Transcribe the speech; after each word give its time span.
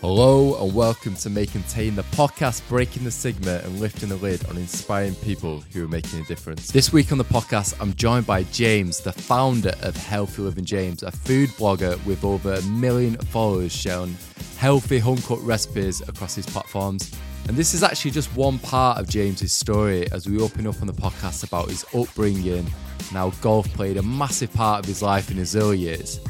Hello 0.00 0.64
and 0.64 0.74
welcome 0.74 1.14
to 1.16 1.28
May 1.28 1.44
Contain, 1.44 1.94
the 1.94 2.04
podcast 2.04 2.66
breaking 2.70 3.04
the 3.04 3.10
stigma 3.10 3.60
and 3.64 3.80
lifting 3.80 4.08
the 4.08 4.16
lid 4.16 4.42
on 4.46 4.56
inspiring 4.56 5.14
people 5.16 5.62
who 5.74 5.84
are 5.84 5.88
making 5.88 6.20
a 6.20 6.24
difference. 6.24 6.70
This 6.70 6.90
week 6.90 7.12
on 7.12 7.18
the 7.18 7.24
podcast, 7.24 7.74
I'm 7.82 7.92
joined 7.96 8.26
by 8.26 8.44
James, 8.44 9.00
the 9.00 9.12
founder 9.12 9.74
of 9.82 9.94
Healthy 9.94 10.40
Living 10.40 10.64
James, 10.64 11.02
a 11.02 11.10
food 11.10 11.50
blogger 11.50 12.02
with 12.06 12.24
over 12.24 12.54
a 12.54 12.62
million 12.62 13.18
followers 13.18 13.72
sharing 13.72 14.16
healthy 14.56 14.98
home 14.98 15.18
cooked 15.18 15.44
recipes 15.44 16.00
across 16.08 16.34
his 16.34 16.46
platforms. 16.46 17.14
And 17.46 17.54
this 17.54 17.74
is 17.74 17.82
actually 17.82 18.12
just 18.12 18.34
one 18.34 18.58
part 18.58 18.96
of 18.98 19.06
James's 19.06 19.52
story 19.52 20.10
as 20.12 20.26
we 20.26 20.40
open 20.40 20.66
up 20.66 20.80
on 20.80 20.86
the 20.86 20.94
podcast 20.94 21.44
about 21.44 21.68
his 21.68 21.84
upbringing 21.94 22.56
and 22.56 22.68
how 23.10 23.30
golf 23.42 23.68
played 23.74 23.98
a 23.98 24.02
massive 24.02 24.50
part 24.54 24.78
of 24.80 24.86
his 24.86 25.02
life 25.02 25.30
in 25.30 25.36
his 25.36 25.54
early 25.54 25.76
years. 25.76 26.20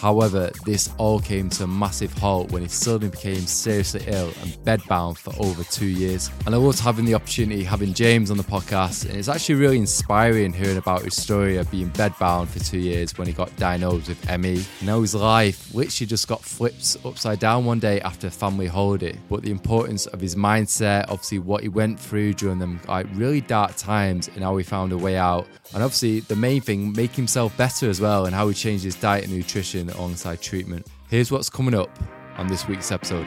However, 0.00 0.50
this 0.64 0.88
all 0.96 1.20
came 1.20 1.50
to 1.50 1.64
a 1.64 1.66
massive 1.66 2.16
halt 2.16 2.50
when 2.52 2.62
he 2.62 2.68
suddenly 2.68 3.10
became 3.10 3.42
seriously 3.42 4.02
ill 4.06 4.32
and 4.40 4.52
bedbound 4.64 5.18
for 5.18 5.34
over 5.38 5.62
two 5.64 5.86
years. 5.88 6.30
And 6.46 6.54
I 6.54 6.58
loved 6.58 6.80
having 6.80 7.04
the 7.04 7.14
opportunity 7.14 7.62
having 7.62 7.92
James 7.92 8.30
on 8.30 8.38
the 8.38 8.42
podcast, 8.42 9.06
and 9.06 9.18
it's 9.18 9.28
actually 9.28 9.56
really 9.56 9.76
inspiring 9.76 10.54
hearing 10.54 10.78
about 10.78 11.02
his 11.02 11.16
story 11.16 11.58
of 11.58 11.70
being 11.70 11.90
bedbound 11.90 12.48
for 12.48 12.60
two 12.60 12.78
years 12.78 13.18
when 13.18 13.26
he 13.26 13.34
got 13.34 13.54
diagnosed 13.56 14.08
with 14.08 14.38
ME. 14.40 14.64
Now 14.82 15.02
his 15.02 15.14
life 15.14 15.74
literally 15.74 16.06
just 16.06 16.28
got 16.28 16.42
flipped 16.42 16.96
upside 17.04 17.38
down 17.38 17.66
one 17.66 17.78
day 17.78 18.00
after 18.00 18.28
a 18.28 18.30
family 18.30 18.68
holiday. 18.68 19.18
But 19.28 19.42
the 19.42 19.50
importance 19.50 20.06
of 20.06 20.18
his 20.18 20.34
mindset, 20.34 21.10
obviously 21.10 21.40
what 21.40 21.62
he 21.62 21.68
went 21.68 22.00
through 22.00 22.34
during 22.34 22.58
them 22.58 22.80
like 22.88 23.06
really 23.12 23.42
dark 23.42 23.76
times, 23.76 24.28
and 24.28 24.42
how 24.42 24.56
he 24.56 24.64
found 24.64 24.92
a 24.92 24.98
way 24.98 25.18
out. 25.18 25.46
And 25.74 25.82
obviously 25.82 26.20
the 26.20 26.36
main 26.36 26.62
thing, 26.62 26.92
make 26.94 27.12
himself 27.12 27.54
better 27.58 27.90
as 27.90 28.00
well, 28.00 28.24
and 28.24 28.34
how 28.34 28.48
he 28.48 28.54
changed 28.54 28.84
his 28.84 28.94
diet 28.94 29.24
and 29.24 29.34
nutrition 29.34 29.89
alongside 29.94 30.40
treatment. 30.40 30.86
Here's 31.08 31.30
what's 31.30 31.50
coming 31.50 31.74
up 31.74 31.90
on 32.36 32.46
this 32.46 32.66
week's 32.68 32.92
episode. 32.92 33.26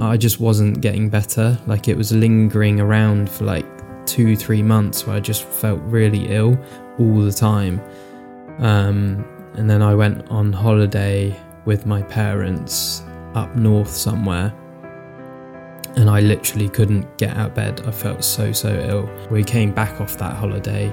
I 0.00 0.16
just 0.16 0.40
wasn't 0.40 0.80
getting 0.80 1.08
better. 1.08 1.58
Like 1.66 1.88
it 1.88 1.96
was 1.96 2.12
lingering 2.12 2.80
around 2.80 3.30
for 3.30 3.44
like 3.44 3.66
two, 4.06 4.36
three 4.36 4.62
months 4.62 5.06
where 5.06 5.16
I 5.16 5.20
just 5.20 5.44
felt 5.44 5.80
really 5.82 6.26
ill 6.28 6.58
all 6.98 7.20
the 7.20 7.32
time. 7.32 7.80
Um, 8.58 9.24
and 9.54 9.68
then 9.70 9.82
I 9.82 9.94
went 9.94 10.28
on 10.30 10.52
holiday 10.52 11.34
with 11.64 11.86
my 11.86 12.02
parents 12.02 13.02
up 13.34 13.54
north 13.56 13.90
somewhere. 13.90 14.52
And 15.96 16.10
I 16.10 16.20
literally 16.20 16.68
couldn't 16.68 17.16
get 17.18 17.36
out 17.36 17.50
of 17.50 17.54
bed. 17.54 17.86
I 17.86 17.92
felt 17.92 18.24
so, 18.24 18.52
so 18.52 18.68
ill. 18.68 19.28
We 19.30 19.44
came 19.44 19.72
back 19.72 20.00
off 20.00 20.18
that 20.18 20.36
holiday 20.36 20.92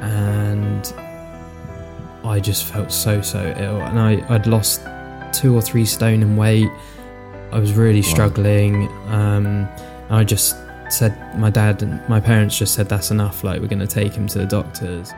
and 0.00 0.92
I 2.24 2.40
just 2.40 2.64
felt 2.64 2.92
so 2.92 3.20
so 3.20 3.54
ill, 3.58 3.80
and 3.80 3.98
I 3.98 4.24
I'd 4.34 4.46
lost 4.46 4.82
two 5.32 5.54
or 5.54 5.62
three 5.62 5.84
stone 5.84 6.22
in 6.22 6.36
weight. 6.36 6.70
I 7.50 7.58
was 7.58 7.72
really 7.74 8.02
struggling. 8.02 8.88
Um, 9.08 9.68
I 10.08 10.24
just 10.24 10.56
said 10.88 11.38
my 11.38 11.50
dad 11.50 11.82
and 11.82 12.06
my 12.08 12.20
parents 12.20 12.56
just 12.56 12.74
said 12.74 12.88
that's 12.88 13.10
enough. 13.10 13.44
Like 13.44 13.60
we're 13.60 13.68
going 13.68 13.78
to 13.80 13.86
take 13.86 14.12
him 14.12 14.26
to 14.28 14.38
the 14.38 14.46
doctors. 14.46 15.12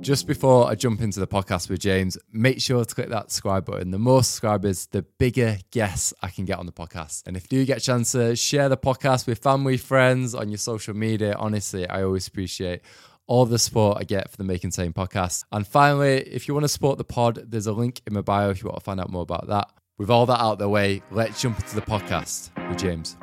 Just 0.00 0.28
before 0.28 0.68
I 0.68 0.76
jump 0.76 1.00
into 1.00 1.18
the 1.18 1.26
podcast 1.26 1.68
with 1.68 1.80
James, 1.80 2.16
make 2.32 2.60
sure 2.60 2.84
to 2.84 2.94
click 2.94 3.08
that 3.08 3.32
subscribe 3.32 3.64
button. 3.64 3.90
The 3.90 3.98
more 3.98 4.22
subscribers, 4.22 4.86
the 4.86 5.02
bigger 5.02 5.58
guests 5.72 6.14
I 6.22 6.28
can 6.28 6.44
get 6.44 6.60
on 6.60 6.66
the 6.66 6.72
podcast. 6.72 7.26
And 7.26 7.36
if 7.36 7.50
you 7.50 7.58
do 7.58 7.66
get 7.66 7.78
a 7.78 7.80
chance 7.80 8.12
to 8.12 8.36
share 8.36 8.68
the 8.68 8.76
podcast 8.76 9.26
with 9.26 9.38
family, 9.38 9.76
friends 9.76 10.32
on 10.32 10.48
your 10.48 10.58
social 10.58 10.94
media, 10.94 11.34
honestly, 11.36 11.88
I 11.88 12.04
always 12.04 12.28
appreciate 12.28 12.82
all 13.26 13.44
the 13.44 13.58
support 13.58 13.98
I 14.00 14.04
get 14.04 14.30
for 14.30 14.36
the 14.36 14.44
May 14.44 14.58
Contain 14.58 14.92
podcast. 14.92 15.44
And 15.50 15.66
finally, 15.66 16.18
if 16.18 16.46
you 16.46 16.54
want 16.54 16.64
to 16.64 16.68
support 16.68 16.98
the 16.98 17.04
pod, 17.04 17.42
there's 17.48 17.66
a 17.66 17.72
link 17.72 18.00
in 18.06 18.14
my 18.14 18.20
bio 18.20 18.50
if 18.50 18.62
you 18.62 18.68
want 18.68 18.78
to 18.78 18.84
find 18.84 19.00
out 19.00 19.10
more 19.10 19.22
about 19.22 19.48
that. 19.48 19.68
With 19.98 20.10
all 20.10 20.26
that 20.26 20.40
out 20.40 20.52
of 20.52 20.58
the 20.58 20.68
way, 20.68 21.02
let's 21.10 21.40
jump 21.40 21.58
into 21.58 21.74
the 21.74 21.80
podcast 21.80 22.50
with 22.68 22.78
James. 22.78 23.16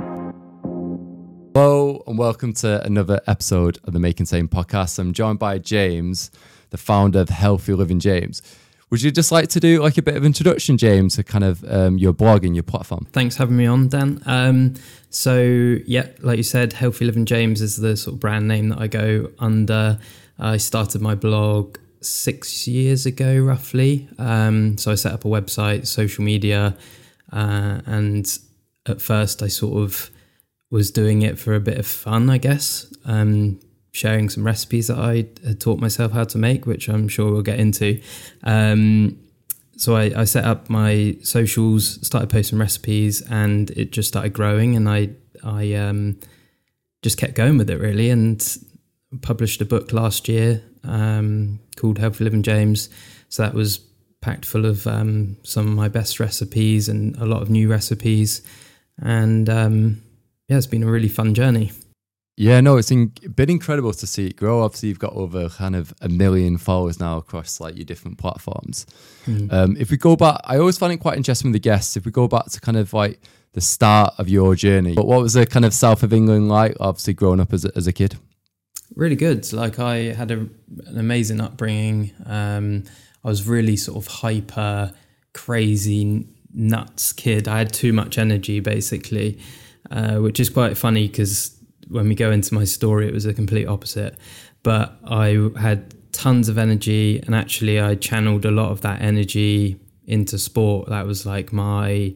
Hello 1.53 2.03
and 2.07 2.17
welcome 2.17 2.51
to 2.53 2.83
another 2.83 3.21
episode 3.27 3.79
of 3.85 3.93
the 3.93 3.99
May 3.99 4.11
Contain 4.11 4.47
podcast. 4.47 4.99
I'm 4.99 5.13
joined 5.13 5.39
by 5.39 5.57
James, 5.59 6.31
the 6.71 6.77
founder 6.77 7.19
of 7.19 7.29
Healthy 7.29 7.73
Living 7.73 7.99
James. 7.99 8.41
Would 8.93 9.01
you 9.01 9.09
just 9.09 9.31
like 9.31 9.47
to 9.47 9.59
do 9.59 9.81
like 9.81 9.97
a 9.97 10.03
bit 10.03 10.15
of 10.15 10.23
introduction, 10.23 10.77
James, 10.77 11.15
to 11.15 11.23
kind 11.23 11.43
of 11.43 11.65
um, 11.67 11.97
your 11.97 12.13
blog 12.13 12.45
and 12.45 12.55
your 12.55 12.61
platform? 12.61 13.07
Thanks 13.11 13.35
for 13.35 13.41
having 13.41 13.57
me 13.57 13.65
on, 13.65 13.87
Dan. 13.87 14.21
Um, 14.27 14.75
so 15.09 15.41
yeah, 15.87 16.09
like 16.19 16.37
you 16.37 16.43
said, 16.43 16.73
Healthy 16.73 17.05
Living 17.05 17.25
James 17.25 17.59
is 17.59 17.77
the 17.77 17.97
sort 17.97 18.13
of 18.13 18.19
brand 18.19 18.47
name 18.47 18.69
that 18.69 18.77
I 18.77 18.85
go 18.85 19.31
under. 19.39 19.97
I 20.37 20.57
started 20.57 21.01
my 21.01 21.15
blog 21.15 21.79
six 22.01 22.67
years 22.67 23.07
ago, 23.07 23.39
roughly. 23.39 24.07
Um, 24.19 24.77
so 24.77 24.91
I 24.91 24.95
set 24.95 25.11
up 25.11 25.25
a 25.25 25.27
website, 25.27 25.87
social 25.87 26.23
media, 26.23 26.77
uh, 27.31 27.81
and 27.87 28.27
at 28.85 29.01
first 29.01 29.41
I 29.41 29.47
sort 29.47 29.81
of 29.81 30.11
was 30.69 30.91
doing 30.91 31.23
it 31.23 31.39
for 31.39 31.55
a 31.55 31.59
bit 31.59 31.79
of 31.79 31.87
fun, 31.87 32.29
I 32.29 32.37
guess. 32.37 32.93
Um, 33.05 33.59
sharing 33.93 34.27
some 34.27 34.43
recipes 34.43 34.87
that 34.87 34.97
I 34.97 35.27
had 35.45 35.61
taught 35.61 35.79
myself 35.79 36.11
how 36.11 36.25
to 36.25 36.37
make, 36.37 36.65
which 36.65 36.89
I'm 36.89 37.07
sure 37.07 37.31
we'll 37.31 37.43
get 37.43 37.59
into. 37.59 38.01
Um, 38.43 39.19
so 39.77 39.95
I, 39.95 40.21
I, 40.21 40.23
set 40.25 40.45
up 40.45 40.69
my 40.69 41.15
socials, 41.23 42.05
started 42.05 42.29
posting 42.29 42.59
recipes, 42.59 43.21
and 43.21 43.69
it 43.71 43.91
just 43.91 44.07
started 44.07 44.33
growing. 44.33 44.75
And 44.75 44.89
I 44.89 45.09
I 45.43 45.73
um, 45.73 46.19
just 47.01 47.17
kept 47.17 47.35
going 47.35 47.57
with 47.57 47.69
it 47.69 47.79
really, 47.79 48.09
and 48.09 48.57
published 49.21 49.61
a 49.61 49.65
book 49.65 49.93
last 49.93 50.27
year 50.27 50.63
um, 50.83 51.59
called 51.75 51.97
Healthy 51.97 52.23
Living 52.23 52.43
James. 52.43 52.89
So 53.29 53.43
that 53.43 53.53
was 53.53 53.79
packed 54.21 54.45
full 54.45 54.65
of 54.65 54.87
um, 54.87 55.37
some 55.43 55.67
of 55.67 55.73
my 55.73 55.87
best 55.87 56.19
recipes 56.19 56.89
and 56.89 57.15
a 57.17 57.25
lot 57.25 57.41
of 57.41 57.49
new 57.49 57.69
recipes. 57.69 58.41
And 58.99 59.49
um, 59.49 60.01
yeah, 60.47 60.57
it's 60.57 60.67
been 60.67 60.83
a 60.83 60.91
really 60.91 61.09
fun 61.09 61.33
journey. 61.33 61.71
Yeah, 62.35 62.61
no, 62.61 62.77
it's 62.77 62.89
in, 62.89 63.13
been 63.35 63.51
incredible 63.51 63.93
to 63.93 64.07
see 64.07 64.27
it 64.27 64.35
grow. 64.35 64.63
Obviously, 64.63 64.89
you've 64.89 64.99
got 64.99 65.13
over 65.13 65.49
kind 65.49 65.75
of 65.75 65.93
a 66.01 66.09
million 66.09 66.57
followers 66.57 66.99
now 66.99 67.17
across 67.17 67.59
like 67.59 67.75
your 67.75 67.85
different 67.85 68.17
platforms. 68.17 68.87
Mm. 69.25 69.53
Um, 69.53 69.77
if 69.79 69.91
we 69.91 69.97
go 69.97 70.15
back, 70.15 70.41
I 70.43 70.57
always 70.57 70.77
find 70.77 70.91
it 70.91 70.97
quite 70.97 71.17
interesting 71.17 71.51
with 71.51 71.61
the 71.61 71.69
guests. 71.69 71.95
If 71.95 72.05
we 72.05 72.11
go 72.11 72.27
back 72.27 72.45
to 72.45 72.59
kind 72.59 72.77
of 72.77 72.91
like 72.91 73.19
the 73.51 73.61
start 73.61 74.15
of 74.17 74.29
your 74.29 74.55
journey, 74.55 74.95
but 74.95 75.05
what 75.05 75.21
was 75.21 75.33
the 75.33 75.45
kind 75.45 75.63
of 75.63 75.75
south 75.75 76.01
of 76.01 76.11
England 76.11 76.49
like? 76.49 76.75
Obviously, 76.79 77.13
growing 77.13 77.39
up 77.39 77.53
as 77.53 77.65
a, 77.65 77.71
as 77.75 77.85
a 77.85 77.93
kid. 77.93 78.17
Really 78.95 79.15
good. 79.15 79.51
Like 79.53 79.77
I 79.77 80.13
had 80.13 80.31
a, 80.31 80.39
an 80.39 80.97
amazing 80.97 81.39
upbringing. 81.39 82.13
Um, 82.25 82.85
I 83.23 83.27
was 83.27 83.47
really 83.47 83.77
sort 83.77 83.97
of 83.97 84.11
hyper, 84.11 84.91
crazy, 85.33 86.27
nuts 86.51 87.13
kid. 87.13 87.47
I 87.47 87.59
had 87.59 87.71
too 87.73 87.93
much 87.93 88.17
energy, 88.17 88.59
basically, 88.59 89.39
uh, 89.91 90.15
which 90.15 90.39
is 90.39 90.49
quite 90.49 90.77
funny 90.77 91.07
because 91.07 91.57
when 91.93 92.09
we 92.09 92.15
go 92.15 92.31
into 92.31 92.53
my 92.53 92.65
story, 92.65 93.07
it 93.07 93.13
was 93.13 93.25
a 93.25 93.33
complete 93.33 93.67
opposite. 93.67 94.17
But 94.63 94.97
I 95.05 95.49
had 95.59 95.93
tons 96.11 96.49
of 96.49 96.57
energy, 96.57 97.21
and 97.25 97.35
actually, 97.35 97.79
I 97.79 97.95
channeled 97.95 98.45
a 98.45 98.51
lot 98.51 98.71
of 98.71 98.81
that 98.81 99.01
energy 99.01 99.79
into 100.05 100.37
sport. 100.37 100.89
That 100.89 101.05
was 101.05 101.25
like 101.25 101.53
my 101.53 102.15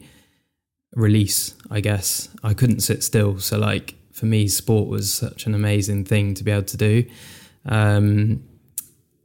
release, 0.95 1.55
I 1.69 1.81
guess. 1.81 2.29
I 2.43 2.53
couldn't 2.53 2.81
sit 2.81 3.03
still. 3.03 3.39
So, 3.39 3.57
like, 3.57 3.95
for 4.11 4.25
me, 4.25 4.47
sport 4.47 4.87
was 4.89 5.13
such 5.13 5.45
an 5.45 5.53
amazing 5.53 6.05
thing 6.05 6.33
to 6.35 6.43
be 6.43 6.51
able 6.51 6.63
to 6.63 6.77
do. 6.77 7.05
Um, 7.65 8.43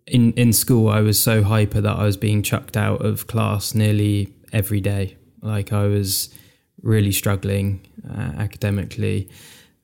in, 0.07 0.33
in 0.33 0.53
school, 0.53 0.89
I 0.89 1.01
was 1.01 1.23
so 1.23 1.43
hyper 1.43 1.81
that 1.81 1.97
I 1.97 2.05
was 2.05 2.17
being 2.17 2.43
chucked 2.43 2.77
out 2.77 3.05
of 3.05 3.27
class 3.27 3.75
nearly 3.75 4.35
every 4.53 4.81
day. 4.81 5.17
Like, 5.41 5.73
I 5.73 5.87
was 5.87 6.35
really 6.83 7.13
struggling 7.13 7.87
uh, 8.09 8.33
academically. 8.37 9.31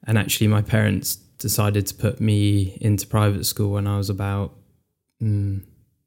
And 0.08 0.16
actually, 0.16 0.48
my 0.48 0.62
parents 0.62 1.16
decided 1.38 1.86
to 1.86 1.94
put 1.94 2.18
me 2.18 2.78
into 2.80 3.06
private 3.06 3.44
school 3.44 3.72
when 3.72 3.86
I 3.86 3.98
was 3.98 4.08
about 4.08 4.54
mm, 5.22 5.62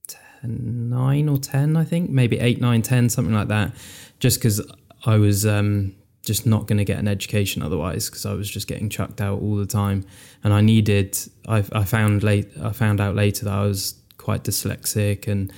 10, 0.08 0.90
nine 0.90 1.30
or 1.30 1.38
10, 1.38 1.78
I 1.78 1.84
think, 1.84 2.10
maybe 2.10 2.40
eight, 2.40 2.60
nine, 2.60 2.82
10, 2.82 3.10
something 3.10 3.34
like 3.34 3.48
that, 3.50 3.74
just 4.20 4.40
because 4.40 4.60
I 5.06 5.18
was 5.18 5.46
um, 5.46 5.96
just 6.26 6.48
not 6.48 6.66
going 6.66 6.80
to 6.80 6.84
get 6.84 6.98
an 6.98 7.08
education 7.08 7.62
otherwise 7.62 8.10
because 8.10 8.26
I 8.26 8.34
was 8.34 8.50
just 8.50 8.68
getting 8.68 8.90
chucked 8.90 9.22
out 9.22 9.40
all 9.40 9.56
the 9.56 9.68
time. 9.68 10.04
And 10.44 10.52
I 10.52 10.62
needed, 10.62 11.16
I, 11.48 11.64
I 11.72 11.84
found 11.84 12.24
late, 12.24 12.50
I 12.60 12.72
found 12.72 13.00
out 13.00 13.14
later 13.14 13.46
that 13.46 13.54
I 13.54 13.66
was 13.66 13.94
quite 14.18 14.44
dyslexic 14.44 15.28
and 15.28 15.54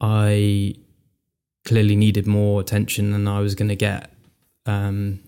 I 0.00 0.76
clearly 1.66 1.94
needed 1.94 2.26
more 2.26 2.58
attention 2.58 3.12
than 3.12 3.28
I 3.28 3.40
was 3.40 3.54
going 3.54 3.68
to 3.68 3.76
get. 3.76 4.10
Um, 4.64 5.20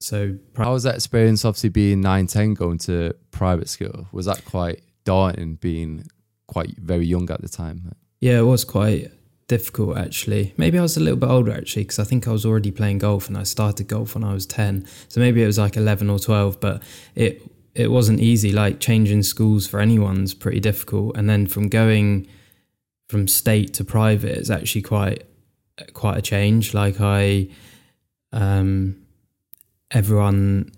so, 0.00 0.36
how 0.56 0.72
was 0.72 0.82
that 0.82 0.96
experience? 0.96 1.44
Obviously, 1.44 1.70
being 1.70 2.00
nine, 2.00 2.26
ten, 2.26 2.54
going 2.54 2.78
to 2.78 3.14
private 3.30 3.68
school 3.68 4.06
was 4.12 4.26
that 4.26 4.44
quite 4.44 4.82
daunting? 5.04 5.56
Being 5.56 6.06
quite 6.46 6.76
very 6.78 7.06
young 7.06 7.30
at 7.30 7.40
the 7.40 7.48
time. 7.48 7.94
Yeah, 8.20 8.38
it 8.38 8.42
was 8.42 8.64
quite 8.64 9.10
difficult 9.48 9.96
actually. 9.96 10.52
Maybe 10.56 10.78
I 10.78 10.82
was 10.82 10.96
a 10.96 11.00
little 11.00 11.18
bit 11.18 11.28
older 11.28 11.52
actually 11.52 11.84
because 11.84 11.98
I 11.98 12.04
think 12.04 12.26
I 12.26 12.32
was 12.32 12.44
already 12.44 12.72
playing 12.72 12.98
golf 12.98 13.28
and 13.28 13.38
I 13.38 13.44
started 13.44 13.86
golf 13.86 14.14
when 14.14 14.24
I 14.24 14.32
was 14.32 14.46
ten. 14.46 14.86
So 15.08 15.20
maybe 15.20 15.42
it 15.42 15.46
was 15.46 15.58
like 15.58 15.76
eleven 15.76 16.10
or 16.10 16.18
twelve, 16.18 16.60
but 16.60 16.82
it 17.14 17.42
it 17.74 17.90
wasn't 17.90 18.20
easy. 18.20 18.52
Like 18.52 18.80
changing 18.80 19.22
schools 19.22 19.66
for 19.66 19.80
anyone's 19.80 20.34
pretty 20.34 20.60
difficult, 20.60 21.16
and 21.16 21.28
then 21.28 21.46
from 21.46 21.68
going 21.68 22.26
from 23.08 23.28
state 23.28 23.72
to 23.74 23.84
private 23.84 24.36
is 24.36 24.50
actually 24.50 24.82
quite 24.82 25.24
quite 25.92 26.18
a 26.18 26.22
change. 26.22 26.74
Like 26.74 27.00
I, 27.00 27.48
um, 28.32 28.96
everyone, 29.90 30.72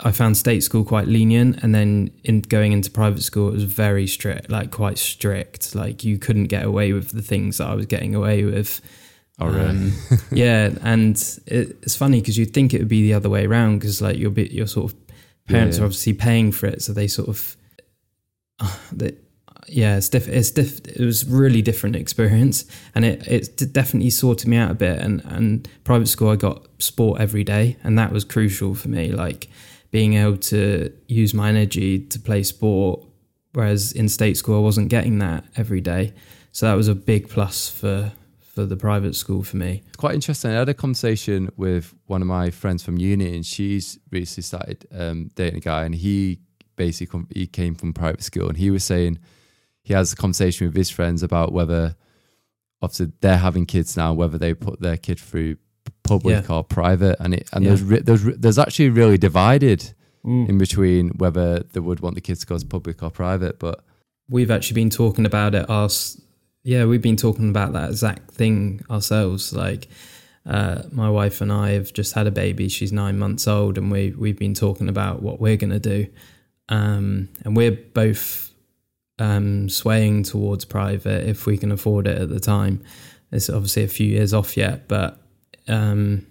I 0.00 0.12
found 0.12 0.36
state 0.36 0.62
school 0.62 0.84
quite 0.84 1.08
lenient, 1.08 1.62
and 1.62 1.74
then 1.74 2.10
in 2.24 2.40
going 2.40 2.72
into 2.72 2.90
private 2.90 3.22
school, 3.22 3.48
it 3.48 3.52
was 3.52 3.64
very 3.64 4.06
strict, 4.06 4.50
like 4.50 4.70
quite 4.70 4.98
strict. 4.98 5.74
Like 5.74 6.04
you 6.04 6.18
couldn't 6.18 6.44
get 6.44 6.64
away 6.64 6.92
with 6.92 7.10
the 7.10 7.22
things 7.22 7.58
that 7.58 7.68
I 7.68 7.74
was 7.74 7.86
getting 7.86 8.14
away 8.14 8.44
with. 8.44 8.80
Oh, 9.38 9.46
really? 9.46 9.68
Um, 9.68 9.92
yeah, 10.32 10.70
and 10.82 11.16
it, 11.46 11.78
it's 11.82 11.96
funny 11.96 12.20
because 12.20 12.36
you'd 12.36 12.52
think 12.52 12.74
it 12.74 12.78
would 12.78 12.88
be 12.88 13.02
the 13.02 13.14
other 13.14 13.30
way 13.30 13.46
around 13.46 13.78
because 13.78 14.02
like 14.02 14.18
your 14.18 14.32
your 14.32 14.66
sort 14.66 14.92
of 14.92 14.98
parents 15.46 15.76
yeah, 15.76 15.80
yeah. 15.80 15.82
are 15.82 15.86
obviously 15.86 16.12
paying 16.12 16.52
for 16.52 16.66
it, 16.66 16.82
so 16.82 16.92
they 16.92 17.08
sort 17.08 17.28
of 17.28 17.56
uh, 18.60 18.76
they, 18.92 19.16
yeah, 19.68 19.96
it's 19.96 20.08
diff- 20.08 20.28
it's 20.28 20.50
diff- 20.50 20.86
it 20.86 21.04
was 21.04 21.26
really 21.26 21.62
different 21.62 21.96
experience, 21.96 22.64
and 22.94 23.04
it 23.04 23.26
it 23.26 23.72
definitely 23.72 24.10
sorted 24.10 24.48
me 24.48 24.56
out 24.56 24.70
a 24.70 24.74
bit. 24.74 24.98
And 24.98 25.22
and 25.24 25.68
private 25.84 26.08
school, 26.08 26.30
I 26.30 26.36
got 26.36 26.66
sport 26.78 27.20
every 27.20 27.44
day, 27.44 27.76
and 27.82 27.98
that 27.98 28.12
was 28.12 28.24
crucial 28.24 28.74
for 28.74 28.88
me. 28.88 29.12
Like 29.12 29.48
being 29.90 30.14
able 30.14 30.36
to 30.36 30.92
use 31.08 31.34
my 31.34 31.48
energy 31.48 31.98
to 31.98 32.18
play 32.18 32.42
sport, 32.42 33.04
whereas 33.52 33.92
in 33.92 34.08
state 34.08 34.36
school, 34.36 34.56
I 34.56 34.60
wasn't 34.60 34.88
getting 34.88 35.18
that 35.18 35.44
every 35.56 35.80
day. 35.80 36.14
So 36.52 36.66
that 36.66 36.74
was 36.74 36.88
a 36.88 36.94
big 36.94 37.28
plus 37.28 37.68
for 37.68 38.12
for 38.40 38.66
the 38.66 38.76
private 38.76 39.14
school 39.14 39.42
for 39.42 39.56
me. 39.56 39.82
Quite 39.96 40.14
interesting. 40.14 40.50
I 40.50 40.54
had 40.54 40.68
a 40.68 40.74
conversation 40.74 41.50
with 41.56 41.94
one 42.06 42.20
of 42.20 42.28
my 42.28 42.50
friends 42.50 42.82
from 42.82 42.98
uni, 42.98 43.34
and 43.34 43.46
she's 43.46 43.98
recently 44.10 44.42
started 44.42 44.86
um, 44.92 45.30
dating 45.34 45.58
a 45.58 45.60
guy, 45.60 45.84
and 45.84 45.94
he 45.94 46.40
basically 46.76 47.24
he 47.34 47.46
came 47.46 47.74
from 47.74 47.92
private 47.92 48.22
school, 48.22 48.48
and 48.48 48.56
he 48.56 48.70
was 48.70 48.84
saying 48.84 49.18
he 49.90 49.94
has 49.94 50.12
a 50.12 50.16
conversation 50.16 50.68
with 50.68 50.76
his 50.76 50.88
friends 50.88 51.20
about 51.24 51.50
whether 51.50 51.96
obviously 52.80 53.10
they're 53.22 53.36
having 53.36 53.66
kids 53.66 53.96
now, 53.96 54.12
whether 54.12 54.38
they 54.38 54.54
put 54.54 54.80
their 54.80 54.96
kid 54.96 55.18
through 55.18 55.56
public 56.04 56.48
yeah. 56.48 56.54
or 56.54 56.62
private, 56.62 57.16
and 57.18 57.34
it 57.34 57.48
and 57.52 57.64
yeah. 57.64 57.74
there's 57.74 58.04
there's 58.04 58.38
there's 58.38 58.58
actually 58.58 58.90
really 58.90 59.18
divided 59.18 59.92
mm. 60.24 60.48
in 60.48 60.58
between 60.58 61.08
whether 61.18 61.64
they 61.72 61.80
would 61.80 61.98
want 61.98 62.14
the 62.14 62.20
kids 62.20 62.38
to 62.38 62.46
go 62.46 62.56
to 62.56 62.64
public 62.64 63.02
or 63.02 63.10
private. 63.10 63.58
But 63.58 63.82
we've 64.28 64.52
actually 64.52 64.76
been 64.76 64.90
talking 64.90 65.26
about 65.26 65.56
it. 65.56 65.68
Us, 65.68 66.20
yeah, 66.62 66.84
we've 66.84 67.02
been 67.02 67.16
talking 67.16 67.50
about 67.50 67.72
that 67.72 67.90
exact 67.90 68.30
thing 68.30 68.84
ourselves. 68.88 69.52
Like 69.52 69.88
uh, 70.46 70.82
my 70.92 71.10
wife 71.10 71.40
and 71.40 71.50
I 71.50 71.70
have 71.70 71.92
just 71.92 72.14
had 72.14 72.28
a 72.28 72.30
baby. 72.30 72.68
She's 72.68 72.92
nine 72.92 73.18
months 73.18 73.48
old, 73.48 73.76
and 73.76 73.90
we 73.90 74.12
we've 74.12 74.38
been 74.38 74.54
talking 74.54 74.88
about 74.88 75.20
what 75.20 75.40
we're 75.40 75.56
gonna 75.56 75.80
do. 75.80 76.06
Um, 76.68 77.28
and 77.44 77.56
we're 77.56 77.72
both 77.72 78.49
um, 79.20 79.68
swaying 79.68 80.22
towards 80.24 80.64
private 80.64 81.28
if 81.28 81.46
we 81.46 81.58
can 81.58 81.70
afford 81.70 82.08
it 82.08 82.20
at 82.20 82.30
the 82.30 82.40
time. 82.40 82.82
It's 83.30 83.50
obviously 83.50 83.84
a 83.84 83.88
few 83.88 84.06
years 84.06 84.34
off 84.34 84.56
yet, 84.56 84.88
but 84.88 85.20
um, 85.68 86.26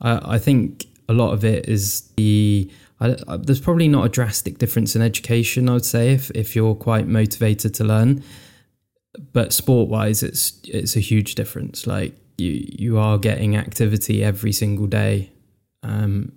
I, 0.00 0.34
I, 0.34 0.38
think 0.38 0.86
a 1.08 1.14
lot 1.14 1.32
of 1.32 1.44
it 1.44 1.66
is 1.68 2.02
the. 2.16 2.70
I, 3.00 3.16
I, 3.26 3.36
there's 3.38 3.60
probably 3.60 3.88
not 3.88 4.04
a 4.04 4.08
drastic 4.08 4.58
difference 4.58 4.94
in 4.94 5.02
education. 5.02 5.68
I 5.68 5.74
would 5.74 5.84
say 5.84 6.12
if 6.12 6.30
if 6.32 6.54
you're 6.54 6.74
quite 6.74 7.06
motivated 7.06 7.72
to 7.74 7.84
learn, 7.84 8.22
but 9.32 9.52
sport 9.52 9.88
wise, 9.88 10.22
it's 10.22 10.60
it's 10.64 10.96
a 10.96 11.00
huge 11.00 11.36
difference. 11.36 11.86
Like 11.86 12.14
you 12.36 12.66
you 12.68 12.98
are 12.98 13.16
getting 13.16 13.56
activity 13.56 14.22
every 14.22 14.52
single 14.52 14.88
day, 14.88 15.30
um, 15.82 16.32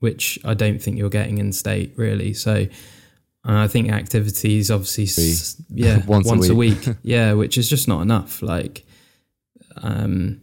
which 0.00 0.38
I 0.44 0.52
don't 0.52 0.82
think 0.82 0.98
you're 0.98 1.08
getting 1.08 1.38
in 1.38 1.52
state 1.52 1.92
really. 1.96 2.34
So 2.34 2.66
and 3.46 3.56
I 3.56 3.68
think 3.68 3.92
activities, 3.92 4.72
obviously, 4.72 5.64
yeah, 5.70 6.04
once, 6.04 6.26
once, 6.26 6.48
a 6.48 6.54
week, 6.54 6.84
a 6.84 6.90
week 6.90 6.98
yeah, 7.02 7.32
which 7.32 7.56
is 7.56 7.70
just 7.70 7.86
not 7.86 8.02
enough. 8.02 8.42
Like, 8.42 8.84
um, 9.76 10.40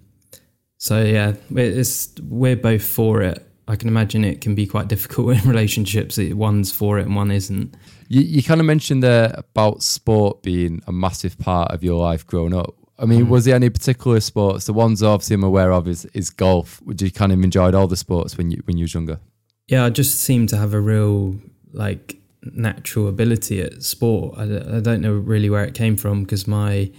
so 0.77 1.03
yeah, 1.03 1.33
it's 1.51 2.13
we're 2.21 2.55
both 2.55 2.83
for 2.83 3.21
it. 3.21 3.45
I 3.67 3.75
can 3.75 3.89
imagine 3.89 4.23
it 4.23 4.39
can 4.39 4.55
be 4.55 4.65
quite 4.65 4.87
difficult 4.87 5.37
in 5.43 5.49
relationships. 5.49 6.17
One's 6.17 6.71
for 6.71 6.97
it 6.97 7.05
and 7.05 7.15
one 7.15 7.29
isn't. 7.29 7.75
You, 8.07 8.21
you 8.21 8.41
kind 8.41 8.61
of 8.61 8.65
mentioned 8.65 9.03
there 9.03 9.33
about 9.37 9.83
sport 9.83 10.41
being 10.41 10.81
a 10.87 10.93
massive 10.93 11.37
part 11.37 11.71
of 11.71 11.83
your 11.83 12.01
life 12.01 12.25
growing 12.25 12.53
up. 12.53 12.73
I 12.97 13.05
mean, 13.05 13.25
mm. 13.25 13.29
was 13.29 13.43
there 13.43 13.55
any 13.55 13.69
particular 13.69 14.21
sports? 14.21 14.65
The 14.65 14.73
ones 14.73 15.03
obviously 15.03 15.33
I'm 15.33 15.43
aware 15.43 15.73
of 15.73 15.89
is, 15.89 16.05
is 16.13 16.29
golf. 16.29 16.81
Would 16.83 17.01
you 17.01 17.11
kind 17.11 17.33
of 17.33 17.43
enjoyed 17.43 17.75
all 17.75 17.87
the 17.87 17.97
sports 17.97 18.37
when 18.37 18.49
you 18.49 18.61
when 18.63 18.77
you 18.77 18.83
was 18.83 18.93
younger? 18.93 19.19
Yeah, 19.67 19.83
I 19.83 19.89
just 19.89 20.21
seemed 20.21 20.47
to 20.49 20.57
have 20.57 20.73
a 20.73 20.79
real 20.79 21.35
like 21.73 22.22
natural 22.53 23.07
ability 23.07 23.61
at 23.61 23.83
sport. 23.83 24.37
I, 24.37 24.43
I 24.43 24.79
don't 24.79 25.01
know 25.01 25.13
really 25.13 25.49
where 25.49 25.63
it 25.63 25.73
came 25.73 25.95
from 25.95 26.23
because 26.23 26.47
my 26.47 26.91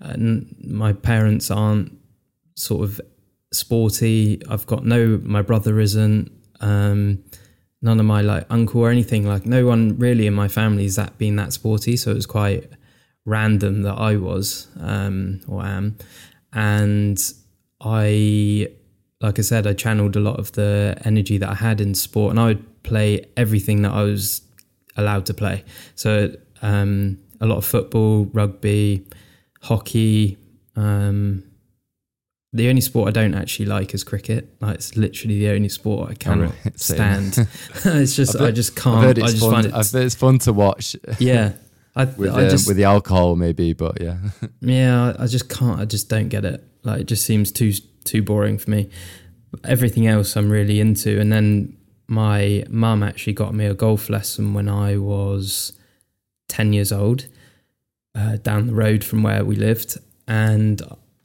uh, 0.00 0.14
my 0.64 0.92
parents 0.92 1.50
aren't 1.50 1.96
sort 2.54 2.84
of 2.84 3.00
sporty. 3.52 4.42
I've 4.48 4.66
got 4.66 4.84
no, 4.84 5.20
my 5.22 5.42
brother 5.42 5.80
isn't. 5.80 6.30
Um, 6.60 7.24
none 7.82 8.00
of 8.00 8.06
my 8.06 8.20
like 8.22 8.46
uncle 8.50 8.82
or 8.82 8.90
anything. 8.90 9.26
Like 9.26 9.46
no 9.46 9.66
one 9.66 9.98
really 9.98 10.26
in 10.26 10.34
my 10.34 10.48
family 10.48 10.84
is 10.84 10.96
that 10.96 11.18
being 11.18 11.36
that 11.36 11.52
sporty. 11.52 11.96
So 11.96 12.10
it 12.10 12.14
was 12.14 12.26
quite 12.26 12.70
random 13.24 13.82
that 13.82 13.94
I 13.94 14.16
was 14.16 14.68
um, 14.80 15.40
or 15.48 15.64
am, 15.64 15.96
and 16.52 17.20
I. 17.80 18.68
Like 19.22 19.38
I 19.38 19.42
said, 19.42 19.66
I 19.66 19.72
channeled 19.72 20.14
a 20.16 20.20
lot 20.20 20.38
of 20.38 20.52
the 20.52 21.00
energy 21.06 21.38
that 21.38 21.48
I 21.48 21.54
had 21.54 21.80
in 21.80 21.94
sport, 21.94 22.32
and 22.32 22.38
I 22.38 22.48
would 22.48 22.82
play 22.82 23.24
everything 23.34 23.80
that 23.80 23.92
I 23.92 24.02
was 24.02 24.42
allowed 24.96 25.26
to 25.26 25.34
play. 25.34 25.64
So 25.94 26.34
um, 26.62 27.18
a 27.40 27.46
lot 27.46 27.58
of 27.58 27.64
football, 27.64 28.26
rugby, 28.26 29.06
hockey. 29.62 30.38
Um, 30.74 31.44
the 32.52 32.68
only 32.68 32.80
sport 32.80 33.08
I 33.08 33.12
don't 33.12 33.34
actually 33.34 33.66
like 33.66 33.92
is 33.92 34.02
cricket. 34.02 34.56
Like 34.60 34.76
it's 34.76 34.96
literally 34.96 35.38
the 35.38 35.50
only 35.50 35.68
sport 35.68 36.10
I 36.10 36.14
cannot 36.14 36.52
oh, 36.52 36.58
right. 36.64 36.80
stand. 36.80 37.36
it's 37.84 38.16
just 38.16 38.36
I 38.36 38.50
just 38.50 38.76
can't. 38.76 39.18
I've 39.18 39.24
I 39.24 39.28
just 39.28 39.40
fun, 39.40 39.52
find 39.52 39.66
it. 39.66 39.74
I've 39.74 39.94
it's 39.94 40.14
fun 40.14 40.38
to 40.40 40.52
watch. 40.52 40.96
Yeah. 41.18 41.52
I, 41.94 42.04
with, 42.04 42.34
I 42.34 42.46
just, 42.46 42.68
with 42.68 42.76
the 42.76 42.84
alcohol 42.84 43.36
maybe, 43.36 43.72
but 43.72 44.02
yeah. 44.02 44.18
yeah, 44.60 45.16
I 45.18 45.26
just 45.26 45.48
can't. 45.48 45.80
I 45.80 45.86
just 45.86 46.10
don't 46.10 46.28
get 46.28 46.44
it. 46.44 46.62
Like 46.82 47.02
it 47.02 47.06
just 47.06 47.24
seems 47.24 47.50
too 47.50 47.72
too 48.04 48.22
boring 48.22 48.58
for 48.58 48.70
me. 48.70 48.90
Everything 49.64 50.06
else 50.06 50.36
I'm 50.36 50.50
really 50.50 50.78
into, 50.78 51.18
and 51.18 51.32
then 51.32 51.75
my 52.08 52.64
mum 52.68 53.02
actually 53.02 53.32
got 53.32 53.54
me 53.54 53.66
a 53.66 53.74
golf 53.74 54.08
lesson 54.08 54.54
when 54.54 54.68
I 54.68 54.96
was 54.96 55.72
10 56.48 56.72
years 56.72 56.92
old 56.92 57.26
uh, 58.14 58.36
down 58.36 58.68
the 58.68 58.74
road 58.74 59.04
from 59.04 59.22
where 59.22 59.44
we 59.44 59.56
lived. 59.56 59.98
And 60.28 60.80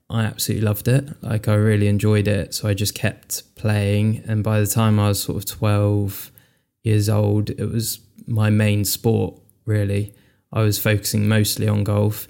I 0.10 0.24
absolutely 0.24 0.66
loved 0.66 0.88
it. 0.88 1.10
Like, 1.22 1.48
I 1.48 1.54
really 1.54 1.88
enjoyed 1.88 2.28
it. 2.28 2.54
So 2.54 2.68
I 2.68 2.74
just 2.74 2.96
kept 2.96 3.44
playing. 3.56 4.24
And 4.28 4.44
by 4.44 4.60
the 4.60 4.68
time 4.68 5.00
I 5.00 5.10
was 5.10 5.24
sort 5.24 5.38
of 5.38 5.46
12 5.46 6.32
years 6.84 7.10
old, 7.10 7.50
it 7.50 7.66
was 7.66 8.00
my 8.28 8.50
main 8.50 8.86
sport, 8.86 9.36
really. 9.66 10.14
I 10.52 10.64
was 10.64 10.80
focusing 10.80 11.28
mostly 11.28 11.68
on 11.68 11.84
golf. 11.84 12.28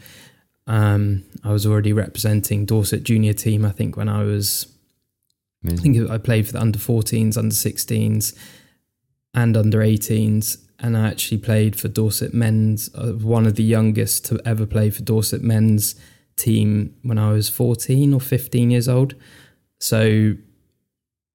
Um, 0.68 1.24
I 1.44 1.52
was 1.52 1.66
already 1.66 1.92
representing 1.92 2.66
Dorset 2.66 3.04
junior 3.04 3.34
team, 3.34 3.66
I 3.66 3.72
think, 3.72 3.98
when 3.98 4.10
I 4.10 4.24
was 4.24 4.71
Amazing. 5.64 5.80
I 5.80 5.82
think 5.82 6.12
I 6.12 6.18
played 6.18 6.48
for 6.48 6.54
the 6.54 6.62
under 6.62 6.80
14s, 6.80 7.38
under 7.38 7.54
16s, 7.54 8.38
and 9.34 9.58
under 9.58 9.80
18s. 9.80 10.58
And 10.80 10.98
I 10.98 11.08
actually 11.08 11.38
played 11.38 11.76
for 11.76 11.88
Dorset 11.88 12.34
men's, 12.34 12.90
uh, 12.96 13.12
one 13.12 13.46
of 13.46 13.56
the 13.56 13.64
youngest 13.64 14.26
to 14.26 14.42
ever 14.46 14.66
play 14.66 14.90
for 14.90 15.04
Dorset 15.04 15.44
men's 15.44 15.96
team 16.36 16.96
when 17.04 17.20
I 17.20 17.32
was 17.32 17.50
14 17.50 18.14
or 18.14 18.20
15 18.20 18.72
years 18.72 18.88
old. 18.88 19.14
So 19.80 20.34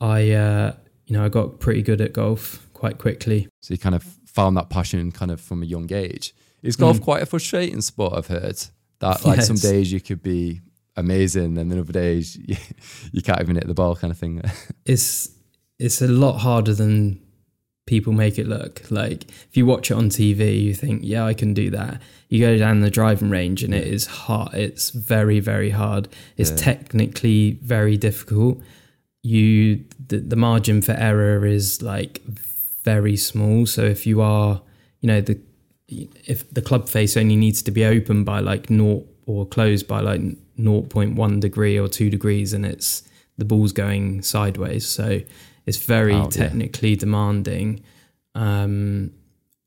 I, 0.01 0.31
uh, 0.33 0.75
you 1.07 1.17
know, 1.17 1.25
I 1.25 1.29
got 1.29 1.61
pretty 1.61 1.83
good 1.83 2.01
at 2.01 2.13
golf 2.13 2.69
quite 2.73 2.99
quickly. 2.99 3.49
So 3.63 3.75
you 3.75 3.79
kind 3.79 3.95
of 3.95 4.03
found 4.27 4.57
that 4.57 4.69
passion 4.69 5.13
kind 5.13 5.31
of 5.31 5.41
from 5.41 5.63
a 5.63 5.67
young 5.67 5.93
age. 5.93 6.35
Is 6.63 6.77
golf 6.77 6.99
mm. 6.99 7.05
quite 7.05 7.23
a 7.23 7.27
frustrating 7.27 7.81
sport? 7.81 8.15
I've 8.17 8.27
heard 8.27 8.59
that 8.99 9.25
like 9.25 9.37
yes. 9.37 9.47
some 9.47 9.57
days 9.57 9.93
you 9.93 10.01
could 10.01 10.23
be 10.23 10.61
amazing, 10.97 11.59
and 11.59 11.71
then 11.71 11.79
other 11.79 11.93
days 11.93 12.37
you, 12.47 12.57
you 13.13 13.23
can't 13.23 13.41
even 13.41 13.57
hit 13.57 13.67
the 13.67 13.75
ball, 13.75 13.97
kind 13.97 14.11
of 14.11 14.19
thing. 14.19 14.43
it's 14.85 15.31
it's 15.79 16.01
a 16.01 16.09
lot 16.09 16.39
harder 16.39 16.73
than 16.75 17.21
people 17.87 18.13
make 18.13 18.39
it 18.39 18.47
look. 18.47 18.91
Like 18.91 19.31
if 19.31 19.57
you 19.57 19.67
watch 19.67 19.91
it 19.91 19.95
on 19.95 20.09
TV, 20.09 20.61
you 20.61 20.75
think, 20.75 21.03
yeah, 21.05 21.25
I 21.25 21.35
can 21.35 21.55
do 21.55 21.71
that. 21.71 22.01
You 22.29 22.41
go 22.41 22.59
down 22.59 22.81
the 22.81 22.91
driving 22.91 23.31
range, 23.31 23.63
and 23.63 23.75
it 23.75 23.87
is 23.87 24.07
hard. 24.07 24.55
It's 24.55 24.91
very 24.91 25.41
very 25.41 25.71
hard. 25.71 26.09
It's 26.37 26.51
yeah. 26.51 26.57
technically 26.57 27.53
very 27.63 27.97
difficult. 27.97 28.61
You 29.23 29.85
the, 30.09 30.19
the 30.19 30.37
margin 30.37 30.83
for 30.83 30.93
error 30.93 31.45
is 31.45 31.83
like 31.83 32.23
very 32.85 33.17
small. 33.17 33.67
So 33.67 33.83
if 33.83 34.07
you 34.07 34.21
are, 34.21 34.63
you 35.01 35.09
know, 35.09 35.21
the 35.21 35.39
if 35.89 36.49
the 36.53 36.63
club 36.63 36.89
face 36.89 37.17
only 37.17 37.37
needs 37.37 37.63
to 37.63 37.71
be 37.71 37.85
open 37.85 38.25
by 38.25 38.41
like 38.41 38.71
naught 38.71 39.07
or 39.27 39.47
closed 39.47 39.87
by 39.87 40.01
like 40.01 40.21
0.1 40.59 41.41
degree 41.41 41.79
or 41.79 41.89
two 41.89 42.11
degrees 42.11 42.53
and 42.53 42.65
it's 42.65 43.03
the 43.39 43.45
ball's 43.45 43.73
going 43.73 44.23
sideways. 44.23 44.87
So 44.87 45.21
it's 45.67 45.79
very 45.79 46.15
oh, 46.15 46.29
technically 46.31 46.91
yeah. 46.91 46.97
demanding. 47.01 47.83
Um, 48.35 49.13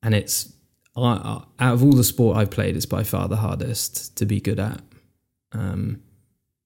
and 0.01 0.15
it's 0.15 0.53
I, 0.95 1.01
I, 1.01 1.43
out 1.59 1.73
of 1.73 1.83
all 1.83 1.93
the 1.93 2.03
sport 2.03 2.37
I've 2.37 2.51
played, 2.51 2.75
it's 2.75 2.85
by 2.85 3.03
far 3.03 3.27
the 3.27 3.37
hardest 3.37 4.17
to 4.17 4.25
be 4.25 4.39
good 4.39 4.59
at. 4.59 4.81
Um, 5.51 6.01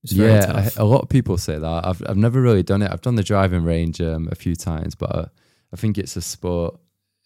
yeah, 0.03 0.51
I, 0.53 0.82
a 0.82 0.86
lot 0.86 1.01
of 1.01 1.10
people 1.10 1.38
say 1.38 1.58
that. 1.58 1.86
I've 1.86 2.01
I've 2.08 2.18
never 2.18 2.42
really 2.42 2.63
done 2.63 2.82
it. 2.82 2.92
I've 2.92 3.01
done 3.01 3.15
the 3.15 3.24
driving 3.24 3.63
range 3.63 4.01
um, 4.01 4.27
a 4.32 4.36
few 4.36 4.56
times, 4.56 4.96
but 4.96 5.15
uh, 5.15 5.25
I 5.72 5.77
think 5.77 5.98
it's 5.98 6.15
a 6.18 6.22
sport. 6.22 6.77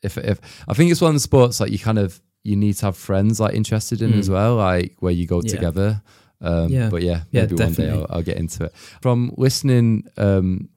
If 0.04 0.18
if 0.18 0.40
I 0.68 0.74
think 0.74 0.92
it's 0.92 1.02
one 1.02 1.10
of 1.10 1.16
the 1.16 1.22
sports 1.22 1.60
like 1.60 1.72
you 1.72 1.80
kind 1.80 1.98
of 1.98 2.22
you 2.44 2.56
need 2.56 2.74
to 2.74 2.86
have 2.86 2.98
friends 2.98 3.40
like 3.40 3.56
interested 3.56 4.02
in 4.02 4.14
mm. 4.14 4.20
as 4.20 4.30
well, 4.30 4.56
like 4.56 4.96
where 5.00 5.12
you 5.12 5.26
go 5.26 5.42
yeah. 5.44 5.52
together. 5.52 6.02
Um, 6.42 6.70
yeah. 6.70 6.90
But 6.90 7.04
yeah, 7.04 7.22
maybe 7.32 7.56
yeah, 7.56 7.66
one 7.66 7.74
day 7.74 7.90
I'll, 7.90 8.06
I'll, 8.10 8.22
get 8.22 8.38
into 8.38 8.66
it. 8.66 8.76
From 9.02 9.34
listening 9.38 10.08
um, 10.18 10.70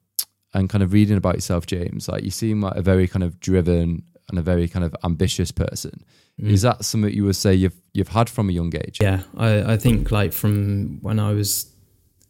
and 0.54 0.68
kind 0.70 0.82
of 0.82 0.92
reading 0.92 1.16
about 1.16 1.34
yourself, 1.34 1.66
James, 1.66 2.08
like 2.08 2.24
you 2.24 2.30
seem 2.30 2.60
like 2.62 2.76
a 2.76 2.82
very 2.82 3.06
kind 3.06 3.22
of 3.22 3.38
driven 3.40 4.02
and 4.28 4.38
a 4.38 4.42
very 4.42 4.68
kind 4.68 4.84
of 4.84 4.94
ambitious 5.04 5.50
person. 5.50 6.04
Mm. 6.40 6.50
Is 6.50 6.62
that 6.62 6.84
something 6.84 7.12
you 7.12 7.24
would 7.24 7.36
say 7.36 7.54
you've 7.54 7.76
you've 7.92 8.08
had 8.08 8.30
from 8.30 8.48
a 8.48 8.52
young 8.52 8.74
age? 8.74 8.98
Yeah, 9.00 9.22
I, 9.36 9.74
I 9.74 9.76
think 9.76 10.10
like 10.10 10.32
from 10.32 10.98
when 11.02 11.18
I 11.18 11.32
was 11.32 11.70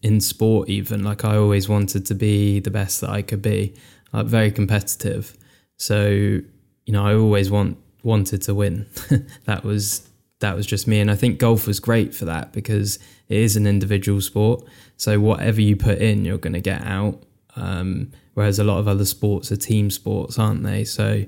in 0.03 0.21
sport, 0.21 0.69
even 0.69 1.05
like 1.05 1.25
I 1.25 1.37
always 1.37 1.69
wanted 1.69 2.07
to 2.07 2.15
be 2.15 2.59
the 2.61 2.71
best 2.71 3.03
that 3.03 3.11
I 3.11 3.23
could 3.23 3.43
be, 3.43 3.75
like 4.13 4.27
very 4.27 4.51
competitive. 4.51 5.37
So 5.77 6.09
you 6.11 6.93
know, 6.93 7.07
I 7.07 7.15
always 7.15 7.51
want 7.51 7.79
wanted 8.03 8.43
to 8.43 8.55
win. 8.55 8.87
that 9.45 9.63
was 9.63 10.09
that 10.41 10.57
was 10.57 10.67
just 10.67 10.87
me, 10.87 11.01
and 11.01 11.11
I 11.11 11.17
think 11.17 11.39
golf 11.39 11.67
was 11.67 11.79
great 11.81 12.15
for 12.15 12.25
that 12.25 12.53
because 12.53 12.99
it 13.31 13.39
is 13.39 13.57
an 13.57 13.67
individual 13.67 14.21
sport. 14.21 14.65
So 14.97 15.19
whatever 15.19 15.63
you 15.63 15.77
put 15.77 15.99
in, 15.99 16.27
you're 16.27 16.39
going 16.39 16.53
to 16.53 16.61
get 16.61 16.83
out. 16.83 17.23
Um, 17.57 18.13
whereas 18.35 18.59
a 18.59 18.65
lot 18.65 18.79
of 18.79 18.89
other 18.89 19.05
sports 19.05 19.51
are 19.51 19.57
team 19.57 19.91
sports, 19.91 20.39
aren't 20.39 20.63
they? 20.63 20.85
So 20.85 21.25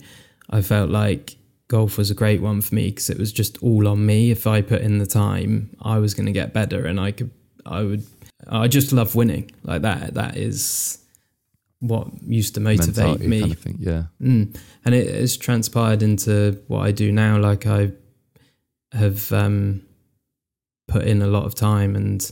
I 0.51 0.61
felt 0.61 0.91
like 0.91 1.37
golf 1.69 1.97
was 1.97 2.11
a 2.11 2.15
great 2.15 2.43
one 2.43 2.61
for 2.61 2.75
me 2.75 2.91
because 2.91 3.09
it 3.09 3.19
was 3.19 3.33
just 3.33 3.63
all 3.63 3.89
on 3.89 4.05
me. 4.05 4.31
If 4.31 4.47
I 4.47 4.61
put 4.61 4.83
in 4.83 4.99
the 4.99 5.07
time, 5.07 5.75
I 5.81 5.99
was 5.99 6.13
going 6.13 6.27
to 6.27 6.33
get 6.33 6.53
better, 6.53 6.87
and 6.87 7.01
I 7.01 7.13
could, 7.13 7.31
I 7.65 7.83
would, 7.83 8.05
I 8.47 8.69
just 8.69 8.93
love 8.93 9.15
winning 9.15 9.51
like 9.63 9.83
that. 9.83 10.15
That 10.15 10.37
is 10.37 10.99
what 11.81 12.09
used 12.27 12.55
to 12.55 12.61
motivate 12.61 12.97
Mentality 12.97 13.27
me. 13.27 13.41
Kind 13.41 13.53
of 13.53 13.59
thing, 13.59 13.77
yeah, 13.81 14.03
mm. 14.21 14.57
and 14.85 14.95
it 14.95 15.15
has 15.15 15.37
transpired 15.37 16.03
into 16.03 16.63
what 16.67 16.81
I 16.81 16.93
do 16.93 17.11
now. 17.11 17.39
Like 17.39 17.67
I 17.67 17.93
have 18.93 19.33
um, 19.33 19.83
put 20.93 21.05
in 21.05 21.23
a 21.23 21.27
lot 21.27 21.45
of 21.45 21.55
time, 21.55 21.97
and 21.97 22.31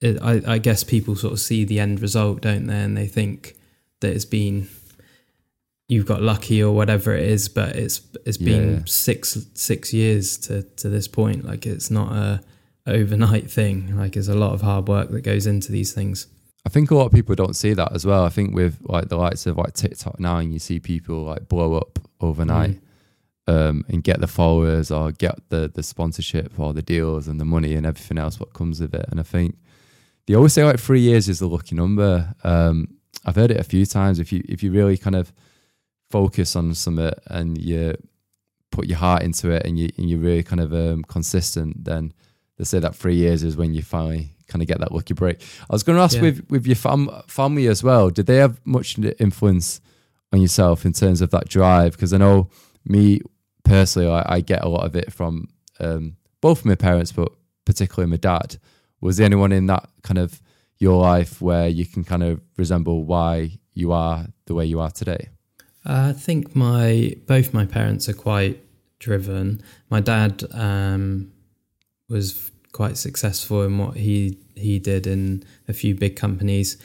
it, 0.00 0.18
I, 0.22 0.54
I 0.54 0.58
guess 0.58 0.84
people 0.84 1.16
sort 1.16 1.32
of 1.32 1.40
see 1.40 1.64
the 1.64 1.80
end 1.80 2.00
result, 2.00 2.42
don't 2.42 2.66
they? 2.66 2.80
And 2.80 2.96
they 2.96 3.06
think 3.06 3.56
that 4.00 4.14
it's 4.14 4.24
been 4.24 4.68
you've 5.88 6.06
got 6.06 6.22
lucky 6.22 6.62
or 6.62 6.74
whatever 6.74 7.14
it 7.14 7.28
is, 7.28 7.48
but 7.48 7.76
it's 7.76 8.00
it's 8.24 8.36
been 8.38 8.74
yeah. 8.74 8.80
six 8.86 9.46
six 9.54 9.92
years 9.92 10.36
to 10.38 10.62
to 10.62 10.88
this 10.88 11.08
point. 11.08 11.44
Like 11.44 11.66
it's 11.66 11.90
not 11.90 12.12
a 12.12 12.42
overnight 12.86 13.50
thing. 13.50 13.96
Like 13.96 14.12
there's 14.12 14.28
a 14.28 14.34
lot 14.34 14.52
of 14.52 14.62
hard 14.62 14.88
work 14.88 15.10
that 15.10 15.22
goes 15.22 15.46
into 15.46 15.72
these 15.72 15.92
things. 15.92 16.26
I 16.66 16.70
think 16.70 16.90
a 16.90 16.94
lot 16.94 17.06
of 17.06 17.12
people 17.12 17.34
don't 17.34 17.56
see 17.56 17.74
that 17.74 17.92
as 17.92 18.06
well. 18.06 18.24
I 18.24 18.30
think 18.30 18.54
with 18.54 18.78
like 18.82 19.08
the 19.08 19.18
likes 19.18 19.46
of 19.46 19.58
like 19.58 19.74
TikTok 19.74 20.18
now, 20.18 20.38
and 20.38 20.52
you 20.52 20.58
see 20.58 20.80
people 20.80 21.24
like 21.24 21.48
blow 21.48 21.74
up 21.74 21.98
overnight. 22.20 22.70
Mm. 22.70 22.80
Um, 23.46 23.84
and 23.88 24.02
get 24.02 24.22
the 24.22 24.26
followers 24.26 24.90
or 24.90 25.12
get 25.12 25.38
the 25.50 25.70
the 25.74 25.82
sponsorship 25.82 26.58
or 26.58 26.72
the 26.72 26.80
deals 26.80 27.28
and 27.28 27.38
the 27.38 27.44
money 27.44 27.74
and 27.74 27.84
everything 27.84 28.16
else 28.16 28.40
what 28.40 28.54
comes 28.54 28.80
with 28.80 28.94
it. 28.94 29.04
And 29.10 29.20
I 29.20 29.22
think 29.22 29.58
they 30.26 30.34
always 30.34 30.54
say 30.54 30.64
like 30.64 30.80
three 30.80 31.00
years 31.00 31.28
is 31.28 31.40
the 31.40 31.46
lucky 31.46 31.74
number. 31.74 32.34
Um, 32.42 32.96
I've 33.26 33.36
heard 33.36 33.50
it 33.50 33.60
a 33.60 33.64
few 33.64 33.84
times. 33.84 34.18
If 34.18 34.32
you 34.32 34.42
if 34.48 34.62
you 34.62 34.72
really 34.72 34.96
kind 34.96 35.16
of 35.16 35.32
focus 36.10 36.56
on 36.56 36.74
something 36.74 37.10
and 37.26 37.58
you 37.58 37.94
put 38.70 38.86
your 38.86 38.98
heart 38.98 39.22
into 39.22 39.50
it 39.50 39.64
and 39.66 39.78
you 39.78 39.88
and 39.96 40.08
you're 40.08 40.18
really 40.18 40.42
kind 40.42 40.60
of 40.60 40.72
um, 40.72 41.02
consistent, 41.04 41.84
then 41.84 42.12
they 42.56 42.64
say 42.64 42.78
that 42.78 42.94
three 42.94 43.16
years 43.16 43.42
is 43.42 43.56
when 43.56 43.74
you 43.74 43.82
finally 43.82 44.30
kind 44.48 44.62
of 44.62 44.68
get 44.68 44.80
that 44.80 44.92
lucky 44.92 45.14
break. 45.14 45.42
I 45.68 45.72
was 45.72 45.82
going 45.82 45.96
to 45.96 46.02
ask 46.02 46.16
yeah. 46.16 46.22
with 46.22 46.46
with 46.50 46.66
your 46.66 46.76
fam- 46.76 47.10
family 47.26 47.66
as 47.66 47.82
well. 47.82 48.10
Did 48.10 48.26
they 48.26 48.36
have 48.36 48.60
much 48.64 48.98
influence 49.18 49.80
on 50.32 50.40
yourself 50.40 50.84
in 50.84 50.92
terms 50.92 51.20
of 51.20 51.30
that 51.30 51.48
drive? 51.48 51.92
Because 51.92 52.12
I 52.12 52.18
know 52.18 52.48
me 52.84 53.20
personally, 53.64 54.08
I, 54.08 54.36
I, 54.36 54.40
get 54.40 54.62
a 54.62 54.68
lot 54.68 54.86
of 54.86 54.94
it 54.94 55.12
from 55.12 55.48
um, 55.80 56.16
both 56.40 56.64
my 56.64 56.74
parents, 56.74 57.12
but 57.12 57.32
particularly 57.64 58.10
my 58.10 58.16
dad. 58.16 58.58
Was 59.00 59.16
there 59.16 59.26
anyone 59.26 59.52
in 59.52 59.66
that 59.66 59.88
kind 60.02 60.18
of 60.18 60.40
your 60.78 61.00
life 61.00 61.40
where 61.40 61.68
you 61.68 61.86
can 61.86 62.04
kind 62.04 62.22
of 62.22 62.40
resemble 62.56 63.04
why 63.04 63.58
you 63.72 63.92
are 63.92 64.26
the 64.46 64.54
way 64.54 64.64
you 64.64 64.80
are 64.80 64.90
today? 64.90 65.28
I 65.84 66.12
think 66.12 66.56
my 66.56 67.14
both 67.26 67.52
my 67.52 67.66
parents 67.66 68.08
are 68.08 68.14
quite 68.14 68.64
driven. 68.98 69.62
My 69.90 70.00
dad 70.00 70.44
um, 70.52 71.32
was 72.08 72.50
quite 72.72 72.96
successful 72.96 73.62
in 73.62 73.78
what 73.78 73.96
he 73.96 74.38
he 74.54 74.78
did 74.78 75.06
in 75.06 75.44
a 75.68 75.72
few 75.72 75.94
big 75.94 76.16
companies, 76.16 76.78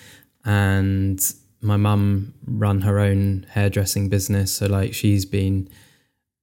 and 0.43 1.19
my 1.61 1.77
mum 1.77 2.33
run 2.45 2.81
her 2.81 2.99
own 2.99 3.45
hairdressing 3.51 4.09
business. 4.09 4.51
So 4.53 4.65
like 4.67 4.93
she's 4.93 5.25
been, 5.25 5.69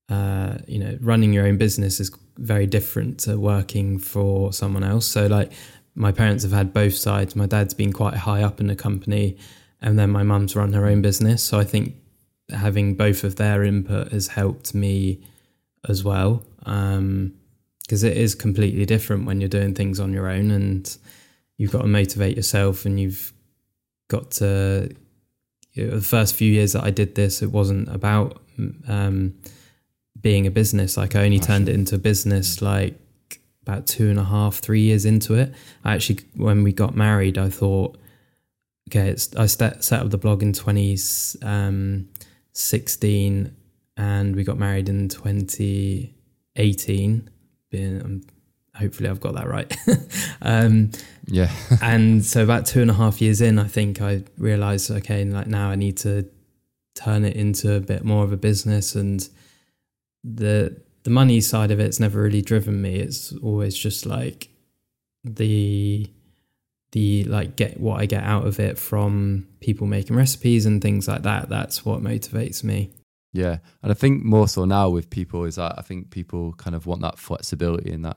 uh, 0.08 0.58
you 0.66 0.78
know, 0.78 0.96
running 1.00 1.32
your 1.32 1.46
own 1.46 1.56
business 1.56 2.00
is 2.00 2.10
very 2.38 2.66
different 2.66 3.18
to 3.20 3.38
working 3.38 3.98
for 3.98 4.52
someone 4.52 4.84
else. 4.84 5.06
So 5.06 5.26
like 5.26 5.52
my 5.94 6.12
parents 6.12 6.44
have 6.44 6.52
had 6.52 6.72
both 6.72 6.94
sides. 6.94 7.34
My 7.34 7.46
dad's 7.46 7.74
been 7.74 7.92
quite 7.92 8.14
high 8.14 8.42
up 8.42 8.60
in 8.60 8.66
the 8.66 8.76
company, 8.76 9.36
and 9.80 9.98
then 9.98 10.10
my 10.10 10.22
mum's 10.22 10.54
run 10.54 10.72
her 10.74 10.86
own 10.86 11.02
business. 11.02 11.42
So 11.42 11.58
I 11.58 11.64
think 11.64 11.96
having 12.50 12.94
both 12.94 13.24
of 13.24 13.36
their 13.36 13.64
input 13.64 14.12
has 14.12 14.28
helped 14.28 14.74
me 14.74 15.24
as 15.88 16.04
well. 16.04 16.44
Um, 16.64 17.34
because 17.86 18.02
it 18.02 18.16
is 18.16 18.34
completely 18.34 18.84
different 18.84 19.26
when 19.26 19.40
you're 19.40 19.48
doing 19.48 19.72
things 19.72 20.00
on 20.00 20.12
your 20.12 20.28
own 20.28 20.50
and 20.50 20.98
you've 21.56 21.70
got 21.70 21.82
to 21.82 21.88
motivate 21.88 22.36
yourself 22.36 22.84
and 22.84 22.98
you've 22.98 23.32
got 24.08 24.32
to 24.32 24.90
you 25.74 25.86
know, 25.86 25.94
the 25.94 26.04
first 26.04 26.34
few 26.34 26.52
years 26.52 26.72
that 26.72 26.82
I 26.82 26.90
did 26.90 27.14
this 27.14 27.42
it 27.42 27.52
wasn't 27.52 27.88
about 27.94 28.42
um, 28.88 29.34
being 30.20 30.46
a 30.46 30.50
business 30.50 30.96
like 30.96 31.14
I 31.14 31.24
only 31.24 31.38
turned 31.38 31.68
it 31.68 31.74
into 31.74 31.96
a 31.96 31.98
business 31.98 32.62
like 32.62 32.98
about 33.62 33.86
two 33.86 34.08
and 34.08 34.18
a 34.18 34.24
half 34.24 34.56
three 34.56 34.80
years 34.80 35.04
into 35.04 35.34
it. 35.34 35.54
I 35.84 35.94
actually 35.94 36.20
when 36.34 36.62
we 36.62 36.72
got 36.72 36.96
married 36.96 37.36
I 37.38 37.50
thought 37.50 37.98
okay 38.88 39.10
it's 39.10 39.34
I 39.36 39.46
set 39.46 39.84
set 39.84 40.00
up 40.00 40.10
the 40.10 40.18
blog 40.18 40.42
in 40.42 40.52
20s 40.52 41.44
um, 41.44 42.08
and 43.98 44.36
we 44.36 44.44
got 44.44 44.58
married 44.58 44.88
in 44.88 45.08
2018 45.08 47.30
being 47.70 48.02
um, 48.02 48.22
hopefully 48.76 49.08
I've 49.08 49.20
got 49.20 49.34
that 49.34 49.48
right. 49.48 49.76
Um, 50.42 50.90
yeah. 51.26 51.50
and 51.82 52.24
so 52.24 52.44
about 52.44 52.66
two 52.66 52.82
and 52.82 52.90
a 52.90 52.94
half 52.94 53.20
years 53.20 53.40
in 53.40 53.58
I 53.58 53.66
think 53.66 54.00
I 54.00 54.22
realized 54.38 54.90
okay 54.90 55.24
like 55.24 55.48
now 55.48 55.70
I 55.70 55.74
need 55.74 55.96
to 55.98 56.28
turn 56.94 57.24
it 57.24 57.36
into 57.36 57.74
a 57.74 57.80
bit 57.80 58.04
more 58.04 58.22
of 58.22 58.32
a 58.32 58.36
business 58.36 58.94
and 58.94 59.28
the 60.34 60.80
the 61.04 61.10
money 61.10 61.40
side 61.40 61.70
of 61.70 61.78
it's 61.78 62.00
never 62.00 62.20
really 62.20 62.42
driven 62.42 62.82
me 62.82 62.96
it's 62.96 63.32
always 63.36 63.76
just 63.76 64.06
like 64.06 64.48
the 65.22 66.10
the 66.92 67.24
like 67.24 67.56
get 67.56 67.78
what 67.78 68.00
I 68.00 68.06
get 68.06 68.22
out 68.22 68.46
of 68.46 68.58
it 68.58 68.78
from 68.78 69.46
people 69.60 69.86
making 69.86 70.16
recipes 70.16 70.64
and 70.64 70.80
things 70.80 71.06
like 71.06 71.24
that. 71.24 71.50
That's 71.50 71.84
what 71.84 72.00
motivates 72.00 72.64
me. 72.64 72.90
Yeah, 73.34 73.58
and 73.82 73.92
I 73.92 73.94
think 73.94 74.24
more 74.24 74.48
so 74.48 74.64
now 74.64 74.88
with 74.88 75.10
people 75.10 75.44
is 75.44 75.56
that 75.56 75.74
I 75.76 75.82
think 75.82 76.10
people 76.10 76.54
kind 76.54 76.74
of 76.74 76.86
want 76.86 77.02
that 77.02 77.18
flexibility 77.18 77.92
and 77.92 78.04
that 78.06 78.16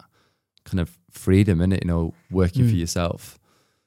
kind 0.63 0.79
of 0.79 0.97
freedom 1.11 1.59
in 1.59 1.73
it. 1.73 1.83
You 1.83 1.89
know, 1.89 2.13
working 2.31 2.63
mm. 2.63 2.69
for 2.69 2.75
yourself. 2.75 3.37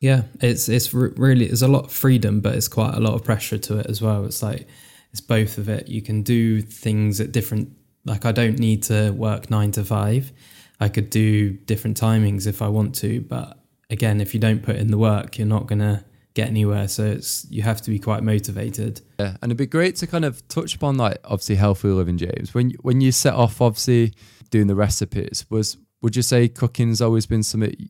Yeah, 0.01 0.25
it's 0.41 0.69
it's 0.69 0.93
really 0.93 1.47
there's 1.47 1.63
a 1.63 1.69
lot 1.69 1.85
of 1.85 1.93
freedom, 1.93 2.41
but 2.41 2.55
it's 2.55 2.69
quite 2.69 2.95
a 2.95 3.01
lot 3.01 3.15
of 3.15 3.25
pressure 3.25 3.59
to 3.59 3.79
it 3.79 3.87
as 3.87 4.03
well. 4.03 4.27
It's 4.27 4.43
like 4.43 4.69
it's 5.13 5.23
both 5.23 5.57
of 5.57 5.71
it. 5.71 5.89
You 5.89 6.03
can 6.03 6.23
do 6.23 6.61
things 6.61 7.19
at 7.19 7.33
different. 7.33 7.73
Like 8.05 8.25
I 8.25 8.33
don't 8.33 8.59
need 8.59 8.83
to 8.85 9.11
work 9.11 9.51
nine 9.51 9.73
to 9.73 9.85
five. 9.85 10.33
I 10.81 10.89
could 10.89 11.11
do 11.11 11.53
different 11.53 12.01
timings 12.01 12.47
if 12.47 12.61
I 12.61 12.69
want 12.69 12.95
to, 12.97 13.21
but 13.21 13.59
again, 13.91 14.21
if 14.21 14.35
you 14.35 14.41
don't 14.41 14.63
put 14.63 14.77
in 14.77 14.91
the 14.91 14.99
work, 14.99 15.39
you're 15.39 15.47
not 15.47 15.67
going 15.67 15.79
to 15.79 16.05
get 16.35 16.49
anywhere. 16.49 16.89
So 16.89 17.05
it's 17.05 17.47
you 17.51 17.63
have 17.63 17.81
to 17.83 17.91
be 17.91 17.99
quite 17.99 18.23
motivated. 18.23 19.01
Yeah, 19.19 19.37
and 19.43 19.51
it'd 19.51 19.57
be 19.57 19.67
great 19.67 19.97
to 19.97 20.07
kind 20.07 20.25
of 20.25 20.47
touch 20.49 20.75
upon 20.75 20.97
like 20.97 21.19
obviously 21.25 21.57
healthy 21.57 21.89
living, 21.89 22.19
James. 22.19 22.55
When 22.55 22.71
when 22.83 23.01
you 23.01 23.13
set 23.13 23.35
off, 23.35 23.61
obviously 23.61 24.15
doing 24.51 24.67
the 24.67 24.75
recipes, 24.75 25.45
was 25.51 25.77
would 26.01 26.17
you 26.17 26.23
say 26.23 26.49
cooking's 26.49 27.01
always 27.01 27.27
been 27.27 27.43
something 27.43 27.89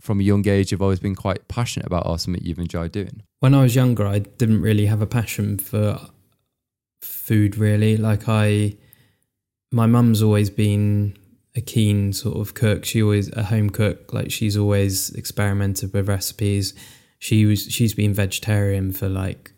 from 0.00 0.20
a 0.20 0.22
young 0.22 0.46
age 0.46 0.70
you've 0.70 0.82
always 0.82 1.00
been 1.00 1.16
quite 1.16 1.48
passionate 1.48 1.86
about, 1.86 2.06
or 2.06 2.18
something 2.18 2.42
you've 2.44 2.58
enjoyed 2.58 2.92
doing? 2.92 3.22
When 3.40 3.54
I 3.54 3.62
was 3.62 3.74
younger, 3.74 4.06
I 4.06 4.20
didn't 4.20 4.62
really 4.62 4.86
have 4.86 5.02
a 5.02 5.06
passion 5.06 5.58
for 5.58 5.98
food. 7.02 7.56
Really, 7.56 7.96
like 7.96 8.28
I, 8.28 8.76
my 9.70 9.86
mum's 9.86 10.22
always 10.22 10.50
been 10.50 11.16
a 11.54 11.60
keen 11.60 12.12
sort 12.12 12.36
of 12.36 12.54
cook. 12.54 12.84
She 12.84 13.02
always 13.02 13.30
a 13.32 13.44
home 13.44 13.70
cook. 13.70 14.12
Like 14.12 14.30
she's 14.30 14.56
always 14.56 15.10
experimented 15.10 15.92
with 15.92 16.08
recipes. 16.08 16.74
She 17.18 17.44
was 17.46 17.62
she's 17.64 17.94
been 17.94 18.14
vegetarian 18.14 18.92
for 18.92 19.08
like 19.08 19.52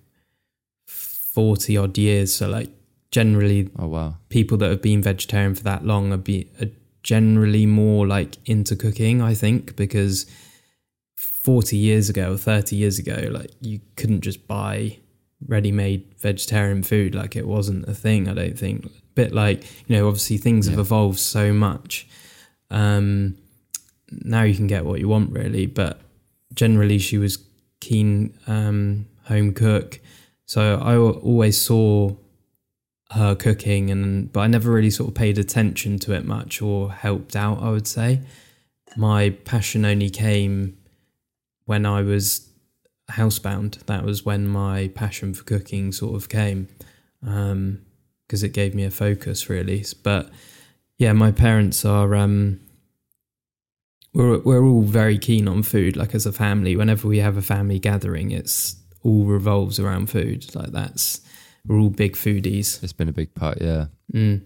forty 0.87 1.77
odd 1.77 1.97
years. 1.99 2.35
So 2.35 2.49
like 2.49 2.71
generally 3.11 3.71
Oh 3.79 3.89
wow. 3.89 4.17
people 4.29 4.57
that 4.59 4.71
have 4.71 4.83
been 4.83 5.03
vegetarian 5.03 5.55
for 5.55 5.65
that 5.65 5.85
long 5.85 6.13
are, 6.13 6.17
be, 6.17 6.49
are 6.61 6.71
generally 7.03 7.67
more 7.67 8.07
like 8.07 8.37
into 8.47 8.77
cooking, 8.77 9.21
I 9.21 9.35
think, 9.35 9.77
because 9.77 10.27
40 11.17 11.77
years 11.77 12.09
ago 12.09 12.35
or 12.35 12.37
30 12.37 12.77
years 12.77 12.99
ago, 12.99 13.29
like 13.31 13.51
you 13.61 13.81
couldn't 13.97 14.21
just 14.23 14.47
buy 14.47 14.99
ready 15.47 15.73
made 15.73 16.15
vegetarian 16.19 16.83
food. 16.83 17.15
Like 17.15 17.35
it 17.37 17.47
wasn't 17.47 17.89
a 17.89 17.95
thing, 17.95 18.29
I 18.29 18.35
don't 18.35 18.59
think. 18.59 18.91
Bit 19.21 19.35
like, 19.35 19.65
you 19.87 19.97
know, 19.97 20.09
obviously 20.09 20.39
things 20.39 20.67
have 20.69 20.79
evolved 20.79 21.19
so 21.19 21.53
much. 21.53 22.09
Um, 22.71 23.37
now 24.11 24.45
you 24.45 24.55
can 24.55 24.67
get 24.67 24.87
what 24.87 24.99
you 24.99 25.09
want, 25.09 25.31
really. 25.33 25.67
But 25.67 26.01
generally, 26.55 26.99
she 26.99 27.19
was 27.19 27.39
keen 27.81 28.33
um, 28.47 29.07
home 29.25 29.53
cook. 29.53 30.01
So 30.47 30.81
I 30.83 30.97
always 30.97 31.61
saw 31.61 32.17
her 33.11 33.35
cooking 33.35 33.91
and 33.91 34.33
but 34.33 34.41
I 34.41 34.47
never 34.47 34.71
really 34.71 34.91
sort 34.91 35.09
of 35.09 35.15
paid 35.15 35.37
attention 35.37 35.99
to 36.01 36.13
it 36.15 36.25
much 36.25 36.63
or 36.63 36.93
helped 36.93 37.35
out 37.35 37.61
I 37.61 37.71
would 37.71 37.89
say 37.89 38.21
my 38.97 39.31
passion 39.31 39.85
only 39.85 40.11
came 40.11 40.79
when 41.65 41.87
I 41.87 42.03
was 42.03 42.49
housebound 43.11 43.85
that 43.87 44.05
was 44.05 44.25
when 44.25 44.47
my 44.47 44.89
passion 44.95 45.35
for 45.35 45.43
cooking 45.43 45.91
sort 45.91 46.15
of 46.15 46.29
came 46.29 46.69
um 47.27 47.81
because 48.31 48.45
it 48.45 48.53
gave 48.53 48.77
me 48.77 48.85
a 48.85 48.91
focus 48.93 49.49
really 49.49 49.85
but 50.05 50.31
yeah 50.99 51.13
my 51.13 51.33
parents 51.33 51.85
are 51.85 52.15
um 52.15 52.61
we're 54.15 54.39
we're 54.39 54.65
all 54.65 54.83
very 54.83 55.19
keen 55.19 55.49
on 55.49 55.65
food 55.65 55.97
like 55.97 56.15
as 56.15 56.27
a 56.27 56.33
family 56.33 56.77
whenever 56.77 57.09
we 57.09 57.19
have 57.19 57.37
a 57.37 57.43
family 57.43 57.81
gathering 57.81 58.31
it's 58.31 58.77
all 59.03 59.25
revolves 59.25 59.81
around 59.81 60.09
food 60.09 60.55
like 60.55 60.71
that's 60.71 61.21
we're 61.67 61.81
all 61.81 61.91
big 61.91 62.15
foodies 62.15 62.83
It's 62.83 62.93
been 62.93 63.09
a 63.09 63.13
big 63.13 63.35
part, 63.35 63.61
yeah. 63.61 63.87
Mm. 64.15 64.43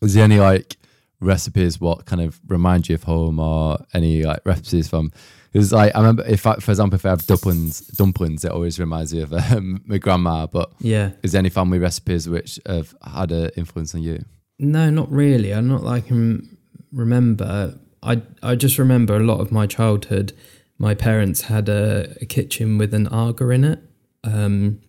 Was 0.00 0.14
there 0.14 0.24
any 0.24 0.38
like 0.38 0.76
recipes 1.20 1.80
what 1.80 2.06
kind 2.06 2.20
of 2.20 2.40
remind 2.46 2.88
you 2.88 2.94
of 2.94 3.04
home 3.04 3.38
or 3.38 3.78
any 3.94 4.24
like 4.24 4.40
recipes 4.44 4.88
from 4.88 5.12
because 5.52 5.72
like 5.72 5.94
I 5.94 5.98
remember 6.00 6.24
if 6.26 6.46
I, 6.46 6.56
for 6.56 6.70
example 6.70 6.96
if 6.96 7.04
I 7.06 7.10
have 7.10 7.26
dumplings 7.26 7.80
dumplings 7.88 8.44
it 8.44 8.50
always 8.52 8.78
reminds 8.80 9.12
me 9.14 9.22
of 9.22 9.32
um, 9.52 9.82
my 9.86 9.98
grandma 9.98 10.46
but 10.46 10.72
Yeah. 10.80 11.10
is 11.22 11.32
there 11.32 11.38
any 11.40 11.50
family 11.50 11.78
recipes 11.78 12.28
which 12.28 12.58
have 12.66 12.94
had 13.04 13.30
an 13.32 13.50
influence 13.56 13.94
on 13.94 14.02
you 14.02 14.24
No, 14.58 14.90
not 14.90 15.10
really. 15.10 15.52
I'm 15.52 15.68
not 15.68 15.82
like 15.82 16.04
I 16.04 16.08
can 16.08 16.56
remember. 16.92 17.78
I 18.02 18.22
I 18.42 18.54
just 18.54 18.78
remember 18.78 19.16
a 19.16 19.20
lot 19.24 19.40
of 19.40 19.50
my 19.52 19.66
childhood. 19.66 20.32
My 20.78 20.94
parents 20.94 21.42
had 21.42 21.68
a, 21.68 22.14
a 22.20 22.26
kitchen 22.26 22.78
with 22.78 22.92
an 22.94 23.06
Aga 23.08 23.48
in 23.50 23.64
it, 23.64 23.80
um, 24.24 24.80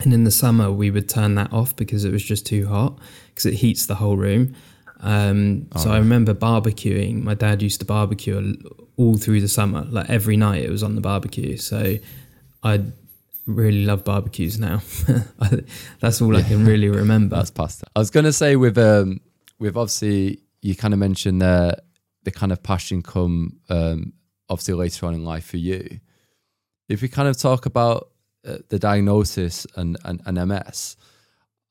and 0.00 0.12
in 0.12 0.24
the 0.24 0.30
summer 0.30 0.70
we 0.72 0.90
would 0.90 1.08
turn 1.08 1.34
that 1.36 1.52
off 1.52 1.74
because 1.76 2.04
it 2.04 2.12
was 2.12 2.24
just 2.24 2.46
too 2.46 2.66
hot 2.68 2.98
because 3.28 3.46
it 3.46 3.54
heats 3.54 3.86
the 3.86 3.96
whole 3.96 4.16
room. 4.16 4.54
Um, 5.00 5.68
so 5.76 5.90
I 5.90 5.98
remember 5.98 6.34
barbecuing. 6.34 7.22
My 7.22 7.34
dad 7.34 7.62
used 7.62 7.80
to 7.80 7.86
barbecue 7.86 8.54
all 8.96 9.16
through 9.16 9.40
the 9.40 9.48
summer, 9.48 9.82
like 9.90 10.10
every 10.10 10.36
night 10.36 10.62
it 10.62 10.70
was 10.70 10.82
on 10.82 10.94
the 10.94 11.00
barbecue. 11.00 11.56
So 11.56 11.96
I 12.62 12.82
really 13.46 13.84
love 13.84 14.04
barbecues 14.04 14.58
now. 14.58 14.82
That's 16.00 16.20
all 16.20 16.36
I 16.36 16.42
can 16.42 16.66
really 16.66 16.88
remember. 17.02 17.36
that's 17.36 17.50
pasta 17.50 17.86
I 17.96 17.98
was 17.98 18.10
gonna 18.10 18.32
say 18.32 18.56
with 18.56 18.78
um 18.78 19.20
with 19.58 19.76
obviously 19.76 20.40
you 20.62 20.76
kind 20.76 20.94
of 20.94 21.00
mentioned 21.00 21.40
the 21.40 21.76
the 22.24 22.30
kind 22.30 22.52
of 22.52 22.62
passion 22.62 23.02
come 23.02 23.58
um 23.68 24.12
obviously 24.48 24.74
later 24.74 25.06
on 25.06 25.14
in 25.14 25.24
life 25.24 25.46
for 25.46 25.56
you 25.56 26.00
if 26.90 27.02
we 27.02 27.08
kind 27.08 27.28
of 27.28 27.38
talk 27.38 27.66
about 27.66 28.10
uh, 28.46 28.58
the 28.68 28.78
diagnosis 28.78 29.66
and, 29.76 29.96
and, 30.04 30.20
and 30.26 30.48
MS, 30.48 30.96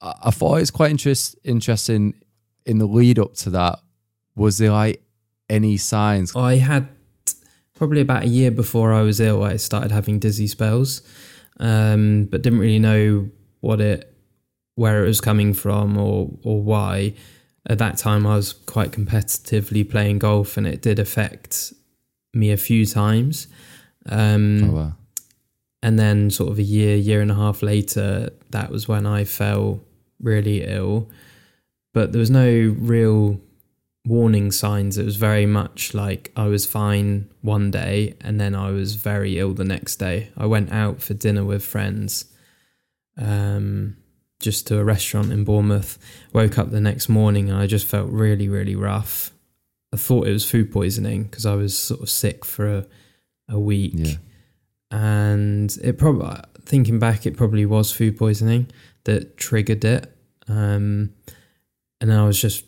I, 0.01 0.13
I 0.25 0.31
thought 0.31 0.61
it's 0.61 0.71
quite 0.71 0.91
interest, 0.91 1.35
interesting 1.43 2.13
in 2.65 2.77
the 2.77 2.85
lead 2.85 3.19
up 3.19 3.33
to 3.35 3.49
that. 3.51 3.79
Was 4.35 4.57
there 4.57 4.71
like 4.71 5.01
any 5.49 5.77
signs? 5.77 6.35
I 6.35 6.55
had 6.57 6.87
probably 7.75 8.01
about 8.01 8.23
a 8.23 8.27
year 8.27 8.51
before 8.51 8.93
I 8.93 9.01
was 9.01 9.19
ill, 9.19 9.43
I 9.43 9.55
started 9.57 9.91
having 9.91 10.19
dizzy 10.19 10.47
spells, 10.47 11.01
um, 11.59 12.25
but 12.25 12.41
didn't 12.41 12.59
really 12.59 12.79
know 12.79 13.29
what 13.61 13.81
it, 13.81 14.13
where 14.75 15.03
it 15.03 15.07
was 15.07 15.21
coming 15.21 15.53
from 15.53 15.97
or 15.97 16.29
or 16.43 16.61
why. 16.61 17.13
At 17.65 17.77
that 17.79 17.97
time, 17.97 18.25
I 18.25 18.35
was 18.35 18.53
quite 18.53 18.91
competitively 18.91 19.87
playing 19.89 20.19
golf, 20.19 20.57
and 20.57 20.65
it 20.65 20.81
did 20.81 20.97
affect 20.99 21.73
me 22.33 22.51
a 22.51 22.57
few 22.57 22.85
times. 22.85 23.47
Um, 24.07 24.63
Oh, 24.63 24.71
wow. 24.73 24.93
and 25.83 25.99
then 25.99 26.29
sort 26.31 26.51
of 26.51 26.57
a 26.57 26.63
year 26.63 26.95
year 26.95 27.21
and 27.21 27.29
a 27.31 27.35
half 27.35 27.61
later 27.61 28.29
that 28.49 28.71
was 28.71 28.87
when 28.87 29.05
i 29.05 29.23
fell 29.23 29.81
really 30.21 30.63
ill 30.63 31.09
but 31.99 32.13
there 32.13 32.19
was 32.19 32.31
no 32.31 32.73
real 32.79 33.41
warning 34.05 34.53
signs. 34.53 34.97
It 34.97 35.03
was 35.03 35.17
very 35.17 35.45
much 35.45 35.93
like 35.93 36.31
i 36.37 36.47
was 36.47 36.65
fine 36.65 37.29
one 37.41 37.69
day 37.71 38.15
and 38.21 38.39
then 38.39 38.55
i 38.55 38.71
was 38.71 38.95
very 38.95 39.37
ill 39.37 39.53
the 39.53 39.65
next 39.75 39.97
day. 39.97 40.17
I 40.37 40.45
went 40.45 40.71
out 40.71 41.01
for 41.01 41.13
dinner 41.13 41.43
with 41.43 41.63
friends 41.75 42.09
um 43.17 43.97
just 44.39 44.67
to 44.67 44.79
a 44.79 44.83
restaurant 44.85 45.33
in 45.33 45.43
bournemouth. 45.43 45.97
Woke 46.31 46.57
up 46.57 46.71
the 46.71 46.79
next 46.89 47.09
morning 47.09 47.49
and 47.49 47.59
i 47.59 47.67
just 47.67 47.85
felt 47.85 48.09
really 48.09 48.47
really 48.47 48.77
rough. 48.77 49.31
I 49.93 49.97
thought 49.97 50.27
it 50.27 50.31
was 50.39 50.49
food 50.49 50.71
poisoning 50.71 51.23
because 51.23 51.45
i 51.45 51.55
was 51.55 51.77
sort 51.77 52.01
of 52.01 52.09
sick 52.09 52.45
for 52.45 52.65
a, 52.77 52.85
a 53.49 53.59
week. 53.59 53.91
Yeah. 53.95 54.15
and 54.91 55.69
it 55.83 55.97
probably 55.97 56.39
thinking 56.63 56.97
back 56.99 57.25
it 57.25 57.35
probably 57.35 57.65
was 57.65 57.91
food 57.91 58.17
poisoning 58.17 58.67
that 59.03 59.35
triggered 59.35 59.83
it. 59.83 60.03
Um 60.47 61.11
and 62.01 62.13
i 62.13 62.25
was 62.25 62.39
just 62.39 62.65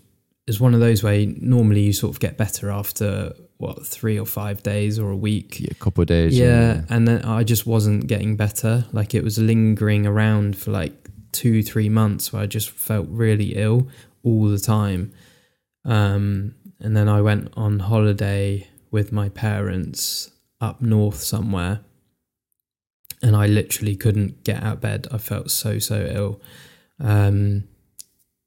it's 0.48 0.60
one 0.60 0.74
of 0.74 0.80
those 0.80 1.04
where 1.04 1.26
normally 1.38 1.82
you 1.82 1.94
sort 1.94 2.14
of 2.14 2.20
get 2.20 2.36
better 2.38 2.72
after 2.72 3.34
what 3.58 3.86
three 3.86 4.20
or 4.20 4.26
five 4.26 4.64
days 4.64 4.98
or 4.98 5.12
a 5.12 5.16
week. 5.16 5.60
Yeah, 5.60 5.68
a 5.72 5.76
couple 5.76 6.02
of 6.02 6.08
days. 6.08 6.38
yeah. 6.38 6.82
and 6.90 7.08
then 7.08 7.24
i 7.24 7.44
just 7.44 7.68
wasn't 7.68 8.08
getting 8.08 8.36
better. 8.36 8.86
Like 8.92 9.14
it 9.14 9.24
was 9.24 9.38
lingering 9.38 10.08
around 10.08 10.58
for 10.58 10.72
like 10.72 11.10
two 11.32 11.64
three 11.64 11.88
months 11.88 12.34
where 12.34 12.42
i 12.42 12.46
just 12.48 12.70
felt 12.72 13.08
really 13.10 13.54
ill 13.56 13.88
all 14.24 14.48
the 14.50 14.60
time. 14.60 15.14
Um 15.86 16.56
and 16.80 16.98
then 16.98 17.08
i 17.08 17.22
went 17.22 17.54
on 17.56 17.80
holiday 17.80 18.68
with 18.90 19.12
my 19.12 19.30
parents 19.30 20.32
up 20.60 20.82
north 20.82 21.22
somewhere. 21.22 21.82
And 23.22 23.36
i 23.36 23.46
literally 23.46 23.96
couldn't 23.96 24.44
get 24.44 24.64
out 24.64 24.74
of 24.74 24.82
bed. 24.82 25.08
I 25.12 25.20
felt 25.20 25.52
so 25.52 25.78
so 25.78 25.98
ill. 26.12 26.42
Um 27.00 27.66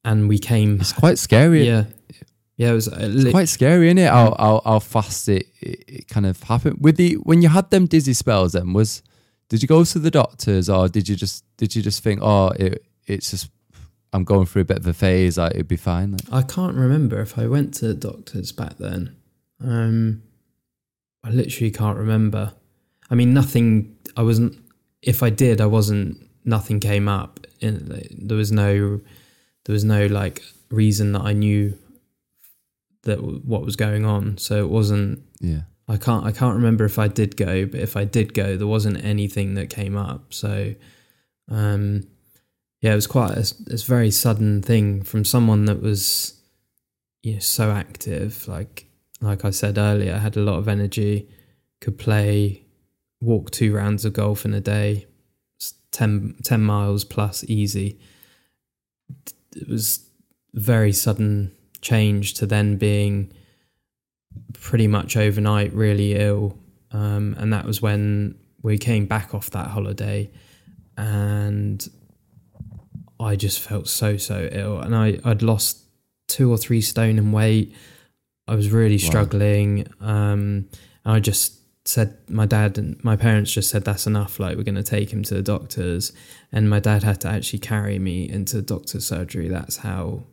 and 0.05 0.29
we 0.29 0.39
came 0.39 0.81
It's 0.81 0.93
quite 0.93 1.19
scary. 1.19 1.67
yeah 1.67 1.85
yeah 2.57 2.71
it 2.71 2.75
was 2.75 2.89
It's 2.89 3.25
li- 3.25 3.31
quite 3.31 3.49
scary, 3.49 3.87
isn't 3.89 3.99
it? 3.99 4.11
How, 4.11 4.35
how, 4.39 4.61
how 4.65 4.79
fast 4.79 5.29
it, 5.29 5.47
it, 5.61 5.85
it 5.89 6.09
kind 6.09 6.27
of 6.27 6.43
happened. 6.43 6.79
With 6.81 6.97
the 6.97 7.15
when 7.25 7.43
you 7.43 7.49
had 7.49 7.71
them 7.71 7.87
dizzy 7.87 8.13
spells, 8.15 8.53
then 8.53 8.73
was 8.73 9.03
did 9.49 9.61
you 9.63 9.69
go 9.69 9.85
to 9.85 9.99
the 9.99 10.11
doctors 10.11 10.69
or 10.71 10.89
did 10.89 11.09
you 11.09 11.17
just 11.17 11.45
did 11.57 11.75
you 11.75 11.83
just 11.83 12.03
think, 12.03 12.21
oh, 12.23 12.49
it, 12.51 12.85
it's 13.07 13.31
just 13.31 13.51
I'm 14.13 14.23
going 14.25 14.47
through 14.47 14.63
a 14.63 14.65
bit 14.65 14.79
of 14.79 14.87
a 14.87 14.93
phase, 14.93 15.37
like 15.39 15.53
it'd 15.55 15.67
be 15.69 15.77
fine. 15.77 16.13
Like, 16.13 16.33
I 16.33 16.43
can't 16.43 16.75
remember 16.77 17.21
if 17.21 17.37
I 17.39 17.47
went 17.49 17.75
to 17.75 17.89
the 17.89 17.95
doctors 17.95 18.53
back 18.53 18.79
then. 18.79 19.17
Um, 19.61 20.23
I 21.25 21.31
literally 21.31 21.71
can't 21.73 21.99
remember. 21.99 22.53
I 23.11 23.15
mean, 23.17 23.35
nothing. 23.35 23.97
I 24.17 24.23
wasn't. 24.23 24.57
If 25.03 25.23
I 25.23 25.31
did, 25.31 25.61
I 25.61 25.67
wasn't. 25.67 26.19
Nothing 26.45 26.79
came 26.81 27.09
up. 27.09 27.41
In, 27.61 28.03
there 28.17 28.37
was 28.37 28.53
no. 28.53 29.01
There 29.65 29.73
was 29.73 29.85
no 29.85 30.07
like 30.07 30.43
reason 30.71 31.13
that 31.13 31.23
I 31.23 31.33
knew 31.33 31.79
that 33.03 33.17
w- 33.17 33.41
what 33.45 33.65
was 33.65 33.77
going 33.77 34.05
on. 34.05 34.39
So 34.39 34.63
it 34.65 34.69
wasn't. 34.69 35.23
yeah, 35.41 35.63
I 35.89 35.97
can't. 35.97 36.25
I 36.25 36.33
can't 36.33 36.55
remember 36.57 36.85
if 36.85 36.99
I 36.99 37.09
did 37.09 37.37
go, 37.37 37.67
but 37.67 37.81
if 37.81 37.97
I 37.97 38.05
did 38.05 38.35
go, 38.35 38.57
there 38.57 38.67
wasn't 38.67 39.05
anything 39.05 39.55
that 39.55 39.71
came 39.71 39.97
up. 39.97 40.33
So, 40.35 40.75
um, 41.51 42.07
yeah, 42.81 42.93
it 42.93 42.97
was 42.97 43.07
quite 43.07 43.33
a, 43.33 43.41
it's 43.41 43.83
very 43.85 44.11
sudden 44.11 44.61
thing 44.63 45.03
from 45.03 45.25
someone 45.25 45.65
that 45.67 45.81
was, 45.83 46.35
you 47.23 47.35
know, 47.35 47.39
so 47.39 47.71
active. 47.71 48.47
Like, 48.49 48.87
like 49.21 49.45
I 49.45 49.51
said 49.51 49.79
earlier, 49.79 50.15
I 50.15 50.19
had 50.19 50.37
a 50.37 50.41
lot 50.41 50.59
of 50.59 50.69
energy, 50.69 51.29
could 51.81 51.99
play, 51.99 52.63
walk 53.23 53.51
two 53.51 53.75
rounds 53.75 54.05
of 54.05 54.13
golf 54.13 54.45
in 54.45 54.53
a 54.53 54.61
day, 54.61 55.07
s- 55.61 55.75
10, 55.93 56.37
10 56.43 56.61
miles 56.63 57.05
plus 57.05 57.45
easy. 57.45 57.99
It 59.57 59.69
was 59.69 60.09
very 60.53 60.93
sudden 60.93 61.53
change 61.81 62.35
to 62.35 62.47
then 62.47 62.77
being 62.77 63.33
pretty 64.53 64.87
much 64.87 65.17
overnight 65.17 65.73
really 65.73 66.15
ill. 66.15 66.59
Um, 66.91 67.35
and 67.39 67.53
that 67.53 67.65
was 67.65 67.83
when 67.83 68.39
we 68.63 68.79
came 68.79 69.07
back 69.07 69.35
off 69.35 69.51
that 69.51 69.69
holiday 69.69 70.31
and 70.97 71.87
i 73.21 73.37
just 73.37 73.61
felt 73.61 73.89
so 73.89 74.17
so 74.17 74.49
ill. 74.53 74.79
And 74.81 74.95
I, 74.95 75.19
i'd 75.25 75.43
lost 75.43 75.83
two 76.29 76.51
or 76.51 76.57
three 76.57 76.81
stone 76.81 77.19
in 77.19 77.33
weight. 77.33 77.75
I 78.49 78.55
was 78.55 78.71
really 78.71 78.99
struggling. 78.99 79.87
Um, 80.01 80.69
and 81.05 81.15
i 81.15 81.21
just 81.21 81.59
said 81.85 82.17
my 82.29 82.47
dad 82.47 82.79
and 82.79 83.03
my 83.05 83.17
parents 83.17 83.53
just 83.53 83.71
said 83.71 83.85
that's 83.85 84.07
enough 84.07 84.41
like 84.41 84.57
we're 84.57 84.63
going 84.63 84.75
to 84.75 84.83
take 84.83 85.13
him 85.13 85.23
to 85.25 85.35
the 85.35 85.43
doctors. 85.43 86.13
And 86.51 86.71
my 86.71 86.81
dad 86.81 87.03
had 87.03 87.21
to 87.23 87.29
actually 87.29 87.59
carry 87.59 87.99
me 87.99 88.29
into 88.29 88.63
doctor's 88.63 89.07
surgery. 89.07 89.49
That's 89.49 89.79
how 89.79 90.25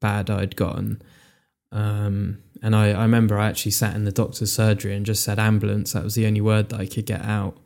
bad 0.00 0.30
i'd 0.30 0.56
gotten. 0.56 1.02
Um, 1.72 2.42
and 2.62 2.74
I, 2.74 2.90
I 2.90 3.02
remember 3.02 3.38
i 3.38 3.48
actually 3.48 3.72
sat 3.72 3.94
in 3.94 4.04
the 4.04 4.12
doctor's 4.12 4.52
surgery 4.52 4.94
and 4.94 5.06
just 5.06 5.22
said 5.22 5.38
ambulance. 5.38 5.92
That 5.92 6.04
was 6.04 6.14
the 6.14 6.26
only 6.26 6.40
word 6.40 6.70
that 6.70 6.80
i 6.80 6.86
could 6.86 7.06
get 7.06 7.22
out. 7.22 7.58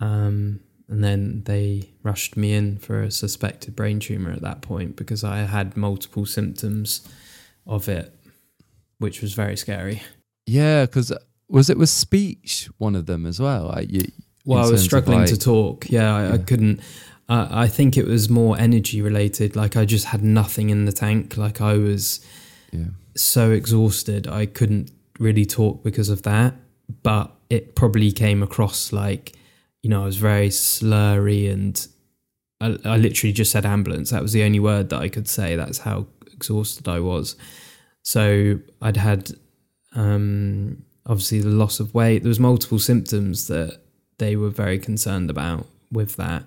Um, 0.00 0.60
and 0.88 1.04
then 1.04 1.44
they 1.44 1.90
rushed 2.02 2.36
me 2.36 2.54
in 2.54 2.78
for 2.78 3.02
a 3.02 3.10
suspected 3.10 3.76
brain 3.76 4.00
tumor 4.00 4.32
at 4.32 4.42
that 4.42 4.60
point 4.62 4.96
because 4.96 5.22
i 5.22 5.38
had 5.38 5.76
multiple 5.76 6.26
symptoms 6.26 7.08
of 7.66 7.88
it 7.88 8.12
which 9.02 9.20
was 9.20 9.34
very 9.34 9.56
scary. 9.56 10.00
Yeah, 10.46 10.86
because 10.86 11.12
was 11.52 11.70
it 11.70 11.78
with 11.78 11.88
speech 11.90 12.68
one 12.78 12.96
of 12.96 13.06
them 13.06 13.26
as 13.26 13.38
well? 13.38 13.64
Like 13.68 13.90
you, 13.92 14.02
Well, 14.44 14.66
I 14.66 14.70
was 14.70 14.82
struggling 14.82 15.20
like- 15.20 15.28
to 15.28 15.36
talk. 15.38 15.88
Yeah, 15.90 16.12
I, 16.16 16.32
I 16.34 16.38
couldn't. 16.38 16.80
Uh, 17.28 17.46
I 17.50 17.68
think 17.68 17.96
it 17.96 18.06
was 18.06 18.28
more 18.28 18.58
energy 18.58 19.00
related. 19.00 19.54
Like 19.54 19.76
I 19.76 19.84
just 19.84 20.06
had 20.06 20.22
nothing 20.24 20.70
in 20.70 20.86
the 20.86 20.92
tank. 20.92 21.36
Like 21.36 21.60
I 21.60 21.76
was 21.76 22.20
Yeah. 22.72 22.86
so 23.14 23.50
exhausted, 23.52 24.26
I 24.26 24.46
couldn't 24.46 24.90
really 25.18 25.44
talk 25.46 25.84
because 25.84 26.08
of 26.08 26.22
that. 26.22 26.54
But 27.02 27.30
it 27.48 27.74
probably 27.76 28.12
came 28.12 28.42
across 28.42 28.92
like, 28.92 29.32
you 29.82 29.90
know, 29.90 30.02
I 30.02 30.06
was 30.06 30.16
very 30.16 30.48
slurry 30.48 31.50
and 31.52 31.86
I, 32.60 32.76
I 32.84 32.96
literally 32.96 33.32
just 33.32 33.50
said 33.52 33.64
ambulance. 33.66 34.10
That 34.10 34.22
was 34.22 34.32
the 34.32 34.42
only 34.42 34.60
word 34.60 34.88
that 34.90 35.00
I 35.00 35.08
could 35.08 35.28
say. 35.28 35.54
That's 35.56 35.78
how 35.78 36.06
exhausted 36.32 36.88
I 36.88 37.00
was. 37.00 37.36
So 38.02 38.58
I'd 38.80 38.96
had 38.96 39.30
um, 39.94 40.84
obviously 41.06 41.40
the 41.40 41.48
loss 41.48 41.80
of 41.80 41.94
weight. 41.94 42.22
There 42.22 42.28
was 42.28 42.40
multiple 42.40 42.78
symptoms 42.78 43.46
that 43.48 43.80
they 44.18 44.36
were 44.36 44.50
very 44.50 44.78
concerned 44.78 45.30
about 45.30 45.66
with 45.90 46.16
that. 46.16 46.44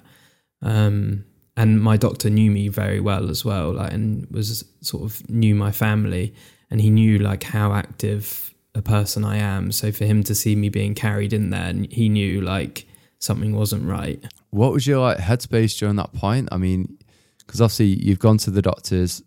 Um, 0.61 1.25
and 1.57 1.81
my 1.81 1.97
doctor 1.97 2.29
knew 2.29 2.51
me 2.51 2.67
very 2.67 2.99
well 2.99 3.29
as 3.29 3.45
well, 3.45 3.73
like, 3.73 3.93
and 3.93 4.27
was 4.29 4.65
sort 4.81 5.03
of 5.03 5.29
knew 5.29 5.55
my 5.55 5.71
family, 5.71 6.33
and 6.69 6.81
he 6.81 6.89
knew 6.89 7.17
like 7.17 7.43
how 7.43 7.73
active 7.73 8.53
a 8.73 8.81
person 8.81 9.23
I 9.23 9.37
am. 9.37 9.71
So 9.71 9.91
for 9.91 10.05
him 10.05 10.23
to 10.23 10.35
see 10.35 10.55
me 10.55 10.69
being 10.69 10.95
carried 10.95 11.31
in 11.31 11.49
there, 11.49 11.73
he 11.89 12.09
knew 12.09 12.41
like 12.41 12.85
something 13.19 13.55
wasn't 13.55 13.87
right. 13.87 14.21
What 14.49 14.73
was 14.73 14.85
your 14.85 14.99
like 14.99 15.17
headspace 15.17 15.77
during 15.77 15.95
that 15.95 16.13
point? 16.13 16.49
I 16.51 16.57
mean, 16.57 16.97
because 17.39 17.61
obviously 17.61 17.85
you've 17.85 18.19
gone 18.19 18.37
to 18.39 18.51
the 18.51 18.61
doctors. 18.61 19.23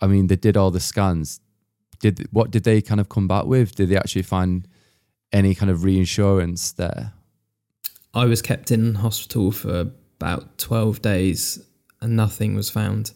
I 0.00 0.06
mean, 0.06 0.26
they 0.26 0.36
did 0.36 0.56
all 0.56 0.70
the 0.70 0.80
scans. 0.80 1.40
Did 2.00 2.26
what 2.32 2.50
did 2.50 2.64
they 2.64 2.80
kind 2.82 3.00
of 3.00 3.08
come 3.08 3.28
back 3.28 3.44
with? 3.44 3.74
Did 3.74 3.88
they 3.90 3.96
actually 3.96 4.22
find 4.22 4.66
any 5.32 5.54
kind 5.54 5.70
of 5.70 5.84
reinsurance 5.84 6.72
there? 6.72 7.12
I 8.12 8.24
was 8.24 8.42
kept 8.42 8.70
in 8.70 8.96
hospital 8.96 9.52
for 9.52 9.92
about 10.18 10.58
twelve 10.58 11.00
days, 11.02 11.60
and 12.00 12.16
nothing 12.16 12.54
was 12.54 12.70
found. 12.70 13.12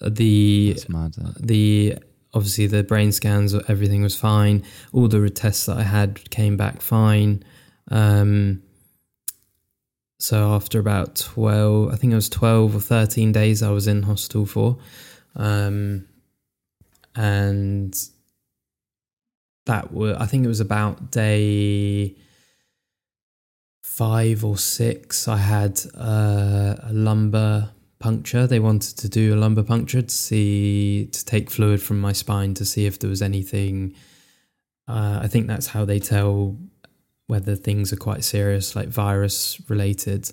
The 0.00 0.72
That's 0.72 0.88
mad. 0.88 1.14
uh, 1.22 1.32
the 1.38 1.98
obviously 2.34 2.66
the 2.66 2.82
brain 2.82 3.12
scans 3.12 3.54
everything 3.68 4.02
was 4.02 4.18
fine 4.18 4.64
all 4.92 5.06
the 5.06 5.30
tests 5.30 5.66
that 5.66 5.76
i 5.76 5.82
had 5.82 6.28
came 6.30 6.56
back 6.56 6.82
fine 6.82 7.42
um 7.92 8.60
so 10.18 10.52
after 10.52 10.80
about 10.80 11.14
12 11.14 11.92
i 11.92 11.96
think 11.96 12.12
it 12.12 12.16
was 12.16 12.28
12 12.28 12.74
or 12.76 12.80
13 12.80 13.30
days 13.30 13.62
i 13.62 13.70
was 13.70 13.86
in 13.86 14.02
hospital 14.02 14.46
for 14.46 14.78
um 15.36 16.06
and 17.14 18.08
that 19.66 19.92
were 19.92 20.16
i 20.18 20.26
think 20.26 20.44
it 20.44 20.48
was 20.48 20.60
about 20.60 21.10
day 21.10 22.14
five 23.82 24.44
or 24.44 24.56
six 24.58 25.28
i 25.28 25.36
had 25.36 25.80
uh, 25.96 26.74
a 26.82 26.92
lumbar 26.92 27.70
puncture. 28.00 28.46
They 28.46 28.60
wanted 28.60 28.98
to 28.98 29.08
do 29.08 29.34
a 29.34 29.36
lumbar 29.36 29.64
puncture 29.64 30.02
to 30.02 30.14
see 30.14 31.08
to 31.10 31.24
take 31.24 31.50
fluid 31.50 31.80
from 31.80 32.00
my 32.00 32.12
spine 32.12 32.52
to 32.54 32.64
see 32.66 32.84
if 32.84 32.98
there 32.98 33.08
was 33.08 33.22
anything. 33.22 33.94
Uh, 34.86 35.20
I 35.22 35.28
think 35.28 35.46
that's 35.46 35.68
how 35.68 35.86
they 35.86 36.00
tell 36.00 36.58
whether 37.28 37.56
things 37.56 37.94
are 37.94 37.96
quite 37.96 38.22
serious, 38.22 38.76
like 38.76 38.88
virus 38.88 39.58
related. 39.70 40.30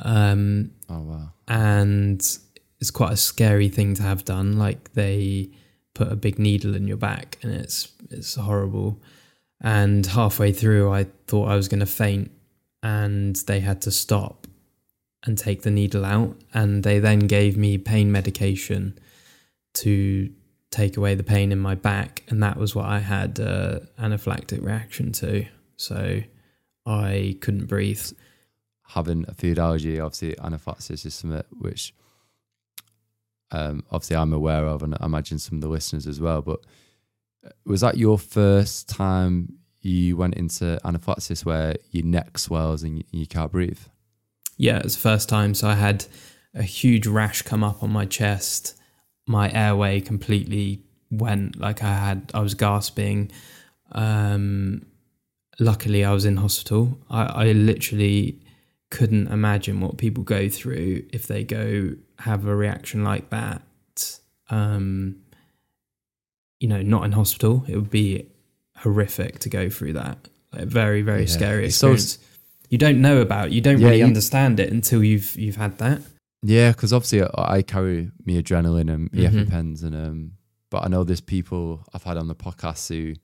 Um, 0.00 0.72
Oh 0.90 1.02
wow. 1.02 1.32
and 1.46 2.20
it's 2.80 2.90
quite 2.90 3.12
a 3.12 3.16
scary 3.16 3.68
thing 3.68 3.94
to 3.94 4.02
have 4.02 4.24
done. 4.24 4.58
Like 4.58 4.92
they 4.94 5.50
put 5.94 6.12
a 6.12 6.16
big 6.16 6.38
needle 6.38 6.74
in 6.74 6.86
your 6.86 6.96
back, 6.96 7.38
and 7.42 7.52
it's 7.52 7.92
it's 8.10 8.34
horrible. 8.34 9.00
And 9.60 10.04
halfway 10.04 10.52
through, 10.52 10.92
I 10.92 11.06
thought 11.26 11.48
I 11.48 11.56
was 11.56 11.68
going 11.68 11.80
to 11.80 11.86
faint, 11.86 12.30
and 12.82 13.36
they 13.46 13.60
had 13.60 13.80
to 13.82 13.90
stop 13.90 14.46
and 15.24 15.38
take 15.38 15.62
the 15.62 15.70
needle 15.70 16.04
out, 16.04 16.36
and 16.52 16.82
they 16.82 16.98
then 16.98 17.20
gave 17.20 17.56
me 17.56 17.78
pain 17.78 18.12
medication 18.12 18.98
to 19.74 20.30
take 20.70 20.96
away 20.96 21.14
the 21.14 21.22
pain 21.22 21.52
in 21.52 21.58
my 21.58 21.74
back, 21.74 22.22
and 22.28 22.42
that 22.42 22.56
was 22.56 22.74
what 22.74 22.86
I 22.86 22.98
had 22.98 23.40
uh, 23.40 23.78
anaphylactic 23.98 24.62
reaction 24.62 25.12
to. 25.12 25.46
So 25.76 26.20
I 26.84 27.38
couldn't 27.40 27.66
breathe. 27.66 28.02
having 28.88 29.24
a 29.28 29.34
food 29.34 29.58
allergy, 29.58 29.98
obviously 29.98 30.38
anaphylaxis 30.38 31.04
is 31.04 31.14
something 31.14 31.42
which 31.58 31.94
um, 33.54 33.84
obviously 33.90 34.16
I'm 34.16 34.32
aware 34.32 34.66
of, 34.66 34.82
and 34.82 34.96
I 35.00 35.06
imagine 35.06 35.38
some 35.38 35.58
of 35.58 35.62
the 35.62 35.68
listeners 35.68 36.06
as 36.06 36.20
well. 36.20 36.42
But 36.42 36.60
uh, 37.46 37.50
was 37.64 37.82
that 37.82 37.96
your 37.96 38.18
first 38.18 38.88
time 38.88 39.58
you 39.80 40.16
went 40.16 40.34
into 40.34 40.80
anaphylaxis 40.84 41.44
where 41.44 41.76
your 41.90 42.04
neck 42.04 42.38
swells 42.38 42.82
and 42.82 42.98
you, 42.98 43.04
you 43.12 43.26
can't 43.26 43.52
breathe? 43.52 43.78
Yeah, 44.56 44.78
it 44.78 44.84
was 44.84 44.96
the 44.96 45.02
first 45.02 45.28
time. 45.28 45.54
So 45.54 45.68
I 45.68 45.74
had 45.74 46.06
a 46.54 46.62
huge 46.62 47.06
rash 47.06 47.42
come 47.42 47.62
up 47.62 47.82
on 47.82 47.90
my 47.90 48.06
chest. 48.06 48.76
My 49.26 49.52
airway 49.52 50.00
completely 50.00 50.82
went 51.10 51.58
like 51.60 51.82
I 51.82 51.94
had, 51.94 52.30
I 52.34 52.40
was 52.40 52.54
gasping. 52.54 53.30
Um, 53.92 54.86
luckily, 55.60 56.04
I 56.04 56.12
was 56.12 56.24
in 56.24 56.38
hospital. 56.38 56.98
I, 57.08 57.22
I 57.22 57.52
literally 57.52 58.40
couldn't 58.90 59.28
imagine 59.28 59.80
what 59.80 59.96
people 59.96 60.24
go 60.24 60.48
through 60.48 61.04
if 61.12 61.26
they 61.26 61.44
go 61.44 61.94
have 62.20 62.46
a 62.46 62.54
reaction 62.54 63.04
like 63.04 63.30
that. 63.30 63.62
Um, 64.50 65.16
you 66.60 66.68
know, 66.68 66.82
not 66.82 67.04
in 67.04 67.12
hospital. 67.12 67.64
It 67.68 67.76
would 67.76 67.90
be 67.90 68.26
horrific 68.78 69.38
to 69.40 69.48
go 69.48 69.68
through 69.68 69.94
that. 69.94 70.28
Like, 70.52 70.66
very, 70.66 71.02
very 71.02 71.22
Yeah. 71.22 71.26
scary 71.28 71.66
experience. 71.66 72.18
you 72.70 72.78
don't 72.78 73.00
know 73.00 73.20
about. 73.20 73.52
You 73.52 73.60
don't 73.60 73.78
Yeah, 73.80 73.86
really 73.88 73.98
you- 74.00 74.04
understand 74.04 74.58
it 74.58 74.72
until 74.72 75.04
you've 75.04 75.36
you've 75.36 75.56
had 75.56 75.78
that. 75.78 76.00
Yeah, 76.42 76.72
because 76.72 76.92
obviously 76.92 77.22
I, 77.22 77.56
I 77.56 77.62
carry 77.62 78.10
me 78.24 78.40
adrenaline 78.42 78.92
and 78.92 79.12
me 79.12 79.24
Mhm. 79.24 79.46
EpiPens, 79.46 79.82
and 79.82 79.94
um, 79.94 80.32
but 80.70 80.84
I 80.84 80.88
know 80.88 81.04
there's 81.04 81.20
people 81.20 81.84
I've 81.94 82.02
had 82.02 82.16
on 82.16 82.28
the 82.28 82.34
podcast 82.34 82.88
who 82.88 83.14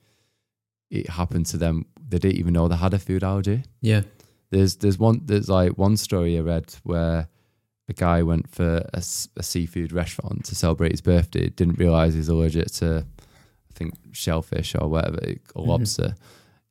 it 0.90 1.08
happened 1.10 1.46
to 1.46 1.56
them. 1.56 1.86
They 2.08 2.18
didn't 2.18 2.38
even 2.38 2.52
know 2.54 2.68
they 2.68 2.76
had 2.76 2.94
a 2.94 2.98
food 2.98 3.22
allergy. 3.24 3.62
Yeah. 3.80 4.02
There's 4.50 4.76
there's 4.76 4.98
one 4.98 5.22
there's 5.24 5.48
like 5.48 5.76
one 5.78 5.96
story 5.96 6.36
I 6.38 6.40
read 6.42 6.74
where 6.84 7.28
a 7.90 7.92
guy 7.92 8.22
went 8.22 8.48
for 8.48 8.88
a 8.94 9.02
seafood 9.42 9.92
restaurant 9.92 10.44
to 10.46 10.54
celebrate 10.54 10.92
his 10.92 11.00
birthday. 11.00 11.48
Didn't 11.48 11.78
realize 11.78 12.14
he's 12.14 12.28
allergic 12.28 12.68
to 12.80 13.04
I 13.70 13.72
think 13.74 13.94
shellfish 14.12 14.74
or 14.80 14.88
whatever 14.88 15.18
or 15.54 15.64
Mhm. 15.64 15.68
lobster. 15.68 16.14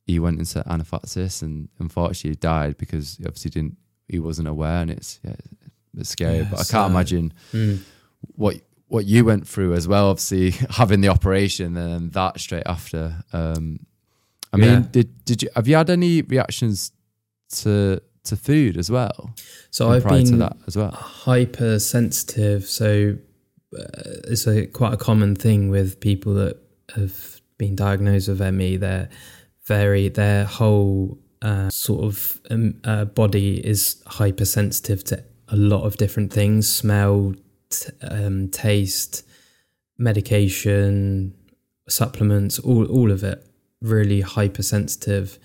He 0.06 0.18
went 0.20 0.40
into 0.40 0.60
anaphylaxis 0.68 1.42
and 1.42 1.70
unfortunately 1.80 2.36
died 2.36 2.78
because 2.78 3.18
he 3.18 3.26
obviously 3.26 3.52
didn't 3.52 3.78
he 4.08 4.18
wasn't 4.20 4.48
aware 4.48 4.82
and 4.82 4.92
it's 4.92 5.20
yeah 5.24 5.36
it's 5.98 6.10
scary. 6.10 6.40
Yeah, 6.40 6.48
but 6.52 6.60
I 6.62 6.64
can't 6.64 6.90
uh, 6.90 6.94
imagine 6.96 7.34
Mm. 7.54 7.80
what 8.36 8.56
what 8.88 9.06
you 9.06 9.24
went 9.26 9.48
through 9.48 9.74
as 9.76 9.88
well. 9.88 10.08
Obviously 10.10 10.52
having 10.82 11.02
the 11.02 11.10
operation 11.10 11.78
and 11.78 11.92
then 11.94 12.10
that 12.12 12.40
straight 12.40 12.64
after. 12.66 13.24
Um, 13.34 13.80
I 14.54 14.58
mean, 14.58 14.70
Yeah. 14.70 14.84
did 14.92 15.26
did 15.26 15.42
you 15.44 15.50
have 15.56 15.68
you 15.68 15.76
had 15.76 15.90
any 15.90 16.22
reactions 16.24 16.92
to 17.64 18.02
to 18.26 18.36
food 18.36 18.78
as 18.78 18.90
well? 18.90 19.34
So 19.72 19.90
I've 19.90 20.04
prior 20.04 20.24
to 20.24 20.26
been 20.32 20.40
that 20.40 20.58
as 20.68 20.76
well. 20.76 20.92
hypersensitive. 20.92 22.66
So 22.66 23.18
uh, 23.78 23.84
it's 24.26 24.48
a 24.48 24.66
quite 24.68 24.94
a 24.94 24.98
common 24.98 25.36
thing 25.36 25.70
with 25.70 26.00
people 26.00 26.34
that 26.36 26.58
have 26.96 27.42
been 27.58 27.76
diagnosed 27.76 28.28
with 28.28 28.42
ME. 28.54 28.78
They're 28.78 29.10
very 29.66 30.10
their 30.10 30.46
whole 30.46 31.20
uh, 31.42 31.70
sort 31.70 32.04
of 32.04 32.42
um, 32.50 32.80
uh, 32.84 33.06
body 33.06 33.66
is 33.66 34.02
hypersensitive 34.08 35.04
to 35.06 35.24
a 35.50 35.56
lot 35.56 35.84
of 35.84 35.98
different 35.98 36.34
things: 36.34 36.72
smell, 36.72 37.36
t- 37.70 37.92
um, 38.02 38.50
taste, 38.50 39.24
medication, 39.98 41.36
supplements, 41.88 42.60
all 42.60 42.86
all 42.86 43.12
of 43.12 43.24
it. 43.24 43.46
Really 43.82 44.22
hypersensitive. 44.22 45.40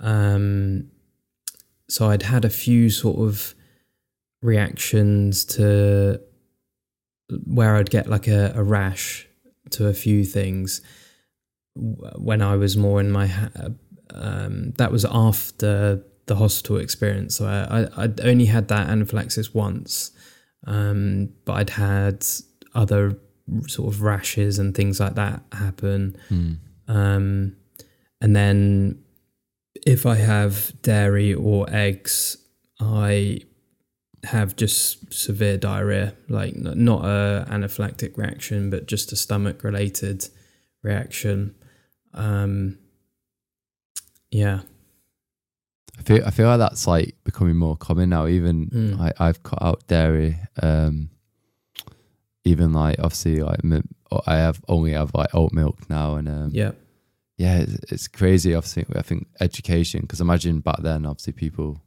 Um, 0.00 0.90
so 1.88 2.08
I'd 2.10 2.22
had 2.22 2.44
a 2.44 2.50
few 2.50 2.90
sort 2.90 3.18
of 3.18 3.54
reactions 4.42 5.44
to 5.44 6.20
where 7.44 7.76
I'd 7.76 7.90
get 7.90 8.08
like 8.08 8.28
a, 8.28 8.52
a 8.54 8.62
rash 8.62 9.26
to 9.70 9.88
a 9.88 9.94
few 9.94 10.24
things 10.24 10.80
when 11.74 12.42
I 12.42 12.56
was 12.56 12.76
more 12.76 13.00
in 13.00 13.10
my 13.10 13.26
ha- 13.26 13.50
um, 14.14 14.72
that 14.78 14.92
was 14.92 15.04
after 15.04 16.02
the 16.26 16.36
hospital 16.36 16.76
experience. 16.76 17.36
So 17.36 17.46
I, 17.46 17.82
I 17.82 18.04
I'd 18.04 18.20
only 18.20 18.46
had 18.46 18.68
that 18.68 18.88
anaphylaxis 18.88 19.52
once, 19.52 20.12
um, 20.66 21.30
but 21.44 21.54
I'd 21.54 21.70
had 21.70 22.24
other 22.74 23.18
sort 23.66 23.92
of 23.92 24.02
rashes 24.02 24.58
and 24.58 24.74
things 24.74 25.00
like 25.00 25.14
that 25.14 25.42
happen. 25.52 26.16
Mm. 26.30 26.58
Um, 26.88 27.56
and 28.20 28.34
then 28.34 29.03
if 29.86 30.06
I 30.06 30.16
have 30.16 30.72
dairy 30.82 31.34
or 31.34 31.66
eggs, 31.70 32.36
I 32.80 33.40
have 34.24 34.56
just 34.56 35.12
severe 35.12 35.56
diarrhea, 35.58 36.14
like 36.28 36.56
not 36.56 37.04
a 37.04 37.46
anaphylactic 37.50 38.16
reaction, 38.16 38.70
but 38.70 38.86
just 38.86 39.12
a 39.12 39.16
stomach 39.16 39.62
related 39.62 40.28
reaction. 40.82 41.54
Um, 42.14 42.78
yeah, 44.30 44.60
I 45.98 46.02
feel 46.02 46.24
I 46.24 46.30
feel 46.30 46.48
like 46.48 46.58
that's 46.58 46.86
like 46.86 47.16
becoming 47.24 47.56
more 47.56 47.76
common 47.76 48.08
now. 48.10 48.26
Even 48.26 48.66
Mm. 48.66 49.00
I, 49.00 49.12
I've 49.18 49.42
cut 49.42 49.62
out 49.62 49.86
dairy. 49.86 50.38
Um, 50.62 51.10
even 52.44 52.72
like 52.72 52.98
obviously 52.98 53.42
like 53.42 53.60
I 54.26 54.36
have 54.36 54.60
only 54.68 54.92
have 54.92 55.14
like 55.14 55.34
oat 55.34 55.52
milk 55.52 55.88
now, 55.88 56.16
and 56.16 56.28
um, 56.28 56.50
yeah, 56.52 56.72
yeah, 57.36 57.58
it's, 57.58 57.92
it's 57.92 58.08
crazy. 58.08 58.54
Obviously, 58.54 58.84
I 58.96 59.02
think 59.02 59.26
education 59.40 60.02
because 60.02 60.20
imagine 60.20 60.60
back 60.60 60.80
then, 60.82 61.04
obviously 61.06 61.32
people 61.32 61.80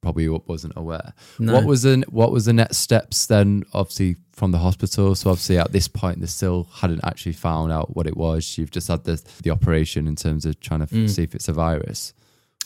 probably 0.00 0.28
wasn't 0.28 0.72
aware. 0.76 1.12
no. 1.40 1.54
What 1.54 1.64
was 1.64 1.82
the 1.82 2.04
what 2.08 2.30
was 2.30 2.44
the 2.44 2.52
next 2.52 2.76
steps 2.78 3.26
then? 3.26 3.64
Obviously 3.72 4.16
from 4.32 4.52
the 4.52 4.58
hospital. 4.58 5.14
So 5.16 5.30
obviously 5.30 5.58
at 5.58 5.72
this 5.72 5.88
point 5.88 6.20
they 6.20 6.26
still 6.26 6.68
hadn't 6.72 7.00
actually 7.04 7.32
found 7.32 7.72
out 7.72 7.96
what 7.96 8.06
it 8.06 8.16
was. 8.16 8.56
You've 8.56 8.70
just 8.70 8.86
had 8.88 9.04
the 9.04 9.20
the 9.42 9.50
operation 9.50 10.06
in 10.06 10.14
terms 10.16 10.46
of 10.46 10.60
trying 10.60 10.80
to 10.80 10.86
Mm. 10.86 11.10
see 11.10 11.22
if 11.24 11.34
it's 11.34 11.48
a 11.48 11.52
virus. 11.52 12.14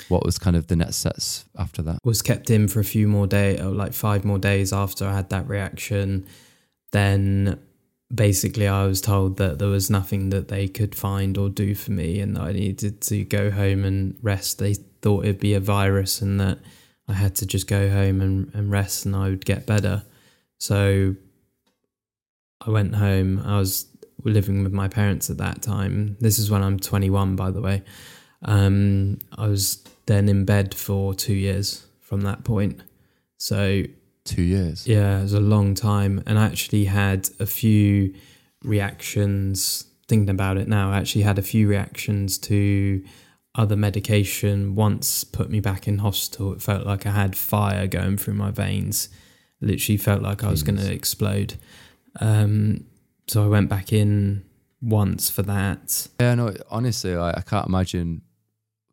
What 0.08 0.24
was 0.24 0.36
kind 0.36 0.56
of 0.56 0.66
the 0.66 0.76
next 0.76 0.96
steps 0.96 1.44
after 1.56 1.80
that? 1.82 1.98
was 2.04 2.20
kept 2.22 2.50
in 2.50 2.66
for 2.68 2.80
a 2.80 2.84
few 2.84 3.06
more 3.08 3.26
days, 3.28 3.60
like 3.60 3.92
five 3.94 4.24
more 4.24 4.38
days 4.38 4.72
after 4.72 5.06
I 5.06 5.14
had 5.14 5.30
that 5.30 5.48
reaction. 5.48 6.26
Then 6.90 7.58
basically, 8.14 8.68
I 8.68 8.86
was 8.86 9.00
told 9.00 9.36
that 9.38 9.58
there 9.58 9.68
was 9.68 9.90
nothing 9.90 10.30
that 10.30 10.48
they 10.48 10.68
could 10.68 10.94
find 10.94 11.36
or 11.38 11.48
do 11.48 11.74
for 11.74 11.92
me, 11.92 12.20
and 12.20 12.36
that 12.36 12.42
I 12.42 12.52
needed 12.52 13.00
to 13.02 13.24
go 13.24 13.50
home 13.50 13.84
and 13.84 14.16
rest. 14.22 14.58
They 14.58 14.74
thought 14.74 15.24
it'd 15.24 15.40
be 15.40 15.54
a 15.54 15.60
virus, 15.60 16.20
and 16.20 16.40
that 16.40 16.58
I 17.08 17.14
had 17.14 17.34
to 17.36 17.46
just 17.46 17.66
go 17.66 17.90
home 17.90 18.20
and, 18.20 18.50
and 18.54 18.70
rest, 18.70 19.04
and 19.06 19.16
I 19.16 19.28
would 19.28 19.44
get 19.44 19.66
better. 19.66 20.04
So 20.58 21.16
I 22.64 22.70
went 22.70 22.94
home. 22.94 23.42
I 23.44 23.58
was 23.58 23.86
living 24.24 24.62
with 24.62 24.72
my 24.72 24.88
parents 24.88 25.30
at 25.30 25.38
that 25.38 25.62
time. 25.62 26.16
This 26.20 26.38
is 26.38 26.50
when 26.50 26.62
I'm 26.62 26.78
21, 26.78 27.36
by 27.36 27.50
the 27.50 27.60
way. 27.60 27.82
Um, 28.42 29.18
I 29.36 29.46
was 29.46 29.82
then 30.06 30.28
in 30.28 30.44
bed 30.44 30.74
for 30.74 31.14
two 31.14 31.34
years 31.34 31.86
from 32.00 32.22
that 32.22 32.44
point. 32.44 32.82
So 33.38 33.82
Two 34.24 34.42
years. 34.42 34.86
yeah, 34.86 35.18
it 35.18 35.22
was 35.22 35.34
a 35.34 35.40
long 35.40 35.74
time, 35.74 36.22
and 36.26 36.38
I 36.38 36.46
actually 36.46 36.84
had 36.84 37.28
a 37.40 37.46
few 37.46 38.14
reactions. 38.62 39.86
Thinking 40.08 40.30
about 40.30 40.56
it 40.58 40.68
now, 40.68 40.92
I 40.92 40.98
actually 40.98 41.22
had 41.22 41.38
a 41.38 41.42
few 41.42 41.66
reactions 41.68 42.38
to 42.38 43.02
other 43.54 43.76
medication. 43.76 44.74
Once 44.74 45.24
put 45.24 45.50
me 45.50 45.60
back 45.60 45.88
in 45.88 45.98
hospital. 45.98 46.52
It 46.52 46.62
felt 46.62 46.86
like 46.86 47.06
I 47.06 47.10
had 47.10 47.36
fire 47.36 47.86
going 47.86 48.16
through 48.16 48.34
my 48.34 48.50
veins. 48.50 49.08
Literally 49.60 49.96
felt 49.96 50.22
like 50.22 50.44
I 50.44 50.50
was 50.50 50.62
going 50.62 50.78
to 50.78 50.92
explode. 50.92 51.54
Um, 52.20 52.84
so 53.26 53.44
I 53.44 53.46
went 53.48 53.68
back 53.68 53.92
in 53.92 54.44
once 54.80 55.30
for 55.30 55.42
that. 55.42 56.08
Yeah, 56.20 56.34
no, 56.34 56.54
honestly, 56.70 57.14
I, 57.14 57.30
I 57.30 57.40
can't 57.42 57.68
imagine 57.68 58.22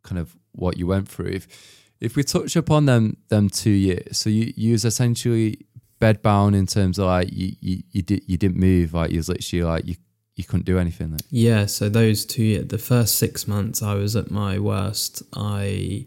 kind 0.02 0.18
of 0.18 0.36
what 0.52 0.76
you 0.78 0.86
went 0.86 1.08
through. 1.08 1.26
If 1.32 1.79
if 2.00 2.16
we 2.16 2.22
touch 2.22 2.56
upon 2.56 2.86
them 2.86 3.16
them 3.28 3.48
two 3.48 3.70
years, 3.70 4.18
so 4.18 4.30
you 4.30 4.52
you 4.56 4.72
was 4.72 4.84
essentially 4.84 5.66
bedbound 6.00 6.56
in 6.56 6.66
terms 6.66 6.98
of 6.98 7.06
like 7.06 7.28
you 7.32 7.52
you, 7.60 7.82
you 7.90 8.02
did 8.02 8.22
you 8.26 8.36
didn't 8.36 8.58
move, 8.58 8.94
like 8.94 9.10
you 9.10 9.18
was 9.18 9.28
literally 9.28 9.64
like 9.64 9.86
you 9.86 9.96
you 10.36 10.44
couldn't 10.44 10.64
do 10.64 10.78
anything. 10.78 11.12
Like. 11.12 11.20
Yeah, 11.30 11.66
so 11.66 11.88
those 11.88 12.24
two 12.24 12.42
years, 12.42 12.68
the 12.68 12.78
first 12.78 13.16
six 13.16 13.46
months, 13.46 13.82
I 13.82 13.94
was 13.94 14.16
at 14.16 14.30
my 14.30 14.58
worst. 14.58 15.22
I 15.34 16.06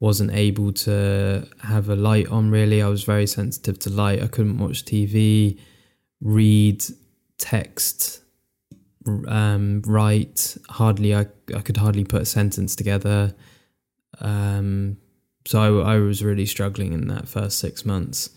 wasn't 0.00 0.32
able 0.32 0.72
to 0.72 1.46
have 1.62 1.88
a 1.88 1.96
light 1.96 2.28
on 2.28 2.50
really. 2.50 2.82
I 2.82 2.88
was 2.88 3.04
very 3.04 3.26
sensitive 3.26 3.78
to 3.80 3.90
light. 3.90 4.22
I 4.22 4.26
couldn't 4.26 4.58
watch 4.58 4.84
TV, 4.84 5.60
read, 6.20 6.82
text, 7.38 8.22
um, 9.28 9.82
write. 9.86 10.56
Hardly, 10.68 11.14
I, 11.14 11.26
I 11.54 11.60
could 11.60 11.76
hardly 11.76 12.04
put 12.04 12.22
a 12.22 12.26
sentence 12.26 12.74
together. 12.74 13.34
Um, 14.20 14.96
so 15.50 15.80
I, 15.80 15.94
I 15.94 15.98
was 15.98 16.22
really 16.22 16.46
struggling 16.46 16.92
in 16.92 17.08
that 17.08 17.26
first 17.26 17.58
six 17.58 17.84
months. 17.84 18.30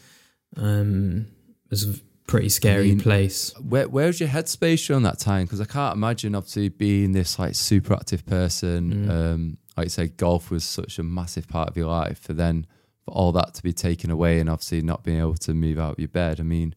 Um, 0.58 1.28
it 1.66 1.70
was 1.70 1.84
a 1.84 2.02
pretty 2.26 2.50
scary 2.50 2.88
mean, 2.88 3.02
place. 3.02 3.54
Where 3.60 3.88
where 3.88 4.08
was 4.08 4.20
your 4.20 4.30
headspace 4.30 4.88
during 4.88 5.04
that 5.04 5.20
time? 5.20 5.46
Because 5.46 5.62
I 5.62 5.66
can't 5.66 5.96
imagine 5.96 6.34
obviously 6.34 6.70
being 6.70 7.12
this 7.12 7.38
like 7.38 7.54
super 7.54 7.94
active 7.94 8.26
person. 8.26 9.06
Mm. 9.06 9.10
Um, 9.12 9.58
like 9.78 9.86
you 9.86 9.90
say, 9.90 10.08
golf 10.08 10.50
was 10.50 10.64
such 10.64 10.98
a 10.98 11.04
massive 11.04 11.48
part 11.48 11.70
of 11.70 11.78
your 11.78 11.86
life, 11.86 12.18
for 12.18 12.34
then 12.34 12.66
for 13.06 13.14
all 13.14 13.32
that 13.34 13.54
to 13.54 13.62
be 13.62 13.74
taken 13.74 14.10
away 14.10 14.40
and 14.40 14.50
obviously 14.50 14.82
not 14.82 15.04
being 15.04 15.20
able 15.20 15.36
to 15.36 15.54
move 15.54 15.78
out 15.78 15.92
of 15.92 16.00
your 16.00 16.08
bed. 16.08 16.40
I 16.40 16.44
mean, 16.44 16.74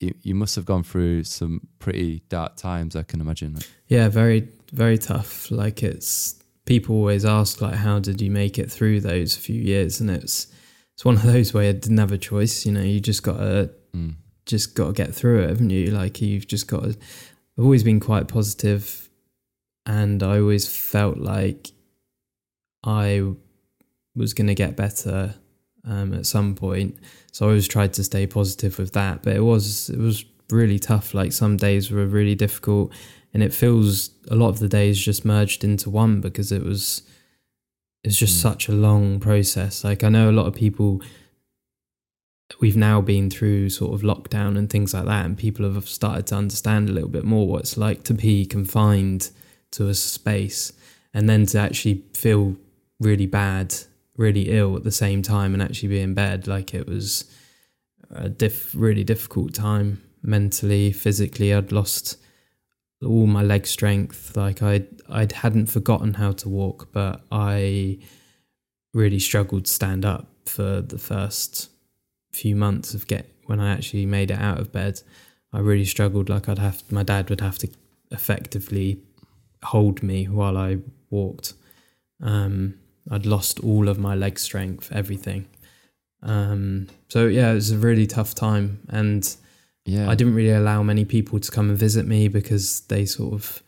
you 0.00 0.14
you 0.22 0.34
must 0.34 0.56
have 0.56 0.64
gone 0.64 0.84
through 0.84 1.24
some 1.24 1.68
pretty 1.80 2.22
dark 2.30 2.56
times. 2.56 2.96
I 2.96 3.02
can 3.02 3.20
imagine. 3.20 3.58
Yeah, 3.88 4.08
very 4.08 4.48
very 4.72 4.96
tough. 4.96 5.50
Like 5.50 5.82
it's 5.82 6.42
people 6.66 6.96
always 6.96 7.24
ask 7.24 7.60
like 7.60 7.74
how 7.74 7.98
did 7.98 8.20
you 8.20 8.30
make 8.30 8.58
it 8.58 8.70
through 8.70 9.00
those 9.00 9.36
few 9.36 9.60
years 9.60 10.00
and 10.00 10.10
it's 10.10 10.48
it's 10.94 11.04
one 11.04 11.16
of 11.16 11.22
those 11.22 11.52
where 11.52 11.64
you 11.64 11.72
didn't 11.72 11.98
have 11.98 12.12
a 12.12 12.18
choice, 12.18 12.64
you 12.64 12.70
know, 12.70 12.80
you 12.80 13.00
just 13.00 13.22
got 13.24 13.38
to 13.38 13.70
mm, 13.94 14.14
just 14.46 14.74
got 14.74 14.86
to 14.86 14.92
get 14.92 15.12
through 15.14 15.42
it, 15.42 15.48
haven't 15.48 15.70
you? 15.70 15.86
Like 15.86 16.20
you've 16.20 16.46
just 16.46 16.68
got 16.68 16.84
to 16.84 16.90
I've 16.90 17.64
always 17.64 17.82
been 17.82 18.00
quite 18.00 18.28
positive 18.28 19.08
and 19.86 20.22
I 20.22 20.38
always 20.38 20.68
felt 20.68 21.18
like 21.18 21.72
I 22.84 23.22
was 24.14 24.34
going 24.34 24.46
to 24.46 24.54
get 24.54 24.76
better 24.76 25.34
um, 25.86 26.14
at 26.14 26.26
some 26.26 26.54
point. 26.54 26.96
So 27.32 27.46
I 27.46 27.48
always 27.48 27.68
tried 27.68 27.92
to 27.94 28.04
stay 28.04 28.26
positive 28.26 28.78
with 28.78 28.92
that, 28.92 29.22
but 29.22 29.34
it 29.34 29.40
was 29.40 29.90
it 29.90 29.98
was 29.98 30.24
really 30.50 30.78
tough. 30.78 31.14
Like 31.14 31.32
some 31.32 31.56
days 31.56 31.90
were 31.90 32.06
really 32.06 32.34
difficult, 32.34 32.92
and 33.34 33.42
it 33.42 33.52
feels 33.52 34.10
a 34.30 34.34
lot 34.36 34.48
of 34.48 34.60
the 34.60 34.68
days 34.68 34.98
just 34.98 35.24
merged 35.24 35.64
into 35.64 35.90
one 35.90 36.20
because 36.22 36.50
it 36.52 36.62
was 36.64 37.02
it's 38.04 38.16
just 38.18 38.36
Mm. 38.38 38.42
such 38.42 38.68
a 38.68 38.72
long 38.72 39.18
process. 39.18 39.82
Like 39.84 40.04
I 40.04 40.08
know 40.08 40.30
a 40.30 40.32
lot 40.38 40.46
of 40.46 40.54
people. 40.54 41.02
We've 42.60 42.76
now 42.76 43.00
been 43.00 43.30
through 43.30 43.70
sort 43.70 43.94
of 43.94 44.02
lockdown 44.02 44.56
and 44.58 44.68
things 44.70 44.92
like 44.94 45.06
that, 45.06 45.24
and 45.26 45.36
people 45.36 45.70
have 45.72 45.88
started 45.88 46.26
to 46.28 46.36
understand 46.36 46.88
a 46.88 46.92
little 46.92 47.08
bit 47.08 47.24
more 47.24 47.48
what 47.48 47.60
it's 47.62 47.76
like 47.76 48.04
to 48.04 48.14
be 48.14 48.44
confined 48.46 49.30
to 49.72 49.88
a 49.88 49.94
space 49.94 50.72
and 51.12 51.28
then 51.28 51.46
to 51.46 51.58
actually 51.58 52.04
feel 52.12 52.56
really 53.00 53.26
bad, 53.26 53.74
really 54.16 54.50
ill 54.50 54.76
at 54.76 54.84
the 54.84 54.92
same 54.92 55.22
time 55.22 55.54
and 55.54 55.62
actually 55.62 55.88
be 55.88 56.00
in 56.00 56.14
bed. 56.14 56.46
Like 56.46 56.74
it 56.74 56.86
was 56.86 57.24
a 58.10 58.28
diff- 58.28 58.74
really 58.74 59.04
difficult 59.04 59.54
time 59.54 60.02
mentally, 60.22 60.92
physically. 60.92 61.52
I'd 61.52 61.72
lost 61.72 62.18
all 63.04 63.26
my 63.26 63.42
leg 63.42 63.66
strength. 63.66 64.36
Like 64.36 64.62
I 64.62 64.84
I 65.08 65.28
hadn't 65.32 65.66
forgotten 65.66 66.14
how 66.14 66.32
to 66.32 66.48
walk, 66.48 66.88
but 66.92 67.20
I 67.30 67.98
really 68.92 69.18
struggled 69.18 69.66
to 69.66 69.72
stand 69.72 70.04
up 70.04 70.28
for 70.46 70.80
the 70.80 70.98
first 70.98 71.70
few 72.32 72.56
months 72.56 72.94
of 72.94 73.06
get 73.06 73.30
when 73.46 73.60
I 73.60 73.72
actually 73.72 74.06
made 74.06 74.30
it 74.30 74.38
out 74.38 74.58
of 74.58 74.72
bed. 74.72 75.00
I 75.52 75.60
really 75.60 75.84
struggled. 75.84 76.28
Like 76.28 76.48
I'd 76.48 76.58
have 76.58 76.82
my 76.90 77.02
dad 77.02 77.30
would 77.30 77.40
have 77.40 77.58
to 77.58 77.68
effectively 78.10 79.00
hold 79.62 80.02
me 80.02 80.26
while 80.26 80.56
I 80.56 80.78
walked. 81.10 81.54
Um, 82.22 82.78
I'd 83.10 83.26
lost 83.26 83.60
all 83.60 83.88
of 83.88 83.98
my 83.98 84.14
leg 84.14 84.38
strength, 84.38 84.90
everything. 84.92 85.46
Um, 86.22 86.88
so 87.08 87.26
yeah, 87.26 87.52
it 87.52 87.54
was 87.54 87.70
a 87.70 87.78
really 87.78 88.06
tough 88.06 88.34
time, 88.34 88.80
and 88.88 89.36
yeah, 89.84 90.08
I 90.08 90.14
didn't 90.14 90.34
really 90.34 90.52
allow 90.52 90.82
many 90.82 91.04
people 91.04 91.38
to 91.38 91.50
come 91.50 91.68
and 91.68 91.78
visit 91.78 92.06
me 92.06 92.28
because 92.28 92.80
they 92.82 93.04
sort 93.04 93.34
of 93.34 93.62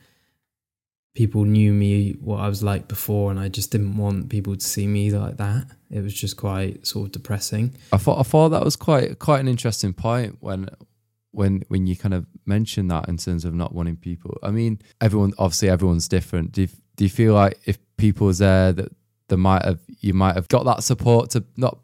people 1.15 1.45
knew 1.45 1.73
me 1.73 2.13
what 2.21 2.41
I 2.41 2.49
was 2.49 2.63
like 2.63 2.89
before, 2.89 3.31
and 3.31 3.41
I 3.41 3.49
just 3.49 3.71
didn't 3.73 3.97
want 3.97 4.29
people 4.29 4.55
to 4.57 4.65
see 4.65 4.87
me 4.87 5.11
like 5.11 5.39
that. 5.39 5.67
It 5.91 6.03
was 6.03 6.15
just 6.15 6.37
quite 6.37 6.87
sort 6.87 7.07
of 7.07 7.13
depressing. 7.13 7.75
I 7.93 7.97
thought 7.97 8.19
I 8.19 8.23
thought 8.23 8.51
that 8.51 8.65
was 8.65 8.77
quite 8.77 9.19
quite 9.19 9.41
an 9.41 9.49
interesting 9.49 9.93
point 9.93 10.37
when 10.41 10.69
when 11.33 11.63
when 11.69 11.87
you 11.87 11.97
kind 11.97 12.15
of 12.15 12.27
mentioned 12.47 12.91
that 12.91 13.09
in 13.09 13.19
terms 13.19 13.45
of 13.45 13.55
not 13.55 13.75
wanting 13.75 13.97
people. 13.97 14.39
I 14.43 14.51
mean, 14.51 14.81
everyone 15.01 15.33
obviously 15.39 15.69
everyone's 15.69 16.09
different. 16.09 16.53
Do 16.53 16.63
you, 16.63 16.69
do 16.97 17.05
you 17.05 17.11
feel 17.11 17.35
like 17.35 17.61
if 17.67 17.79
people 17.97 18.27
was 18.29 18.39
there 18.39 18.73
that 18.73 18.93
there 19.29 19.39
might 19.39 19.65
have 19.65 19.81
you 20.01 20.15
might 20.15 20.35
have 20.35 20.49
got 20.49 20.65
that 20.65 20.83
support 20.83 21.31
to 21.31 21.45
not 21.57 21.79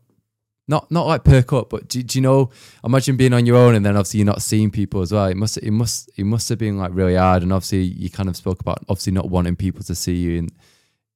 not 0.75 0.91
not 0.91 1.07
like 1.13 1.23
perk 1.25 1.53
up, 1.59 1.67
but 1.71 1.83
do, 1.93 2.03
do 2.03 2.19
you 2.19 2.23
know? 2.29 2.51
Imagine 2.85 3.17
being 3.17 3.33
on 3.39 3.45
your 3.47 3.57
own 3.65 3.75
and 3.77 3.85
then 3.87 3.95
obviously 3.97 4.19
you're 4.21 4.33
not 4.35 4.43
seeing 4.43 4.71
people 4.71 5.01
as 5.03 5.11
well. 5.13 5.27
It 5.27 5.37
must 5.37 5.57
it 5.59 5.71
must 5.83 6.11
it 6.21 6.25
must 6.25 6.49
have 6.51 6.59
been 6.59 6.77
like 6.83 6.93
really 6.95 7.17
hard. 7.25 7.43
And 7.43 7.53
obviously 7.53 7.83
you 8.03 8.09
kind 8.11 8.29
of 8.29 8.37
spoke 8.37 8.61
about 8.61 8.79
obviously 8.89 9.13
not 9.13 9.29
wanting 9.31 9.57
people 9.57 9.83
to 9.85 9.95
see 9.95 10.17
you 10.25 10.33
in 10.41 10.49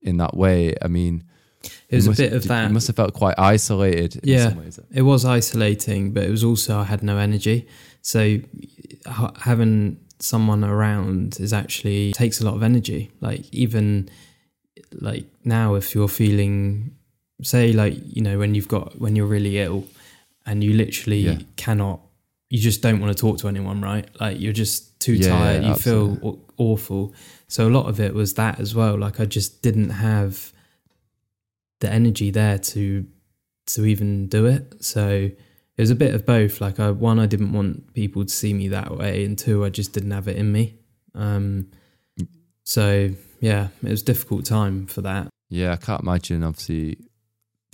in 0.03 0.17
that 0.19 0.35
way. 0.37 0.75
I 0.87 0.89
mean, 0.89 1.25
It 1.89 1.97
was 1.97 2.07
you 2.07 2.13
a 2.13 2.17
bit 2.17 2.33
of 2.33 2.43
that. 2.49 2.69
you 2.69 2.75
must 2.75 2.87
have 2.87 2.97
felt 2.97 3.13
quite 3.15 3.37
isolated 3.39 4.17
in 4.23 4.29
Yeah. 4.35 4.49
some 4.51 4.59
ways. 4.59 4.79
It 5.01 5.03
was 5.03 5.25
isolating, 5.25 6.13
but 6.15 6.23
it 6.25 6.31
was 6.31 6.45
also 6.45 6.79
I 6.79 6.85
had 6.85 7.03
no 7.03 7.17
energy. 7.19 7.67
So 8.03 8.21
having 9.49 9.99
someone 10.19 10.65
around 10.65 11.39
is 11.41 11.53
actually 11.53 12.13
takes 12.13 12.41
a 12.41 12.45
lot 12.45 12.55
of 12.55 12.63
energy. 12.63 13.11
Like 13.21 13.43
even 13.53 14.09
like 14.93 15.27
now, 15.45 15.75
if 15.75 15.95
you're 15.95 16.09
feeling, 16.09 16.93
say, 17.43 17.73
like 17.73 17.95
you 18.05 18.23
know, 18.23 18.39
when 18.39 18.55
you've 18.55 18.69
got 18.69 18.99
when 19.01 19.17
you're 19.17 19.27
really 19.27 19.59
ill, 19.59 19.85
and 20.47 20.63
you 20.65 20.73
literally 20.75 21.21
Yeah. 21.21 21.39
cannot, 21.57 22.01
you 22.51 22.59
just 22.59 22.81
don't 22.83 23.01
want 23.01 23.17
to 23.17 23.21
talk 23.21 23.39
to 23.39 23.49
anyone, 23.49 23.81
right? 23.81 24.07
Like 24.21 24.41
you're 24.41 24.53
just 24.53 24.99
too 25.01 25.15
Yeah, 25.15 25.29
tired. 25.29 25.63
yeah, 25.63 25.69
you 25.71 25.75
feel 25.75 26.11
absolutely. 26.13 26.29
aw- 26.29 26.39
awful. 26.73 27.15
So 27.49 27.69
a 27.69 27.71
lot 27.71 27.89
of 27.89 28.01
it 28.01 28.15
was 28.15 28.35
that 28.35 28.59
as 28.61 28.75
well. 28.75 28.97
Like 28.99 29.21
I 29.21 29.25
just 29.27 29.63
didn't 29.63 29.91
have 29.91 30.53
the 31.81 31.91
energy 31.93 32.31
there 32.31 32.59
to 32.59 33.07
to 33.67 33.85
even 33.85 34.29
do 34.29 34.47
it. 34.47 34.83
So 34.83 35.09
it 35.77 35.83
was 35.83 35.91
a 35.91 35.95
bit 35.97 36.15
of 36.15 36.25
both. 36.25 36.61
Like 36.61 36.81
I 36.81 36.91
one, 36.91 37.19
I 37.19 37.27
didn't 37.27 37.53
want 37.53 37.93
people 37.93 38.25
to 38.25 38.33
see 38.33 38.55
me 38.55 38.69
that 38.69 38.97
way, 38.97 39.25
and 39.25 39.37
two, 39.37 39.65
I 39.65 39.69
just 39.71 39.93
didn't 39.93 40.13
have 40.13 40.29
it 40.29 40.37
in 40.37 40.53
me. 40.53 40.75
Um, 41.15 41.71
so 42.65 43.11
yeah, 43.41 43.69
it 43.83 43.89
was 43.91 44.03
a 44.03 44.05
difficult 44.05 44.45
time 44.45 44.87
for 44.87 45.03
that. 45.03 45.29
Yeah, 45.51 45.73
I 45.73 45.77
can't 45.77 46.03
imagine 46.03 46.43
obviously 46.43 46.99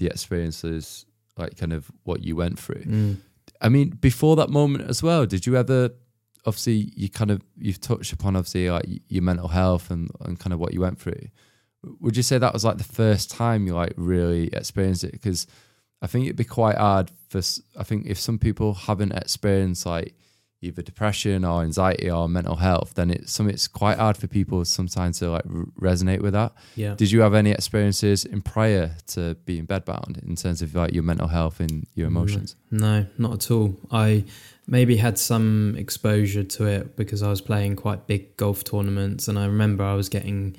the 0.03 0.11
experiences 0.11 1.07
like 1.37 1.57
kind 1.57 1.73
of 1.73 1.91
what 2.05 2.23
you 2.23 2.37
went 2.37 2.59
through. 2.59 2.85
Mm. 2.85 3.17
I 3.61 3.69
mean, 3.69 3.91
before 3.91 4.37
that 4.37 4.51
moment 4.51 4.89
as 4.89 5.03
well, 5.03 5.25
did 5.25 5.47
you 5.47 5.57
ever 5.57 5.91
obviously 6.45 6.93
you 6.97 7.09
kind 7.09 7.31
of 7.31 7.43
you've 7.57 7.81
touched 7.81 8.13
upon 8.13 8.37
obviously 8.37 8.71
like 8.71 8.85
your 9.09 9.23
mental 9.23 9.49
health 9.49 9.91
and, 9.91 10.11
and 10.21 10.39
kind 10.39 10.53
of 10.53 10.59
what 10.59 10.75
you 10.75 10.81
went 10.81 11.01
through. 11.01 11.29
Would 12.01 12.17
you 12.17 12.23
say 12.23 12.39
that 12.39 12.53
was 12.53 12.65
like 12.65 12.79
the 12.79 12.85
first 12.85 13.31
time 13.31 13.67
you 13.67 13.75
like 13.75 13.93
really 13.97 14.49
experienced 14.49 15.05
it? 15.05 15.13
Because 15.13 15.47
I 16.01 16.07
think 16.07 16.25
it'd 16.25 16.37
be 16.37 16.45
quite 16.45 16.79
hard 16.79 17.11
for 17.29 17.41
I 17.79 17.85
think 17.85 18.07
if 18.07 18.19
some 18.19 18.39
people 18.39 18.75
haven't 18.75 19.13
experienced 19.13 19.87
like 19.87 20.15
either 20.63 20.81
depression 20.81 21.45
or 21.45 21.63
anxiety 21.63 22.09
or 22.11 22.29
mental 22.29 22.57
health, 22.57 22.95
then 22.95 23.11
it's 23.11 23.33
some 23.33 23.49
it's 23.51 23.67
quite 23.69 23.99
hard 23.99 24.17
for 24.17 24.27
people 24.29 24.65
sometimes 24.65 25.19
to 25.19 25.31
like 25.31 25.45
r- 25.47 25.67
resonate 25.81 26.21
with 26.23 26.33
that. 26.33 26.53
Yeah. 26.77 26.95
Did 26.95 27.11
you 27.11 27.21
have 27.21 27.35
any 27.35 27.51
experiences 27.51 28.25
in 28.25 28.41
prior 28.43 28.95
to 29.09 29.35
being 29.45 29.67
bedbound 29.67 30.23
in 30.27 30.37
terms 30.37 30.63
of 30.63 30.75
like 30.75 30.93
your 30.95 31.03
mental 31.03 31.29
health 31.29 31.61
and 31.61 31.87
your 31.95 32.07
Mm. 32.09 32.13
emotions? 32.17 32.57
No, 32.71 33.07
not 33.19 33.33
at 33.35 33.51
all. 33.51 33.77
I 33.91 34.25
maybe 34.67 34.97
had 34.97 35.19
some 35.19 35.75
exposure 35.77 36.45
to 36.45 36.67
it 36.67 36.97
because 36.97 37.23
I 37.23 37.29
was 37.29 37.41
playing 37.41 37.75
quite 37.77 38.07
big 38.07 38.37
golf 38.37 38.63
tournaments, 38.65 39.27
and 39.29 39.39
I 39.39 39.47
remember 39.47 39.83
I 39.85 39.95
was 39.95 40.09
getting 40.09 40.57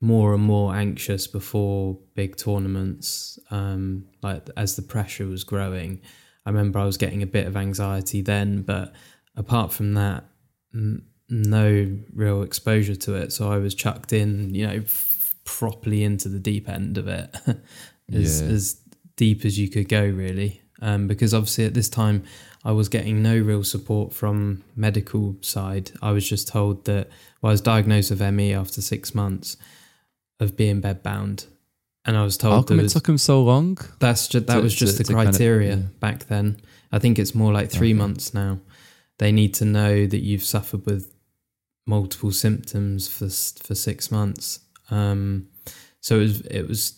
more 0.00 0.32
and 0.32 0.42
more 0.42 0.74
anxious 0.74 1.26
before 1.26 1.98
big 2.14 2.36
tournaments. 2.36 3.38
Um, 3.50 4.04
like 4.22 4.48
as 4.56 4.76
the 4.76 4.82
pressure 4.82 5.26
was 5.26 5.44
growing, 5.44 6.00
I 6.46 6.50
remember 6.50 6.78
I 6.78 6.84
was 6.86 6.96
getting 6.96 7.22
a 7.22 7.26
bit 7.26 7.46
of 7.46 7.54
anxiety 7.56 8.22
then, 8.22 8.62
but 8.62 8.94
apart 9.40 9.72
from 9.72 9.94
that, 9.94 10.24
n- 10.74 11.02
no 11.28 11.96
real 12.12 12.42
exposure 12.42 12.94
to 12.96 13.14
it. 13.14 13.32
So 13.32 13.50
I 13.50 13.58
was 13.58 13.74
chucked 13.74 14.12
in, 14.12 14.54
you 14.54 14.66
know, 14.66 14.74
f- 14.84 15.34
properly 15.44 16.04
into 16.04 16.28
the 16.28 16.38
deep 16.38 16.68
end 16.68 16.98
of 16.98 17.08
it, 17.08 17.34
as 18.12 18.42
Yeah. 18.42 18.48
as 18.48 18.76
deep 19.16 19.44
as 19.44 19.58
you 19.58 19.68
could 19.68 19.88
go, 19.88 20.04
really. 20.04 20.60
Um, 20.82 21.06
because 21.08 21.34
obviously 21.34 21.66
at 21.66 21.74
this 21.74 21.88
time 21.90 22.22
I 22.64 22.72
was 22.72 22.88
getting 22.88 23.22
no 23.22 23.36
real 23.38 23.64
support 23.64 24.12
from 24.14 24.62
medical 24.76 25.36
side. 25.42 25.90
I 26.00 26.12
was 26.12 26.26
just 26.28 26.48
told 26.48 26.84
that 26.86 27.08
well, 27.42 27.50
I 27.50 27.52
was 27.52 27.60
diagnosed 27.60 28.10
with 28.10 28.22
ME 28.22 28.54
after 28.54 28.80
six 28.80 29.14
months 29.14 29.56
of 30.40 30.56
being 30.56 30.80
bedbound, 30.80 31.46
and 32.06 32.16
I 32.16 32.22
was 32.24 32.36
told 32.38 32.54
How 32.54 32.62
come 32.62 32.80
it 32.80 32.84
was, 32.84 32.94
took 32.94 33.04
them 33.04 33.18
so 33.18 33.42
long? 33.42 33.76
that's 33.98 34.26
just 34.28 34.46
that 34.46 34.56
to- 34.56 34.62
was 34.62 34.74
just 34.74 34.92
to- 34.96 34.98
the 34.98 35.04
to 35.04 35.12
kind 35.14 35.28
of- 35.28 35.34
criteria 35.34 35.76
yeah. 35.76 35.82
back 36.00 36.26
then. 36.28 36.56
I 36.92 36.98
think 36.98 37.18
it's 37.18 37.34
more 37.34 37.52
like 37.52 37.70
three 37.70 37.90
Okay. 37.92 37.98
months 37.98 38.32
now. 38.34 38.58
They 39.20 39.30
need 39.32 39.52
to 39.54 39.64
know 39.64 40.06
that 40.06 40.20
you've 40.22 40.42
suffered 40.42 40.84
with 40.86 41.14
multiple 41.86 42.32
symptoms 42.32 43.06
for 43.08 43.28
for 43.64 43.74
six 43.74 44.10
months. 44.10 44.60
Um, 44.90 45.46
so 46.00 46.16
it 46.16 46.22
was 46.22 46.40
it 46.42 46.68
was 46.68 46.94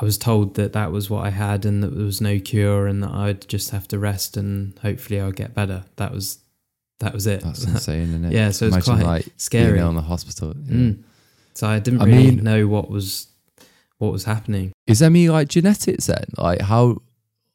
I 0.00 0.04
was 0.04 0.16
told 0.18 0.54
that 0.54 0.72
that 0.72 0.90
was 0.92 1.08
what 1.10 1.24
I 1.26 1.30
had 1.30 1.64
and 1.66 1.82
that 1.82 1.94
there 1.94 2.04
was 2.06 2.20
no 2.20 2.38
cure 2.40 2.86
and 2.86 3.02
that 3.02 3.10
I'd 3.12 3.46
just 3.48 3.70
have 3.70 3.86
to 3.88 3.98
rest 3.98 4.36
and 4.36 4.76
hopefully 4.80 5.20
I'll 5.20 5.30
get 5.32 5.54
better. 5.54 5.84
That 5.96 6.12
was 6.12 6.38
that 7.00 7.12
was 7.12 7.26
it. 7.26 7.42
That's 7.42 7.64
insane, 7.74 8.08
isn't 8.10 8.24
it? 8.26 8.32
yeah, 8.32 8.50
so 8.50 8.66
it's 8.66 8.84
quite 8.88 9.02
like 9.04 9.26
scary. 9.36 9.78
ill 9.80 9.90
in 9.90 9.96
the 9.96 10.02
hospital. 10.02 10.54
Yeah. 10.66 10.76
Mm. 10.76 11.02
So 11.54 11.66
I 11.68 11.78
didn't 11.80 12.02
I 12.02 12.06
really 12.06 12.30
mean- 12.36 12.44
know 12.44 12.66
what 12.68 12.88
was 12.90 13.28
what 13.98 14.12
was 14.12 14.24
happening. 14.24 14.72
Is 14.86 14.98
there 15.00 15.10
ME 15.10 15.30
like 15.30 15.48
genetics 15.48 16.06
then? 16.06 16.24
Like 16.38 16.60
how? 16.60 17.02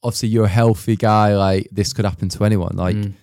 Obviously, 0.04 0.30
you're 0.30 0.46
a 0.46 0.50
healthy 0.62 0.96
guy. 0.96 1.36
Like 1.36 1.68
this 1.72 1.92
could 1.94 2.06
happen 2.06 2.30
to 2.30 2.46
anyone. 2.46 2.76
Like 2.78 2.96
Mm. 2.96 3.14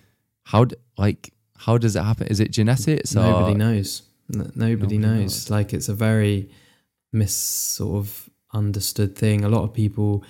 How? 0.51 0.65
d- 0.65 0.75
Like 0.97 1.33
how 1.65 1.77
does 1.77 1.95
it 1.95 2.03
happen? 2.03 2.27
Is 2.27 2.39
it 2.39 2.51
genetics? 2.51 3.13
Nobody 3.15 3.53
or? 3.55 3.57
knows. 3.65 3.89
N- 4.33 4.51
nobody, 4.55 4.69
Nobody 4.75 4.97
knows. 4.97 5.19
knows. 5.21 5.49
Like 5.49 5.73
it's 5.77 5.89
a 5.89 5.93
very 6.09 6.49
mis 7.13 7.33
sort 7.77 7.95
of 8.01 8.29
understood 8.53 9.15
thing. 9.15 9.43
A 9.43 9.49
lot 9.49 9.63
of 9.63 9.73
people, 9.73 10.23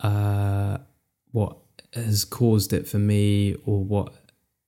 uh, 0.00 0.78
what 1.30 1.56
has 1.94 2.24
caused 2.24 2.72
it 2.72 2.86
for 2.88 2.98
me, 2.98 3.54
or 3.66 3.84
what 3.84 4.12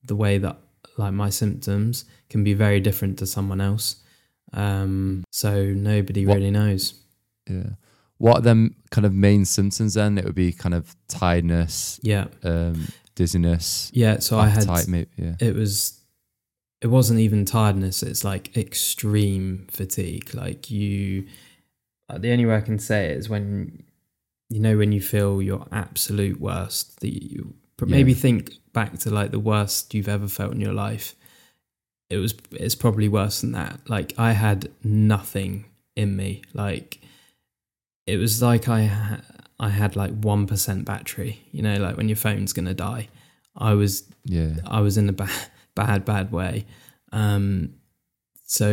the 0.04 0.16
way 0.16 0.38
that 0.38 0.58
like 0.96 1.12
my 1.12 1.30
symptoms 1.30 2.04
can 2.28 2.44
be 2.44 2.54
very 2.54 2.80
different 2.80 3.18
to 3.18 3.26
someone 3.26 3.60
else. 3.60 3.96
Um, 4.52 5.24
so 5.32 5.64
nobody 5.72 6.24
What- 6.26 6.36
really 6.36 6.50
knows. 6.50 6.94
Yeah. 7.50 7.70
What 8.18 8.38
are 8.38 8.42
them 8.42 8.76
kind 8.90 9.04
of 9.04 9.12
main 9.12 9.44
symptoms 9.44 9.94
then? 9.94 10.16
It 10.18 10.24
would 10.24 10.36
be 10.36 10.52
kind 10.52 10.74
of 10.74 10.94
tiredness, 11.08 11.98
Yeah, 12.02 12.26
um, 12.44 12.86
dizziness, 13.14 13.90
yeah. 13.94 14.18
So 14.18 14.38
I 14.38 14.48
had 14.48 14.66
maybe. 14.88 15.08
Yeah. 15.16 15.34
it 15.40 15.54
was 15.54 16.00
it 16.80 16.88
wasn't 16.88 17.18
even 17.20 17.44
tiredness 17.46 18.02
it's 18.02 18.24
like 18.24 18.54
extreme 18.58 19.66
fatigue 19.70 20.34
like 20.34 20.70
you 20.70 21.26
the 22.18 22.30
only 22.30 22.44
way 22.44 22.56
i 22.56 22.60
can 22.60 22.78
say 22.78 23.06
it 23.06 23.16
is 23.16 23.28
when 23.30 23.82
you 24.50 24.60
know 24.60 24.76
when 24.76 24.92
you 24.92 25.00
feel 25.00 25.40
your 25.40 25.66
absolute 25.72 26.38
worst 26.38 27.00
that 27.00 27.08
you 27.22 27.54
maybe 27.80 28.12
Yeah. 28.12 28.18
think 28.18 28.50
back 28.74 28.98
to 28.98 29.10
like 29.10 29.30
the 29.30 29.38
worst 29.38 29.94
you've 29.94 30.08
ever 30.08 30.28
felt 30.28 30.52
in 30.52 30.60
your 30.60 30.74
life 30.74 31.14
it 32.10 32.18
was 32.18 32.34
it's 32.50 32.74
probably 32.74 33.08
worse 33.08 33.40
than 33.40 33.52
that 33.52 33.80
like 33.88 34.12
i 34.18 34.32
had 34.32 34.70
nothing 34.82 35.64
in 35.96 36.14
me 36.16 36.42
like 36.52 36.98
it 38.06 38.18
was 38.18 38.42
like 38.42 38.68
i 38.68 39.20
i 39.60 39.68
had 39.68 39.96
like 39.96 40.12
1% 40.20 40.84
battery 40.84 41.42
you 41.52 41.62
know 41.62 41.76
like 41.76 41.96
when 41.96 42.08
your 42.08 42.16
phone's 42.16 42.52
going 42.52 42.66
to 42.66 42.74
die 42.74 43.08
i 43.56 43.72
was 43.74 44.04
Yeah. 44.24 44.54
I 44.66 44.80
was 44.80 44.96
in 44.96 45.08
a 45.08 45.12
bad, 45.12 45.48
bad, 45.74 46.04
bad 46.04 46.32
way. 46.32 46.64
Um, 47.12 47.74
so 48.46 48.70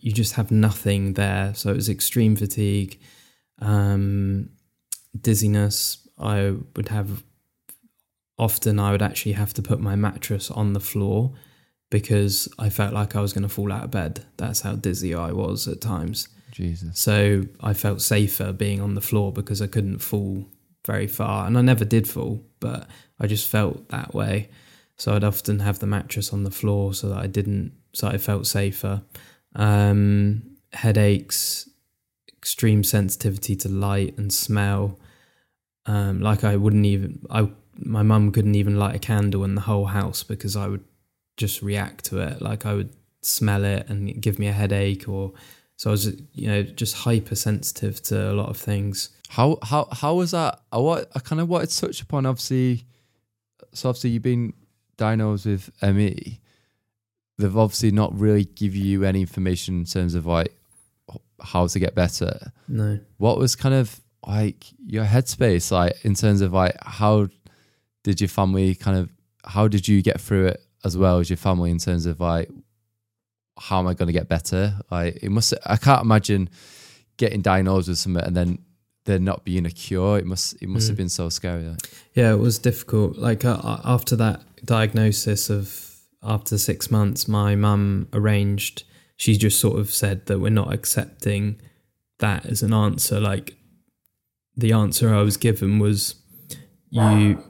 you 0.00 0.12
just 0.12 0.34
have 0.34 0.50
nothing 0.50 1.14
there. 1.14 1.54
So 1.54 1.70
it 1.70 1.76
was 1.76 1.88
extreme 1.88 2.36
fatigue, 2.36 2.98
um, 3.60 4.50
dizziness. 5.18 6.06
I 6.18 6.54
would 6.76 6.88
have 6.88 7.24
often. 8.38 8.78
I 8.78 8.92
would 8.92 9.02
actually 9.02 9.32
have 9.32 9.52
to 9.54 9.62
put 9.62 9.80
my 9.80 9.96
mattress 9.96 10.50
on 10.50 10.72
the 10.74 10.80
floor 10.80 11.32
because 11.90 12.48
I 12.58 12.68
felt 12.70 12.92
like 12.94 13.16
I 13.16 13.20
was 13.20 13.32
going 13.32 13.42
to 13.48 13.48
fall 13.48 13.72
out 13.72 13.84
of 13.84 13.90
bed. 13.90 14.24
That's 14.36 14.60
how 14.60 14.74
dizzy 14.76 15.14
I 15.14 15.32
was 15.32 15.66
at 15.66 15.80
times. 15.80 16.28
Jesus. 16.60 16.98
So 16.98 17.46
I 17.60 17.72
felt 17.72 18.02
safer 18.02 18.52
being 18.52 18.80
on 18.80 18.94
the 18.94 19.00
floor 19.00 19.32
because 19.32 19.62
I 19.62 19.66
couldn't 19.66 20.00
fall 20.00 20.46
very 20.86 21.06
far. 21.06 21.46
And 21.46 21.56
I 21.56 21.62
never 21.62 21.84
did 21.84 22.08
fall, 22.08 22.44
but 22.60 22.86
I 23.18 23.26
just 23.26 23.48
felt 23.48 23.88
that 23.88 24.14
way. 24.14 24.50
So 24.96 25.14
I'd 25.14 25.24
often 25.24 25.60
have 25.60 25.78
the 25.78 25.86
mattress 25.86 26.32
on 26.32 26.44
the 26.44 26.50
floor 26.50 26.92
so 26.92 27.08
that 27.08 27.18
I 27.18 27.26
didn't, 27.26 27.72
so 27.94 28.08
I 28.08 28.18
felt 28.18 28.46
safer. 28.46 29.02
Um, 29.54 30.42
headaches, 30.74 31.70
extreme 32.28 32.84
sensitivity 32.84 33.56
to 33.56 33.68
light 33.70 34.18
and 34.18 34.30
smell. 34.30 34.98
Um, 35.86 36.20
like 36.20 36.44
I 36.44 36.56
wouldn't 36.56 36.84
even, 36.84 37.24
I, 37.30 37.48
my 37.78 38.02
mum 38.02 38.32
couldn't 38.32 38.54
even 38.54 38.78
light 38.78 38.96
a 38.96 38.98
candle 38.98 39.44
in 39.44 39.54
the 39.54 39.62
whole 39.62 39.86
house 39.86 40.22
because 40.22 40.56
I 40.56 40.68
would 40.68 40.84
just 41.38 41.62
react 41.62 42.04
to 42.06 42.18
it. 42.18 42.42
Like 42.42 42.66
I 42.66 42.74
would 42.74 42.90
smell 43.22 43.64
it 43.64 43.88
and 43.88 44.20
give 44.20 44.38
me 44.38 44.48
a 44.48 44.52
headache 44.52 45.08
or, 45.08 45.32
so 45.80 45.88
I 45.88 45.92
was, 45.92 46.14
you 46.34 46.46
know, 46.46 46.62
just 46.62 46.94
hypersensitive 46.94 48.02
to 48.02 48.32
a 48.32 48.34
lot 48.34 48.50
of 48.50 48.58
things. 48.58 49.08
How 49.30 49.56
how 49.62 49.88
how 49.90 50.12
was 50.12 50.32
that? 50.32 50.60
I 50.70 50.76
what 50.76 51.10
I 51.14 51.20
kind 51.20 51.40
of 51.40 51.48
wanted 51.48 51.70
to 51.70 51.80
touch 51.80 52.02
upon. 52.02 52.26
Obviously, 52.26 52.84
so 53.72 53.88
obviously 53.88 54.10
you've 54.10 54.22
been 54.22 54.52
diagnosed 54.98 55.46
with 55.46 55.70
ME. 55.82 56.38
They've 57.38 57.56
obviously 57.56 57.92
not 57.92 58.12
really 58.14 58.44
give 58.44 58.76
you 58.76 59.04
any 59.04 59.22
information 59.22 59.78
in 59.78 59.84
terms 59.86 60.14
of 60.14 60.26
like 60.26 60.54
how 61.42 61.66
to 61.66 61.78
get 61.78 61.94
better. 61.94 62.52
No. 62.68 63.00
What 63.16 63.38
was 63.38 63.56
kind 63.56 63.74
of 63.74 64.02
like 64.26 64.66
your 64.84 65.06
headspace 65.06 65.72
like 65.72 66.04
in 66.04 66.14
terms 66.14 66.42
of 66.42 66.52
like 66.52 66.76
how 66.82 67.28
did 68.02 68.20
your 68.20 68.28
family 68.28 68.74
kind 68.74 68.98
of 68.98 69.08
how 69.46 69.66
did 69.66 69.88
you 69.88 70.02
get 70.02 70.20
through 70.20 70.48
it 70.48 70.62
as 70.84 70.98
well 70.98 71.20
as 71.20 71.30
your 71.30 71.38
family 71.38 71.70
in 71.70 71.78
terms 71.78 72.04
of 72.04 72.20
like 72.20 72.50
how 73.58 73.78
am 73.78 73.86
I 73.86 73.94
going 73.94 74.06
to 74.06 74.12
get 74.12 74.28
better? 74.28 74.78
Like 74.90 75.18
it 75.22 75.30
must 75.30 75.54
I 75.66 75.76
can't 75.76 76.02
imagine 76.02 76.48
getting 77.16 77.42
diagnosed 77.42 77.88
with 77.88 77.98
something 77.98 78.24
and 78.24 78.36
then 78.36 78.58
there 79.04 79.18
not 79.18 79.44
being 79.44 79.66
a 79.66 79.70
cure. 79.70 80.18
It 80.18 80.26
must 80.26 80.60
it 80.62 80.68
must 80.68 80.88
have 80.88 80.96
been 80.96 81.08
so 81.08 81.28
scary. 81.28 81.64
Like. 81.64 81.78
Yeah, 82.14 82.32
it 82.32 82.38
was 82.38 82.58
difficult. 82.58 83.16
Like 83.16 83.44
uh, 83.44 83.60
uh, 83.62 83.80
after 83.84 84.16
that 84.16 84.42
diagnosis 84.64 85.50
of 85.50 85.96
after 86.22 86.58
six 86.58 86.90
months, 86.90 87.26
my 87.26 87.56
mum 87.56 88.08
arranged. 88.12 88.84
She 89.16 89.36
just 89.36 89.60
sort 89.60 89.78
of 89.78 89.92
said 89.92 90.26
that 90.26 90.38
we're 90.38 90.50
not 90.50 90.72
accepting 90.72 91.60
that 92.18 92.46
as 92.46 92.62
an 92.62 92.72
answer. 92.72 93.20
Like 93.20 93.54
the 94.56 94.72
answer 94.72 95.14
I 95.14 95.22
was 95.22 95.36
given 95.36 95.78
was 95.78 96.14
you. 96.90 97.42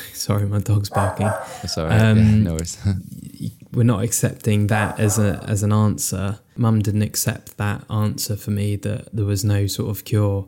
Sorry, 0.12 0.46
my 0.46 0.58
dog's 0.58 0.88
barking. 0.88 1.26
That's 1.26 1.76
all 1.78 1.86
right. 1.86 2.00
Um, 2.00 2.18
yeah, 2.18 2.24
no 2.24 2.52
worries. 2.52 2.78
we're 3.72 3.82
not 3.82 4.02
accepting 4.02 4.66
that 4.68 4.98
as 4.98 5.18
a 5.18 5.44
as 5.46 5.62
an 5.62 5.72
answer. 5.72 6.38
Mum 6.56 6.80
didn't 6.80 7.02
accept 7.02 7.56
that 7.56 7.84
answer 7.90 8.36
for 8.36 8.50
me 8.50 8.76
that 8.76 9.14
there 9.14 9.24
was 9.24 9.44
no 9.44 9.66
sort 9.66 9.90
of 9.90 10.04
cure, 10.04 10.46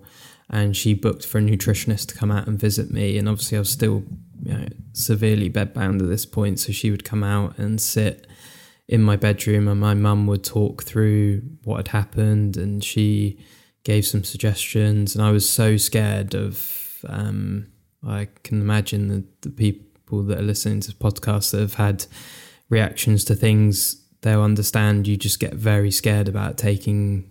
and 0.51 0.77
she 0.77 0.95
booked 0.95 1.27
for 1.27 1.39
a 1.39 1.41
nutritionist 1.41 2.09
to 2.09 2.15
come 2.15 2.31
out 2.31 2.47
and 2.47 2.59
visit 2.59 2.91
me. 2.91 3.19
And 3.19 3.29
obviously, 3.29 3.57
I 3.57 3.61
was 3.61 3.71
still 3.71 4.05
you 4.43 4.53
know, 4.53 4.67
severely 4.93 5.51
bedbound 5.51 6.01
at 6.01 6.09
this 6.09 6.27
point, 6.27 6.61
so 6.61 6.73
she 6.73 6.91
would 6.91 7.05
come 7.05 7.25
out 7.25 7.59
and 7.59 7.81
sit 7.81 8.27
in 8.87 9.03
my 9.03 9.17
bedroom, 9.17 9.69
and 9.69 9.81
my 9.81 9.95
mum 9.95 10.27
would 10.27 10.45
talk 10.45 10.85
through 10.85 11.43
what 11.65 11.77
had 11.79 11.89
happened, 11.89 12.57
and 12.57 12.85
she 12.85 13.39
gave 13.85 14.07
some 14.07 14.25
suggestions. 14.25 15.15
And 15.15 15.25
I 15.25 15.31
was 15.31 15.49
so 15.49 15.77
scared 15.77 16.35
of. 16.35 17.05
Um, 17.07 17.69
I 18.07 18.29
can 18.43 18.61
imagine 18.61 19.09
the, 19.09 19.25
the 19.49 19.51
people 19.51 20.23
that 20.25 20.39
are 20.39 20.43
listening 20.43 20.81
to 20.81 20.93
podcasts 20.93 21.53
that 21.53 21.61
have 21.61 21.75
had 21.75 22.07
reactions 22.69 23.25
to 23.27 23.35
things, 23.35 24.03
they'll 24.23 24.43
understand 24.43 25.07
you 25.07 25.17
just 25.17 25.41
get 25.41 25.55
very 25.55 25.91
scared 25.91 26.29
about 26.29 26.59
taking, 26.59 27.31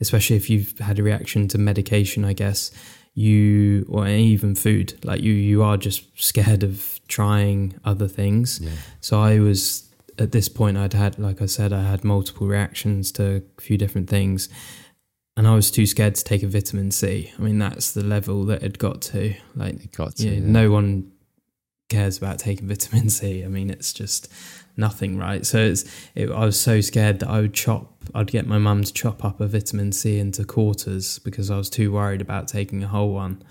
especially 0.00 0.36
if 0.36 0.48
you've 0.48 0.78
had 0.78 0.98
a 0.98 1.02
reaction 1.02 1.48
to 1.48 1.58
medication, 1.58 2.24
I 2.24 2.32
guess, 2.32 2.70
you, 3.14 3.86
or 3.88 4.06
even 4.06 4.54
food, 4.54 4.98
like 5.04 5.20
you, 5.20 5.32
you 5.32 5.62
are 5.62 5.76
just 5.76 6.04
scared 6.20 6.62
of 6.62 7.00
trying 7.08 7.78
other 7.84 8.08
things. 8.08 8.60
Yeah. 8.60 8.70
So 9.00 9.20
I 9.20 9.38
was, 9.38 9.88
at 10.18 10.32
this 10.32 10.48
point, 10.48 10.78
I'd 10.78 10.94
had, 10.94 11.18
like 11.18 11.42
I 11.42 11.46
said, 11.46 11.72
I 11.72 11.82
had 11.82 12.04
multiple 12.04 12.46
reactions 12.46 13.12
to 13.12 13.42
a 13.58 13.60
few 13.60 13.76
different 13.76 14.08
things. 14.08 14.48
And 15.36 15.46
I 15.48 15.54
was 15.54 15.70
too 15.70 15.86
scared 15.86 16.14
to 16.16 16.24
take 16.24 16.42
a 16.42 16.46
vitamin 16.46 16.90
C. 16.90 17.32
I 17.38 17.40
mean, 17.42 17.58
that's 17.58 17.92
the 17.92 18.04
level 18.04 18.44
that 18.46 18.62
it 18.62 18.76
got 18.78 19.00
to. 19.02 19.34
Like, 19.54 19.82
It 19.84 19.92
got 19.92 20.16
to, 20.16 20.24
yeah, 20.28 20.32
yeah. 20.34 20.40
no 20.46 20.70
one 20.70 21.10
cares 21.88 22.18
about 22.18 22.38
taking 22.38 22.68
vitamin 22.74 23.08
C. 23.08 23.42
I 23.42 23.48
mean, 23.48 23.70
it's 23.70 23.92
just 23.94 24.30
nothing, 24.76 25.16
right? 25.16 25.46
So 25.46 25.58
it's 25.58 25.84
it, 26.14 26.30
I 26.30 26.44
was 26.44 26.60
so 26.60 26.80
scared 26.82 27.20
that 27.20 27.28
I 27.30 27.40
would 27.40 27.54
chop. 27.54 27.92
I'd 28.14 28.30
get 28.30 28.46
my 28.46 28.58
mum 28.58 28.84
to 28.84 28.92
chop 28.92 29.24
up 29.24 29.40
a 29.40 29.46
vitamin 29.46 29.92
C 29.92 30.18
into 30.18 30.44
quarters 30.44 31.18
because 31.20 31.50
I 31.50 31.56
was 31.56 31.70
too 31.70 31.92
worried 31.92 32.20
about 32.20 32.46
taking 32.48 32.82
a 32.84 32.88
whole 32.88 33.12
one, 33.14 33.42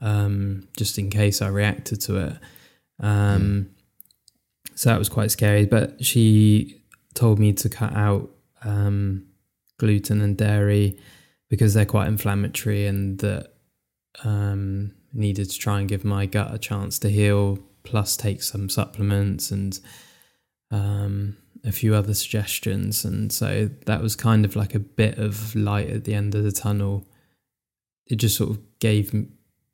um, 0.00 0.66
just 0.78 0.98
in 0.98 1.10
case 1.10 1.42
I 1.42 1.48
reacted 1.48 2.00
to 2.02 2.16
it. 2.16 2.32
Um, 3.00 3.70
So 4.74 4.90
that 4.90 4.98
was 4.98 5.08
quite 5.08 5.30
scary. 5.30 5.66
But 5.66 6.02
she 6.04 6.80
told 7.14 7.38
me 7.38 7.52
to 7.52 7.68
cut 7.68 7.92
out 7.94 8.30
um, 8.64 9.26
gluten 9.78 10.20
and 10.22 10.36
dairy 10.36 10.98
because 11.48 11.74
they're 11.74 11.86
quite 11.86 12.08
inflammatory 12.08 12.86
and 12.86 13.18
that 13.20 13.52
um, 14.24 14.92
needed 15.12 15.50
to 15.50 15.58
try 15.58 15.80
and 15.80 15.88
give 15.88 16.04
my 16.04 16.26
gut 16.26 16.52
a 16.52 16.58
chance 16.58 16.98
to 17.00 17.10
heal, 17.10 17.58
plus 17.82 18.16
take 18.16 18.42
some 18.42 18.68
supplements 18.68 19.50
and 19.50 19.80
um, 20.70 21.36
a 21.64 21.72
few 21.72 21.94
other 21.94 22.14
suggestions. 22.14 23.04
And 23.04 23.32
so 23.32 23.70
that 23.86 24.02
was 24.02 24.16
kind 24.16 24.44
of 24.44 24.56
like 24.56 24.74
a 24.74 24.80
bit 24.80 25.18
of 25.18 25.54
light 25.54 25.90
at 25.90 26.04
the 26.04 26.14
end 26.14 26.34
of 26.34 26.44
the 26.44 26.52
tunnel. 26.52 27.06
It 28.06 28.16
just 28.16 28.36
sort 28.36 28.50
of 28.50 28.60
gave 28.78 29.14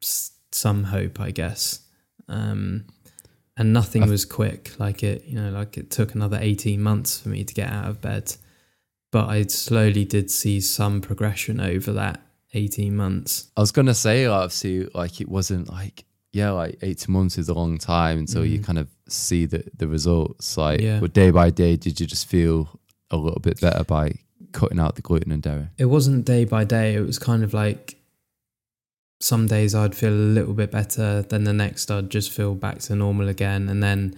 some 0.00 0.84
hope, 0.84 1.20
I 1.20 1.30
guess. 1.30 1.80
Um, 2.28 2.86
and 3.56 3.72
nothing 3.72 4.08
was 4.08 4.24
quick. 4.24 4.72
Like 4.78 5.02
it, 5.02 5.24
you 5.26 5.40
know, 5.40 5.50
like 5.50 5.76
it 5.78 5.90
took 5.90 6.14
another 6.14 6.38
18 6.40 6.80
months 6.80 7.20
for 7.20 7.28
me 7.28 7.44
to 7.44 7.54
get 7.54 7.70
out 7.70 7.88
of 7.88 8.00
bed. 8.00 8.34
But 9.14 9.28
I 9.28 9.44
slowly 9.46 10.04
did 10.04 10.28
see 10.28 10.60
some 10.60 11.00
progression 11.00 11.60
over 11.60 11.92
that 11.92 12.20
18 12.52 12.96
months. 12.96 13.48
I 13.56 13.60
was 13.60 13.70
gonna 13.70 13.94
say, 13.94 14.28
like, 14.28 14.42
obviously, 14.46 14.88
like 14.92 15.20
it 15.20 15.28
wasn't 15.28 15.68
like 15.68 16.04
yeah, 16.32 16.50
like 16.50 16.78
eighteen 16.82 17.12
months 17.12 17.38
is 17.38 17.48
a 17.48 17.54
long 17.54 17.78
time 17.78 18.18
until 18.18 18.44
you 18.44 18.58
Mhm. 18.58 18.64
kind 18.64 18.78
of 18.78 18.88
see 19.08 19.46
the 19.46 19.62
the 19.76 19.86
results. 19.86 20.56
Like, 20.56 20.80
Yeah. 20.80 20.98
but 20.98 21.12
day 21.12 21.30
by 21.30 21.50
day, 21.50 21.76
did 21.76 22.00
you 22.00 22.06
just 22.08 22.26
feel 22.26 22.80
a 23.12 23.16
little 23.16 23.38
bit 23.38 23.60
better 23.60 23.84
by 23.84 24.14
cutting 24.50 24.80
out 24.80 24.96
the 24.96 25.02
gluten 25.02 25.30
and 25.30 25.40
dairy? 25.42 25.68
it 25.78 25.84
wasn't 25.96 26.24
day 26.24 26.44
by 26.44 26.64
day. 26.64 26.94
It 26.96 27.06
was 27.06 27.18
kind 27.20 27.44
of 27.44 27.54
like 27.54 27.94
some 29.20 29.46
days 29.46 29.76
I'd 29.76 29.94
feel 29.94 30.12
a 30.12 30.26
little 30.38 30.54
bit 30.54 30.72
better, 30.72 31.22
then 31.22 31.44
the 31.44 31.52
next 31.52 31.88
I'd 31.88 32.10
just 32.10 32.32
feel 32.32 32.56
back 32.56 32.80
to 32.80 32.96
normal 32.96 33.28
again, 33.28 33.68
and 33.68 33.80
then 33.80 34.16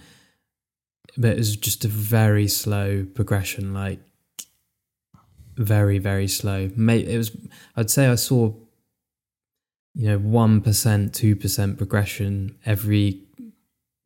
but 1.18 1.32
it 1.32 1.38
was 1.38 1.54
just 1.56 1.84
a 1.84 1.88
very 1.88 2.48
slow 2.48 3.04
progression, 3.14 3.74
like 3.74 4.00
very 5.56 5.98
very 5.98 6.28
slow. 6.28 6.70
It 6.76 7.16
was 7.18 7.36
I'd 7.76 7.90
say 7.90 8.06
I 8.06 8.14
saw 8.16 8.52
you 9.94 10.08
know 10.08 10.18
one 10.18 10.60
percent, 10.60 11.14
two 11.14 11.34
percent 11.36 11.78
progression 11.78 12.56
every 12.66 13.22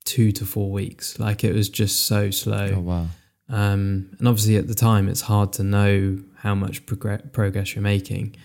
two 0.05 0.33
to 0.33 0.47
four 0.47 0.71
weeks. 0.71 1.19
Like 1.19 1.45
it 1.45 1.55
was 1.55 1.69
just 1.69 2.07
so 2.07 2.31
slow. 2.31 2.75
Oh 2.77 2.81
wow, 2.81 3.07
Um, 3.49 4.11
and 4.19 4.29
obviously, 4.29 4.57
at 4.57 4.69
the 4.69 4.75
time, 4.75 5.09
it's 5.09 5.23
hard 5.23 5.53
to 5.55 5.63
know 5.65 6.21
how 6.39 6.55
much 6.55 6.87
progr- 6.87 7.33
progress 7.33 7.75
you're 7.75 7.83
making. 7.83 8.37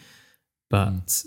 But 0.69 1.23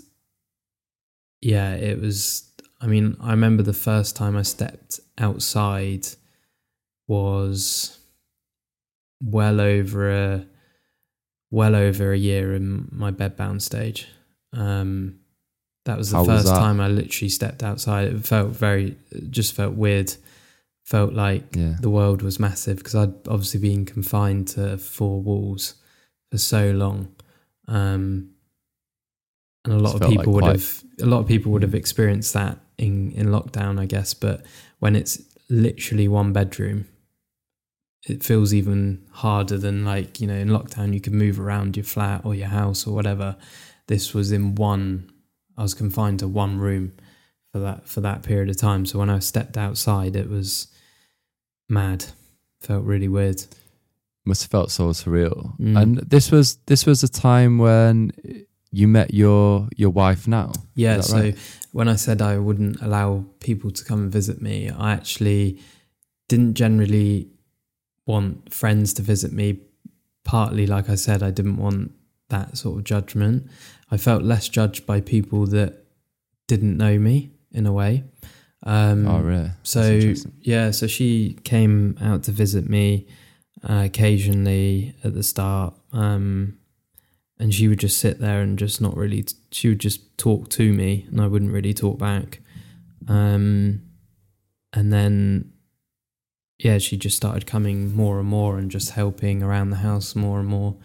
yeah, 1.41 1.73
it 1.75 1.99
was. 2.01 2.45
I 2.81 2.87
mean, 2.87 3.17
I 3.21 3.31
remember 3.31 3.63
the 3.63 3.73
first 3.73 4.15
time 4.15 4.37
I 4.37 4.41
stepped 4.43 4.99
outside 5.17 6.07
was 7.07 7.97
well 9.21 9.59
over 9.59 10.09
a 10.09 10.45
well 11.51 11.75
over 11.75 12.13
a 12.13 12.17
year 12.17 12.53
in 12.53 12.87
my 12.91 13.11
bedbound 13.11 13.61
stage. 13.61 14.07
Um, 14.53 15.19
that 15.85 15.97
was 15.97 16.11
the 16.11 16.17
How 16.17 16.25
first 16.25 16.45
that? 16.45 16.59
time 16.59 16.79
I 16.79 16.87
literally 16.87 17.29
stepped 17.29 17.63
outside. 17.63 18.07
It 18.07 18.25
felt 18.25 18.49
very, 18.49 18.95
it 19.11 19.31
just 19.31 19.53
felt 19.53 19.75
weird. 19.75 20.13
Felt 20.85 21.13
like 21.13 21.55
yeah. 21.55 21.75
the 21.79 21.89
world 21.89 22.23
was 22.23 22.39
massive 22.39 22.77
because 22.77 22.95
I'd 22.95 23.27
obviously 23.27 23.59
been 23.59 23.85
confined 23.85 24.47
to 24.49 24.77
four 24.77 25.21
walls 25.21 25.75
for 26.31 26.39
so 26.39 26.71
long. 26.71 27.13
Um, 27.67 28.31
and 29.65 29.73
a 29.73 29.77
lot 29.77 29.91
Just 29.93 30.03
of 30.03 30.09
people 30.09 30.33
like 30.33 30.43
would 30.43 30.51
have 30.51 30.83
a 31.01 31.05
lot 31.05 31.19
of 31.19 31.27
people 31.27 31.51
would 31.51 31.61
have 31.61 31.75
experienced 31.75 32.33
that 32.33 32.57
in, 32.77 33.11
in 33.11 33.27
lockdown, 33.27 33.79
I 33.79 33.85
guess. 33.85 34.13
But 34.13 34.43
when 34.79 34.95
it's 34.95 35.21
literally 35.49 36.07
one 36.07 36.33
bedroom, 36.33 36.87
it 38.07 38.23
feels 38.23 38.53
even 38.53 39.05
harder 39.11 39.57
than 39.57 39.83
like, 39.83 40.21
you 40.21 40.27
know, 40.27 40.35
in 40.35 40.49
lockdown 40.49 40.93
you 40.93 41.01
could 41.01 41.13
move 41.13 41.39
around 41.39 41.75
your 41.75 41.83
flat 41.83 42.21
or 42.23 42.33
your 42.33 42.47
house 42.47 42.87
or 42.87 42.93
whatever. 42.93 43.35
This 43.87 44.13
was 44.13 44.31
in 44.31 44.55
one 44.55 45.11
I 45.57 45.63
was 45.63 45.73
confined 45.73 46.19
to 46.19 46.27
one 46.27 46.57
room 46.57 46.93
for 47.51 47.59
that 47.59 47.87
for 47.87 48.01
that 48.01 48.23
period 48.23 48.49
of 48.49 48.57
time. 48.57 48.85
So 48.85 48.99
when 48.99 49.09
I 49.09 49.19
stepped 49.19 49.57
outside 49.57 50.15
it 50.15 50.29
was 50.29 50.67
mad. 51.67 52.05
Felt 52.61 52.83
really 52.83 53.07
weird. 53.07 53.43
Must 54.25 54.43
have 54.43 54.51
felt 54.51 54.71
so 54.71 54.89
surreal. 54.89 55.57
Mm. 55.59 55.81
And 55.81 55.97
this 55.97 56.31
was 56.31 56.55
this 56.67 56.85
was 56.85 57.03
a 57.03 57.09
time 57.09 57.57
when 57.57 58.11
you 58.71 58.87
met 58.87 59.13
your 59.13 59.67
your 59.75 59.89
wife 59.89 60.27
now. 60.27 60.51
Yeah, 60.75 61.01
so 61.01 61.17
right? 61.17 61.37
when 61.71 61.87
I 61.87 61.95
said 61.95 62.21
I 62.21 62.37
wouldn't 62.37 62.81
allow 62.81 63.25
people 63.39 63.71
to 63.71 63.83
come 63.83 64.03
and 64.03 64.11
visit 64.11 64.41
me, 64.41 64.69
I 64.69 64.91
actually 64.93 65.59
didn't 66.27 66.53
generally 66.53 67.29
want 68.09 68.53
friends 68.53 68.93
to 68.95 69.01
visit 69.01 69.31
me. 69.31 69.59
Partly, 70.23 70.67
like 70.67 70.89
I 70.89 70.95
said, 70.95 71.23
I 71.23 71.31
didn't 71.31 71.57
want 71.57 71.91
that 72.29 72.57
sort 72.57 72.77
of 72.77 72.83
judgment. 72.83 73.49
I 73.91 73.97
felt 73.97 74.23
less 74.23 74.49
judged 74.49 74.85
by 74.85 75.01
people 75.01 75.45
that 75.47 75.85
didn't 76.47 76.77
know 76.77 76.99
me 76.99 77.31
in 77.51 77.65
a 77.65 77.71
way. 77.71 78.03
Um, 78.63 79.07
oh 79.07 79.19
really? 79.21 79.51
So 79.63 80.13
yeah, 80.41 80.71
so 80.71 80.87
she 80.87 81.37
came 81.43 81.97
out 82.01 82.23
to 82.23 82.31
visit 82.31 82.67
me 82.67 83.07
uh, 83.67 83.83
occasionally 83.85 84.95
at 85.03 85.13
the 85.13 85.23
start, 85.23 85.73
um, 85.93 86.57
and 87.39 87.53
she 87.53 87.67
would 87.67 87.79
just 87.79 87.99
sit 87.99 88.19
there 88.19 88.41
and 88.41 88.59
just 88.59 88.81
not 88.81 88.97
really. 88.97 89.25
She 89.51 89.69
would 89.69 89.79
just 89.79 90.17
talk 90.17 90.49
to 90.49 90.73
me, 90.73 91.05
and 91.09 91.21
I 91.21 91.27
wouldn't 91.27 91.53
really 91.53 91.73
talk 91.73 91.97
back. 91.97 92.41
Um, 93.07 93.81
and 94.73 94.91
then, 94.93 95.53
yeah, 96.59 96.77
she 96.77 96.97
just 96.97 97.15
started 97.17 97.45
coming 97.47 97.95
more 97.95 98.19
and 98.19 98.27
more 98.27 98.57
and 98.57 98.69
just 98.69 98.91
helping 98.91 99.41
around 99.41 99.69
the 99.71 99.77
house 99.77 100.15
more 100.15 100.39
and 100.39 100.47
more. 100.47 100.75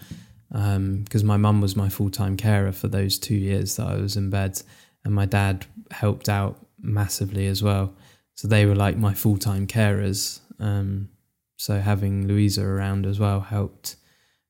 Because 0.51 1.25
my 1.25 1.37
mum 1.37 1.61
was 1.61 1.75
my 1.75 1.89
full 1.89 2.11
time 2.11 2.37
carer 2.37 2.71
for 2.73 2.87
those 2.89 3.19
two 3.19 3.35
years 3.35 3.77
that 3.77 3.87
I 3.89 3.97
was 3.97 4.17
in 4.17 4.31
bed, 4.31 4.63
and 5.05 5.13
my 5.13 5.27
dad 5.27 5.67
helped 5.91 6.29
out 6.29 6.65
massively 6.81 7.47
as 7.49 7.61
well. 7.63 7.93
So 8.37 8.47
they 8.49 8.65
were 8.67 8.77
like 8.77 8.97
my 8.97 9.15
full 9.15 9.37
time 9.37 9.67
carers. 9.67 10.41
Um, 10.61 11.09
so 11.57 11.81
having 11.81 12.29
Louisa 12.29 12.63
around 12.65 13.05
as 13.07 13.19
well 13.19 13.41
helped 13.41 13.97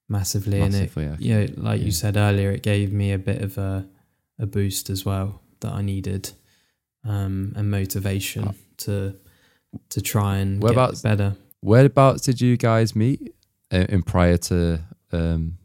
massively, 0.08 0.60
and 0.60 0.74
it 0.74 0.78
Massively, 0.94 1.04
yeah. 1.26 1.40
yeah, 1.40 1.46
like 1.56 1.80
Yeah. 1.80 1.86
you 1.86 1.92
said 1.92 2.16
earlier, 2.18 2.50
it 2.50 2.62
gave 2.62 2.92
me 2.92 3.12
a 3.12 3.18
bit 3.18 3.40
of 3.42 3.56
a 3.56 3.86
a 4.38 4.46
boost 4.46 4.90
as 4.90 5.04
well 5.06 5.40
that 5.60 5.72
I 5.72 5.80
needed, 5.80 6.32
um, 7.04 7.52
and 7.56 7.70
motivation 7.70 8.48
Uh, 8.48 8.52
to 8.78 9.16
to 9.90 10.00
try 10.00 10.38
and 10.38 10.62
What 10.62 10.74
get 10.74 11.02
better. 11.02 11.36
Whereabouts 11.60 12.22
did 12.22 12.40
you 12.40 12.56
guys 12.56 12.94
meet 12.94 13.34
uh, 13.72 13.86
in 13.88 14.02
prior 14.02 14.36
to 14.36 14.80
um, 15.12 15.58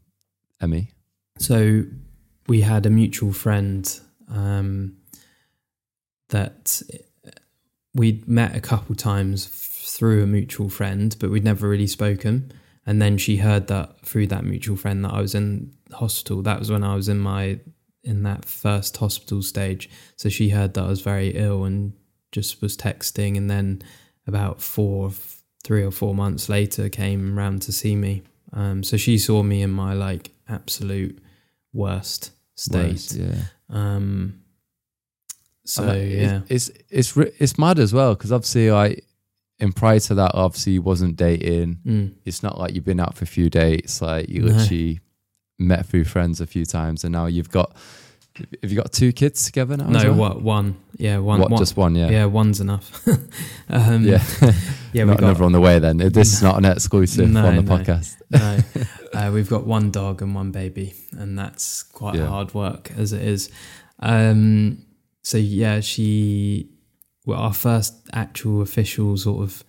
ME? 0.62 0.91
So 1.38 1.84
we 2.47 2.62
had 2.62 2.86
a 2.86 2.89
mutual 2.89 3.34
friend 3.34 3.99
um, 4.30 4.97
that 6.30 6.82
we'd 7.93 8.28
met 8.28 8.55
a 8.55 8.62
couple 8.62 8.95
times 8.95 9.47
through 9.47 10.24
a 10.24 10.28
mutual 10.28 10.70
friend, 10.70 11.16
but 11.20 11.30
we'd 11.30 11.43
never 11.43 11.68
really 11.68 11.88
spoken. 11.88 12.51
And 12.86 13.01
then 13.01 13.18
she 13.18 13.38
heard 13.38 13.68
that 13.68 14.05
through 14.05 14.28
that 14.28 14.43
mutual 14.43 14.78
friend 14.78 15.03
that 15.05 15.14
I 15.14 15.22
was 15.22 15.36
in 15.36 15.74
hospital. 15.91 16.41
That 16.41 16.60
was 16.60 16.72
when 16.72 16.84
I 16.84 16.95
was 16.95 17.10
in 17.10 17.20
my 17.20 17.60
in 18.03 18.24
that 18.24 18.45
first 18.45 18.97
hospital 18.97 19.41
stage. 19.41 19.89
So 20.16 20.30
she 20.30 20.49
heard 20.49 20.74
that 20.74 20.86
I 20.86 20.88
was 20.88 21.01
very 21.01 21.30
ill 21.30 21.66
and 21.66 21.93
just 22.32 22.62
was 22.62 22.78
texting. 22.78 23.38
And 23.38 23.50
then 23.50 23.82
about 24.28 24.62
four, 24.62 25.12
three 25.64 25.84
or 25.84 25.92
four 25.92 26.14
months 26.16 26.50
later, 26.50 26.90
came 26.90 27.38
round 27.38 27.62
to 27.64 27.72
see 27.72 27.96
me. 27.96 28.24
Um, 28.54 28.84
so 28.84 28.98
she 28.98 29.18
saw 29.18 29.44
me 29.44 29.62
in 29.62 29.70
my 29.72 29.94
like 29.94 30.32
absolute 30.48 31.20
worst 31.74 32.32
state. 32.56 32.92
Worst, 32.94 33.16
yeah. 33.16 33.36
Um, 33.70 34.42
so 35.66 35.84
And, 35.84 35.92
uh, 35.92 35.94
yeah, 35.96 36.42
it's 36.50 36.72
it's 36.90 37.16
re- 37.16 37.32
it's 37.38 37.58
mad 37.60 37.78
as 37.78 37.94
well 37.94 38.16
because 38.16 38.32
obviously 38.32 38.72
like 38.72 39.06
in 39.60 39.72
prior 39.72 40.00
to 40.00 40.16
that, 40.16 40.32
obviously 40.34 40.74
you 40.74 40.82
wasn't 40.82 41.16
dating. 41.16 41.78
Mm. 41.86 42.14
It's 42.26 42.42
not 42.42 42.58
like 42.58 42.74
you've 42.74 42.86
been 42.86 43.00
out 43.00 43.16
for 43.16 43.26
a 43.26 43.28
few 43.28 43.50
dates. 43.50 44.02
Like 44.02 44.30
you 44.30 44.42
No. 44.42 44.54
literally 44.54 45.00
met 45.60 45.86
through 45.86 46.06
friends 46.06 46.42
a 46.42 46.48
few 46.48 46.66
times, 46.66 47.04
and 47.04 47.12
now 47.12 47.26
you've 47.28 47.50
got. 47.52 47.76
Have 48.62 48.72
you 48.72 48.78
got 48.78 48.92
two 48.92 49.12
kids 49.12 49.46
together 49.46 49.78
now? 49.78 49.88
no, 49.88 50.04
well? 50.12 50.16
what 50.16 50.42
one? 50.42 50.78
Yeah, 50.98 51.18
one. 51.20 51.40
What, 51.40 51.52
one- 51.52 51.60
just 51.60 51.76
one? 51.78 51.96
Yeah. 51.96 52.10
yeah. 52.10 52.26
one's 52.26 52.60
enough. 52.62 53.06
um, 53.70 54.04
Yeah. 54.06 54.24
yeah. 54.94 55.04
not 55.06 55.18
got 55.18 55.24
another 55.24 55.44
on 55.44 55.52
the 55.52 55.60
way 55.60 55.80
then. 55.80 55.98
This 55.98 56.34
is 56.34 56.42
not 56.42 56.58
an 56.58 56.66
exclusive 56.66 57.30
No, 57.30 57.46
on 57.46 57.56
the 57.58 57.62
no. 57.64 57.78
podcast. 57.78 58.16
no, 58.32 58.60
uh, 59.20 59.32
we've 59.34 59.50
got 59.50 59.66
one 59.66 59.92
dog 59.92 60.22
and 60.22 60.34
one 60.36 60.52
baby, 60.52 60.94
and 61.12 61.38
that's 61.38 61.84
quite 61.84 62.16
Yeah. 62.16 62.28
hard 62.28 62.54
work 62.54 62.92
as 62.98 63.14
it 63.14 63.22
is. 63.22 63.50
Um, 64.00 64.86
so 65.24 65.38
yeah, 65.38 65.80
she, 65.82 66.70
well, 67.26 67.40
our 67.40 67.54
first 67.54 67.94
actual 68.14 68.62
official 68.62 69.18
sort 69.18 69.44
of 69.44 69.64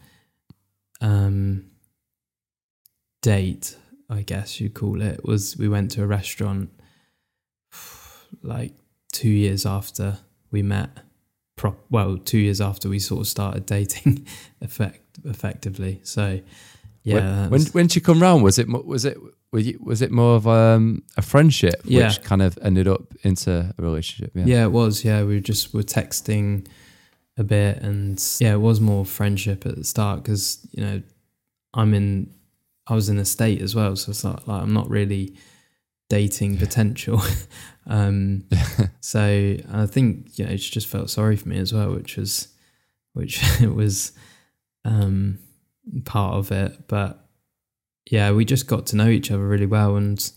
um, 1.01 1.65
date, 3.23 3.77
I 4.09 4.23
guess 4.23 4.61
you'd 4.61 4.75
call 4.75 5.03
it, 5.03 5.25
was 5.25 5.57
we 5.57 5.69
went 5.69 5.91
to 5.93 6.03
a 6.03 6.07
restaurant 6.07 6.71
like 8.43 8.73
two 9.13 9.29
years 9.29 9.67
after 9.67 10.19
we 10.51 10.63
met. 10.63 10.91
Prop, 11.57 11.77
well, 11.91 12.17
two 12.17 12.39
years 12.39 12.61
after 12.61 12.89
we 12.89 12.99
sort 12.99 13.21
of 13.21 13.29
started 13.29 13.67
dating, 13.67 14.27
effect 14.63 15.19
effectively. 15.25 16.01
So, 16.05 16.41
yeah, 17.03 17.49
when, 17.49 17.51
when 17.51 17.63
when 17.73 17.89
she 17.89 18.01
come 18.01 18.21
round, 18.23 18.43
was 18.43 18.59
it 18.59 18.67
was 18.69 19.05
it 19.05 19.19
were 19.53 19.59
you, 19.59 19.79
was 19.83 20.01
it 20.01 20.11
more 20.11 20.37
of 20.37 20.47
um, 20.47 21.03
a 21.17 21.23
friendship, 21.23 21.83
Yeah. 21.85 22.07
which 22.07 22.23
kind 22.23 22.41
of 22.41 22.59
ended 22.63 22.87
up 22.89 23.13
into 23.25 23.75
a 23.77 23.83
relationship? 23.83 24.33
Yeah. 24.35 24.45
Yeah. 24.47 24.65
it 24.65 24.73
was. 24.73 25.05
Yeah, 25.05 25.25
we 25.25 25.41
just 25.41 25.75
were 25.75 25.83
texting 25.83 26.67
a 27.37 27.45
bit, 27.45 27.79
and 27.79 28.23
yeah, 28.41 28.55
it 28.55 28.61
was 28.61 28.81
more 28.81 29.05
friendship 29.05 29.67
at 29.67 29.77
the 29.77 29.85
start 29.85 30.23
because 30.23 30.67
you 30.73 30.83
know 30.83 31.03
I'm 31.75 31.93
in, 31.93 32.33
I 32.87 32.95
was 32.95 33.09
in 33.11 33.19
a 33.19 33.25
state 33.27 33.61
as 33.61 33.75
well, 33.75 33.97
so 33.97 34.11
it's 34.11 34.25
not 34.25 34.49
like 34.49 34.63
I'm 34.63 34.73
not 34.73 34.89
really 34.89 35.35
dating 36.09 36.57
potential. 36.57 37.21
um, 37.91 38.45
so 39.01 39.21
I 39.73 39.87
think 39.87 40.39
you 40.39 40.47
know 40.47 40.57
she 40.57 40.71
just 40.71 40.87
felt 40.87 41.11
sorry 41.11 41.37
for 41.37 41.49
me 41.51 41.59
as 41.59 41.73
well, 41.75 41.93
which 41.93 42.17
was, 42.17 42.49
which 43.13 43.43
it 43.61 43.75
was, 43.83 44.13
um, 44.85 45.39
part 46.07 46.35
of 46.37 46.51
it. 46.53 46.89
But 46.89 47.23
yeah, 48.11 48.33
we 48.33 48.45
just 48.47 48.67
got 48.67 48.87
to 48.87 48.97
know 48.97 49.09
each 49.09 49.31
other 49.31 49.47
really 49.47 49.67
well 49.67 49.97
and 49.97 50.33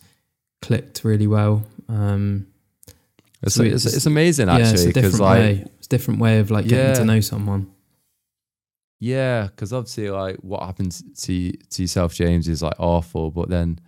clicked 0.62 1.04
really 1.04 1.28
well. 1.28 1.64
Um, 1.88 2.48
It's, 3.42 3.56
So 3.56 3.64
it's, 3.64 3.86
it's- 3.86 4.06
amazing 4.06 4.48
yeah, 4.48 4.58
it's 4.58 4.70
actually 4.70 4.84
a 4.84 4.88
because 4.88 5.04
different 5.14 5.22
like 5.22 5.40
way. 5.40 5.66
It's 5.78 5.88
a 5.88 5.90
different 5.90 6.20
way 6.20 6.40
of 6.40 6.50
like 6.52 6.68
getting 6.68 6.88
Yeah. 6.88 6.94
to 6.96 7.06
know 7.06 7.22
someone. 7.22 7.68
yeah, 9.00 9.48
because 9.48 9.74
obviously 9.74 10.10
like 10.10 10.38
what 10.38 10.64
happens 10.64 11.04
to 11.26 11.52
to 11.52 11.82
yourself, 11.82 12.14
James, 12.14 12.48
is 12.48 12.62
like 12.64 12.80
awful, 12.80 13.32
but 13.32 13.50
then 13.50 13.80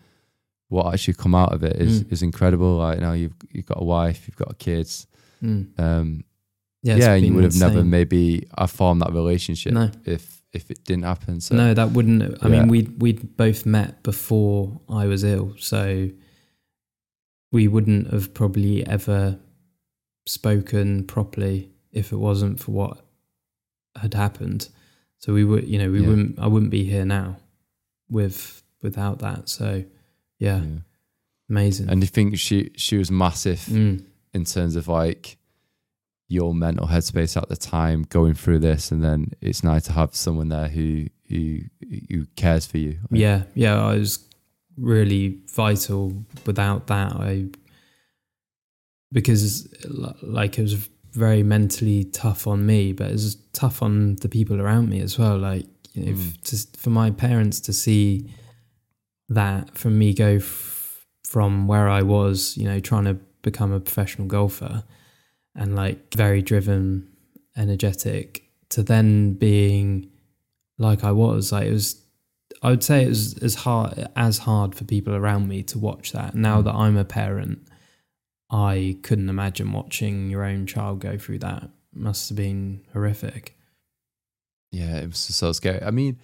what 0.69 0.93
actually 0.93 1.13
come 1.13 1.35
out 1.35 1.53
of 1.53 1.63
it 1.63 1.75
is 1.77 2.03
Mm. 2.03 2.11
is 2.11 2.21
incredible. 2.23 2.77
Like 2.77 2.95
you 2.97 3.01
know 3.05 3.13
you've 3.13 3.35
you've 3.51 3.65
got 3.65 3.81
a 3.81 3.85
wife, 3.85 4.27
you've 4.27 4.37
got 4.37 4.57
kids. 4.59 5.07
Mm. 5.43 5.79
Um, 5.79 6.23
Yeah, 6.83 6.97
yeah, 6.97 7.13
and 7.13 7.25
you 7.25 7.33
would 7.33 7.43
have 7.43 7.55
never 7.59 7.83
maybe 7.83 8.47
formed 8.67 9.01
that 9.01 9.11
relationship 9.13 9.73
No. 9.73 9.89
if 10.05 10.43
if 10.53 10.69
it 10.71 10.83
didn't 10.85 11.03
happen. 11.03 11.41
So 11.41 11.55
no, 11.55 11.73
that 11.73 11.91
wouldn't. 11.91 12.21
I 12.43 12.47
Yeah. 12.47 12.59
mean, 12.61 12.67
we 12.67 12.83
we'd 12.97 13.35
both 13.37 13.65
met 13.65 14.01
before 14.03 14.79
I 14.87 15.05
was 15.07 15.23
ill, 15.23 15.55
so 15.57 16.09
we 17.51 17.67
wouldn't 17.67 18.11
have 18.11 18.33
probably 18.33 18.85
ever 18.87 19.39
spoken 20.27 21.03
properly 21.05 21.69
if 21.91 22.11
it 22.11 22.17
wasn't 22.17 22.59
for 22.59 22.71
what 22.71 23.05
had 23.95 24.13
happened. 24.13 24.69
So 25.19 25.33
we 25.33 25.43
would, 25.43 25.67
you 25.67 25.77
know, 25.79 25.89
we 25.91 26.01
Yeah. 26.01 26.07
wouldn't. 26.09 26.39
I 26.39 26.47
wouldn't 26.47 26.71
be 26.71 26.83
here 26.83 27.05
now 27.05 27.37
with 28.09 28.63
without 28.81 29.19
that. 29.19 29.49
So 29.49 29.83
yeah, 30.39 30.61
yeah. 30.61 30.79
amazing. 31.49 31.89
And 31.89 32.01
you 32.03 32.07
think 32.07 32.37
she 32.37 32.71
she 32.75 32.97
was 32.97 33.09
massive 33.11 33.59
Mm. 33.69 34.03
in 34.33 34.43
terms 34.45 34.75
of 34.75 34.87
like 34.87 35.37
your 36.27 36.55
mental 36.55 36.87
headspace 36.87 37.37
at 37.37 37.49
the 37.49 37.55
time 37.55 38.03
going 38.09 38.33
through 38.33 38.57
this 38.59 38.91
and 38.91 39.03
then 39.03 39.31
it's 39.41 39.63
nice 39.63 39.83
to 39.85 39.91
have 39.93 40.15
someone 40.15 40.49
there 40.49 40.67
who 40.67 41.05
who 41.29 41.59
who 42.09 42.25
cares 42.35 42.65
for 42.65 42.77
you 42.79 42.97
Yeah, 43.11 43.43
yeah, 43.53 43.75
I 43.91 43.95
was 43.97 44.19
really 44.77 45.39
vital 45.55 46.11
without 46.45 46.87
that. 46.87 47.13
I 47.13 47.45
because 49.11 49.67
like 50.21 50.57
it 50.59 50.61
was 50.63 50.89
very 51.13 51.43
mentally 51.43 52.03
tough 52.05 52.47
on 52.47 52.65
me, 52.65 52.91
but 52.91 53.07
it 53.09 53.13
was 53.13 53.35
tough 53.53 53.81
on 53.81 54.15
the 54.17 54.27
people 54.29 54.59
around 54.61 54.89
me 54.89 54.99
as 55.01 55.17
well. 55.17 55.37
Like 55.37 55.65
you 55.93 56.05
know, 56.05 56.11
Mm. 56.13 56.43
just 56.43 56.75
for 56.75 56.89
my 56.89 57.09
parents 57.11 57.59
to 57.61 57.73
see 57.73 58.29
that 59.29 59.77
from 59.77 59.97
me 59.97 60.13
go 60.13 60.35
f- 60.35 61.05
from 61.23 61.67
where 61.67 61.89
I 61.89 62.01
was, 62.01 62.55
you 62.57 62.65
know, 62.65 62.79
trying 62.79 63.05
to 63.05 63.15
become 63.41 63.71
a 63.71 63.79
professional 63.79 64.27
golfer 64.27 64.83
and 65.55 65.75
like 65.75 66.13
very 66.13 66.41
driven, 66.41 67.07
energetic, 67.57 68.43
to 68.69 68.83
then 68.83 69.33
being 69.33 70.09
like 70.77 71.03
I 71.03 71.11
was, 71.11 71.51
like 71.51 71.67
it 71.67 71.73
was 71.73 72.01
I 72.61 72.69
would 72.69 72.83
say 72.83 73.03
it 73.03 73.09
was 73.09 73.37
as 73.39 73.55
hard 73.55 74.07
as 74.15 74.39
hard 74.39 74.75
for 74.75 74.83
people 74.85 75.13
around 75.15 75.47
me 75.47 75.63
to 75.63 75.79
watch 75.79 76.11
that. 76.13 76.35
Now 76.35 76.61
that 76.61 76.73
I'm 76.73 76.97
a 76.97 77.05
parent, 77.05 77.67
I 78.49 78.97
couldn't 79.03 79.29
imagine 79.29 79.71
watching 79.71 80.29
your 80.29 80.43
own 80.43 80.65
child 80.67 80.99
go 80.99 81.17
through 81.17 81.39
that. 81.39 81.69
Must 81.93 82.29
have 82.29 82.35
been 82.37 82.85
horrific. 82.93 83.57
yeah 84.71 84.97
it 84.97 85.07
was 85.07 85.19
so 85.19 85.51
scary 85.53 85.81
i 85.83 85.91
mean 85.91 86.19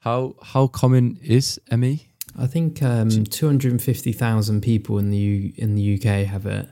how 0.00 0.34
how 0.42 0.66
common 0.66 1.18
is 1.22 1.60
ME 1.70 2.09
I 2.38 2.46
think 2.46 2.82
um, 2.82 3.24
250,000 3.24 4.60
people 4.60 4.98
in 4.98 5.10
the 5.10 5.16
U- 5.16 5.52
in 5.56 5.74
the 5.74 5.94
UK 5.94 6.26
have 6.26 6.46
it 6.46 6.68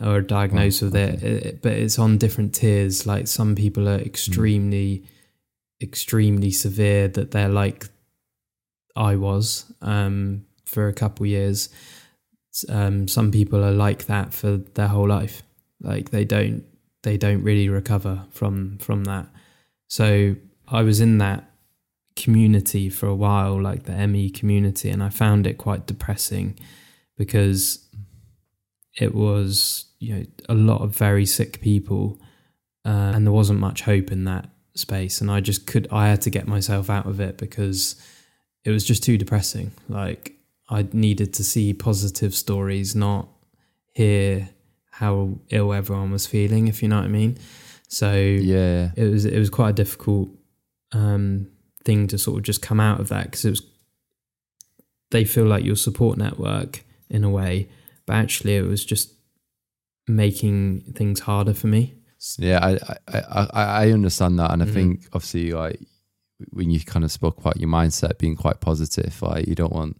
or 0.00 0.16
are 0.16 0.20
diagnosed 0.20 0.82
Wow, 0.82 0.86
with 0.88 0.96
it, 0.96 1.22
it, 1.22 1.62
but 1.62 1.72
it's 1.72 1.98
on 1.98 2.18
different 2.18 2.54
tiers. 2.54 3.06
Like 3.06 3.28
some 3.28 3.54
people 3.54 3.88
are 3.88 3.98
extremely, 3.98 5.04
extremely 5.80 6.50
severe 6.50 7.08
that 7.08 7.30
they're 7.30 7.48
like 7.48 7.88
I 8.96 9.16
was 9.16 9.72
um, 9.80 10.44
for 10.64 10.88
a 10.88 10.92
couple 10.92 11.26
years. 11.26 11.68
Um, 12.68 13.08
some 13.08 13.30
people 13.30 13.64
are 13.64 13.72
like 13.72 14.06
that 14.06 14.34
for 14.34 14.58
their 14.58 14.88
whole 14.88 15.08
life. 15.08 15.42
Like 15.80 16.10
they 16.10 16.24
don't 16.24 16.64
they 17.02 17.16
don't 17.16 17.42
really 17.42 17.68
recover 17.68 18.24
from 18.30 18.78
from 18.78 19.04
that. 19.04 19.26
So 19.88 20.36
I 20.68 20.82
was 20.82 21.00
in 21.00 21.18
that 21.18 21.50
community 22.16 22.88
for 22.88 23.06
a 23.06 23.14
while, 23.14 23.60
like 23.60 23.84
the 23.84 24.06
ME 24.06 24.30
community, 24.30 24.90
and 24.90 25.02
I 25.02 25.08
found 25.08 25.46
it 25.46 25.58
quite 25.58 25.86
depressing 25.86 26.58
because 27.16 27.86
it 29.00 29.14
was 29.14 29.86
you 29.98 30.14
know 30.14 30.24
a 30.48 30.54
lot 30.54 30.82
of 30.82 30.96
very 30.96 31.26
sick 31.26 31.60
people, 31.60 32.20
uh, 32.84 33.12
and 33.14 33.26
there 33.26 33.32
wasn't 33.32 33.60
much 33.60 33.82
hope 33.82 34.12
in 34.12 34.24
that 34.24 34.48
space, 34.74 35.20
and 35.20 35.30
I 35.30 35.40
just 35.40 35.66
could 35.66 35.88
I 35.90 36.08
had 36.08 36.22
to 36.22 36.30
get 36.30 36.46
myself 36.46 36.90
out 36.90 37.06
of 37.06 37.20
it 37.20 37.38
because 37.38 37.96
it 38.64 38.70
was 38.70 38.84
just 38.84 39.02
too 39.02 39.18
depressing. 39.18 39.72
Like 39.88 40.34
I 40.68 40.86
needed 40.92 41.34
to 41.34 41.44
see 41.44 41.74
positive 41.74 42.34
stories, 42.34 42.94
not 42.94 43.28
hear 43.92 44.48
how 44.90 45.38
ill 45.50 45.72
everyone 45.72 46.10
was 46.10 46.26
feeling, 46.26 46.68
if 46.68 46.82
you 46.82 46.88
know 46.88 46.96
what 46.96 47.04
I 47.04 47.08
mean. 47.08 47.38
So 47.88 48.12
yeah 48.14 48.90
it 48.96 49.04
was 49.04 49.24
it 49.24 49.38
was 49.38 49.50
quite 49.50 49.70
a 49.70 49.74
difficult 49.74 50.30
um, 50.92 51.48
thing 51.84 52.06
to 52.08 52.18
sort 52.18 52.38
of 52.38 52.42
just 52.44 52.62
come 52.62 52.80
out 52.80 53.00
of 53.00 53.08
that 53.08 53.24
because 53.24 53.44
it 53.44 53.50
was 53.50 53.62
they 55.10 55.24
feel 55.24 55.44
like 55.44 55.64
your 55.64 55.76
support 55.76 56.16
network 56.16 56.84
in 57.10 57.22
a 57.24 57.28
way, 57.30 57.68
but 58.06 58.14
actually 58.14 58.56
it 58.56 58.62
was 58.66 58.84
just 58.84 59.12
making 60.08 60.80
things 60.94 61.20
harder 61.20 61.54
for 61.54 61.66
me. 61.66 61.94
Yeah, 62.38 62.60
I 62.62 62.72
I, 63.08 63.46
I, 63.52 63.64
I 63.86 63.90
understand 63.90 64.38
that, 64.38 64.50
and 64.52 64.62
I 64.62 64.66
Mhm. 64.66 64.72
think 64.74 65.08
obviously 65.12 65.52
like 65.52 65.80
when 66.50 66.70
you 66.70 66.80
kind 66.80 67.04
of 67.04 67.12
spoke 67.12 67.38
about 67.38 67.60
your 67.60 67.68
mindset 67.68 68.18
being 68.18 68.36
quite 68.36 68.60
positive, 68.60 69.20
like 69.22 69.46
you 69.46 69.54
don't 69.54 69.72
want 69.72 69.96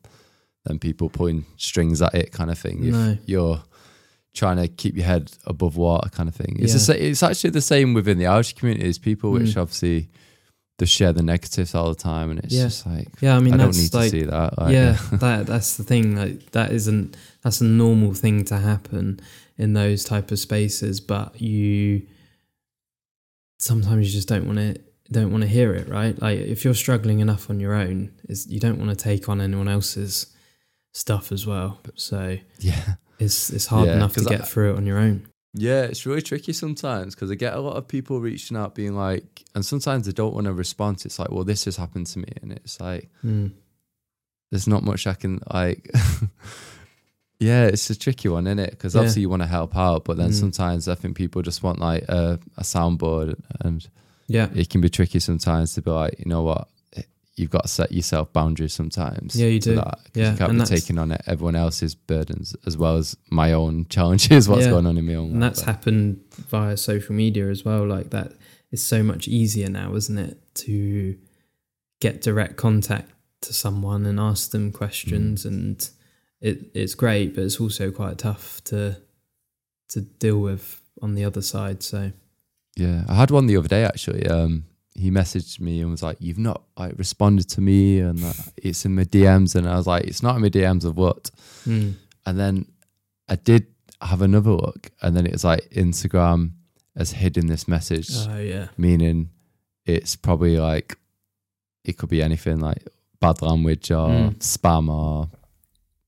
them 0.64 0.78
people 0.78 1.09
pulling 1.09 1.45
strings 1.57 2.01
at 2.03 2.14
it, 2.14 2.33
kind 2.33 2.51
of 2.51 2.59
thing. 2.59 2.85
If 2.85 2.93
No. 2.95 3.18
you're 3.26 3.62
trying 4.35 4.57
to 4.57 4.66
keep 4.68 4.97
your 4.97 5.05
head 5.05 5.30
above 5.45 5.76
water, 5.76 6.09
kind 6.09 6.28
of 6.28 6.35
thing. 6.35 6.57
It's 6.59 6.72
the 6.72 6.78
Yeah. 6.78 6.85
sa- 6.99 7.05
it's 7.11 7.22
actually 7.22 7.51
the 7.51 7.61
same 7.61 7.93
within 7.95 8.18
the 8.18 8.26
Irish 8.26 8.55
community. 8.55 8.85
There's 8.85 8.99
people 8.99 9.30
which 9.33 9.55
Mm. 9.55 9.61
obviously 9.62 10.09
just 10.81 10.93
share 10.93 11.12
the 11.12 11.23
negatives 11.23 11.75
all 11.75 11.89
the 11.91 11.95
time, 11.95 12.31
and 12.31 12.41
it's 12.41 12.55
Yeah. 12.55 12.64
just 12.64 12.87
like 12.87 13.09
Yeah, 13.20 13.37
I 13.37 13.41
mean 13.41 13.55
I 13.55 13.59
don't 13.59 13.77
need 13.77 13.93
like 13.95 14.11
to 14.11 14.18
see 14.20 14.25
that. 14.25 14.59
Like, 14.59 14.73
yeah, 14.73 14.99
that 15.12 15.47
that's 15.47 15.77
the 15.77 15.85
thing. 15.85 16.16
Like 16.16 16.51
that 16.53 16.73
isn't 16.73 17.16
that's 17.43 17.61
a 17.61 17.64
normal 17.64 18.14
thing 18.14 18.45
to 18.47 18.59
happen 18.59 19.20
in 19.59 19.75
those 19.75 20.03
type 20.05 20.31
of 20.31 20.39
spaces, 20.39 21.01
but 21.01 21.41
you 21.41 22.03
sometimes 23.59 24.07
you 24.07 24.12
just 24.12 24.29
don't 24.29 24.47
want 24.47 24.59
to 24.59 24.81
don't 25.11 25.31
want 25.31 25.43
to 25.43 25.49
hear 25.49 25.75
it, 25.75 25.89
right? 25.89 26.20
Like 26.20 26.39
if 26.39 26.64
you're 26.64 26.75
struggling 26.75 27.20
enough 27.20 27.51
on 27.51 27.61
your 27.61 27.75
own, 27.75 28.12
is 28.29 28.47
you 28.47 28.59
don't 28.61 28.79
want 28.79 28.91
to 28.91 28.97
take 28.97 29.29
on 29.29 29.41
anyone 29.41 29.68
else's 29.68 30.27
stuff 30.95 31.33
as 31.33 31.47
well. 31.47 31.81
So 31.97 32.39
yeah. 32.59 32.95
it's 33.18 33.51
it's 33.51 33.66
hard 33.66 33.89
Yeah, 33.89 33.97
enough 33.97 34.14
to 34.14 34.25
get 34.25 34.43
I- 34.43 34.45
through 34.45 34.73
it 34.75 34.77
on 34.79 34.87
your 34.87 34.99
own. 34.99 35.29
Yeah, 35.55 35.82
it's 35.82 36.07
really 36.07 36.22
tricky 36.22 36.53
sometimes 36.55 37.14
because 37.14 37.30
I 37.30 37.34
get 37.34 37.53
a 37.55 37.61
lot 37.61 37.76
of 37.76 37.86
people 37.86 38.20
reaching 38.20 38.57
out 38.57 38.74
being 38.74 38.94
like, 38.94 39.44
and 39.55 39.64
sometimes 39.64 40.07
they 40.07 40.12
don't 40.12 40.32
want 40.34 40.46
to 40.46 40.53
respond. 40.55 41.03
It's 41.05 41.18
like, 41.18 41.30
well, 41.30 41.44
this 41.44 41.66
has 41.66 41.76
happened 41.76 42.07
to 42.09 42.20
me. 42.20 42.28
And 42.40 42.53
it's 42.53 42.80
like, 42.80 43.11
Mm. 43.22 43.53
there's 44.50 44.66
not 44.66 44.82
much 44.82 45.07
I 45.07 45.12
can, 45.14 45.40
like, 45.53 45.90
yeah, 47.38 47.64
it's 47.64 47.90
a 47.90 47.98
tricky 47.98 48.28
one, 48.28 48.46
isn't 48.46 48.59
it? 48.61 48.70
Because 48.70 48.94
Yeah. 48.94 49.00
obviously 49.00 49.22
you 49.22 49.28
want 49.28 49.42
to 49.42 49.48
help 49.48 49.76
out, 49.76 50.05
but 50.05 50.16
then 50.16 50.30
Mm. 50.30 50.34
sometimes 50.40 50.88
I 50.88 50.94
think 50.94 51.16
people 51.16 51.42
just 51.42 51.62
want 51.62 51.80
like 51.80 52.05
a, 52.09 52.38
a 52.57 52.62
soundboard 52.62 53.38
and 53.61 53.86
Yeah, 54.28 54.48
it 54.55 54.70
can 54.70 54.80
be 54.80 54.88
tricky 54.88 55.20
sometimes 55.20 55.74
to 55.74 55.82
be 55.82 55.90
like, 55.90 56.18
you 56.18 56.26
know 56.26 56.42
what? 56.42 56.68
You've 57.37 57.51
got 57.51 57.62
to 57.62 57.68
set 57.68 57.93
yourself 57.93 58.30
boundaries 58.33 58.74
sometimes. 58.74 59.35
Yeah, 59.35 59.47
you 59.49 59.59
do. 59.59 59.76
that, 59.76 60.01
Yeah, 60.14 60.33
you 60.33 60.37
can't 60.39 60.51
and 60.51 60.61
be 60.61 60.66
taking 60.66 60.99
on 60.99 61.16
everyone 61.26 61.57
else's 61.57 61.95
burdens 61.95 62.55
as 62.66 62.76
well 62.76 62.97
as 62.99 63.16
my 63.30 63.53
own 63.53 63.87
challenges, 63.89 64.49
what's 64.49 64.64
Yeah. 64.66 64.70
going 64.72 64.87
on 64.87 64.99
in 64.99 65.07
my 65.07 65.14
own 65.14 65.30
and 65.30 65.41
life. 65.41 65.55
that's 65.55 65.62
happened 65.62 66.20
via 66.51 66.76
social 66.76 67.14
media 67.14 67.49
as 67.49 67.64
well. 67.64 67.87
Like 67.87 68.11
that 68.11 68.33
is 68.70 68.83
so 68.83 69.03
much 69.03 69.28
easier 69.28 69.70
now, 69.70 69.95
isn't 69.95 70.18
it, 70.18 70.55
to 70.57 71.16
get 72.01 72.20
direct 72.20 72.57
contact 72.57 73.11
to 73.43 73.53
someone 73.55 74.05
and 74.07 74.20
ask 74.20 74.51
them 74.51 74.70
questions, 74.70 75.45
and 75.47 75.89
it 76.41 76.70
it's 76.74 76.95
great, 76.95 77.35
but 77.35 77.45
it's 77.45 77.59
also 77.61 77.91
quite 77.91 78.18
tough 78.18 78.62
to 78.64 78.99
to 79.89 80.01
deal 80.03 80.39
with 80.39 80.80
on 81.01 81.14
the 81.14 81.24
other 81.24 81.41
side. 81.43 81.83
So 81.83 82.12
Yeah, 82.76 83.05
I 83.09 83.14
had 83.14 83.30
one 83.30 83.47
the 83.47 83.57
other 83.57 83.68
day 83.68 83.85
actually. 83.85 84.26
Um, 84.26 84.64
he 84.95 85.11
messaged 85.11 85.59
me 85.61 85.80
and 85.80 85.90
was 85.90 86.03
like, 86.03 86.18
"You've 86.20 86.38
not 86.38 86.62
like 86.78 86.95
responded 86.99 87.49
to 87.51 87.61
me, 87.61 88.01
and 88.01 88.20
it's 88.57 88.84
in 88.84 88.95
my 88.95 89.05
DMs." 89.05 89.55
And 89.55 89.68
I 89.68 89.76
was 89.76 89.86
like, 89.86 90.05
"It's 90.05 90.22
not 90.22 90.36
in 90.36 90.43
my 90.43 90.49
DMs 90.51 90.84
of 90.84 90.97
what?" 90.97 91.30
mm, 91.66 91.95
And 92.26 92.38
then 92.38 92.66
I 93.28 93.36
did 93.36 93.66
have 94.01 94.20
another 94.22 94.51
look, 94.53 94.90
and 95.01 95.16
then 95.16 95.26
it 95.26 95.32
was 95.32 95.45
like 95.45 95.68
Instagram 95.70 96.51
has 96.97 97.12
hidden 97.12 97.47
this 97.47 97.66
message, 97.66 98.11
oh 98.28 98.38
yeah, 98.38 98.68
meaning 98.76 99.30
it's 99.86 100.14
probably 100.14 100.59
like 100.59 100.99
it 101.84 101.97
could 101.97 102.11
be 102.11 102.22
anything 102.22 102.61
like 102.61 102.86
bad 103.20 103.40
language 103.43 103.90
or 103.90 104.09
Mm. 104.09 104.34
spam 104.38 104.88
or 104.88 105.30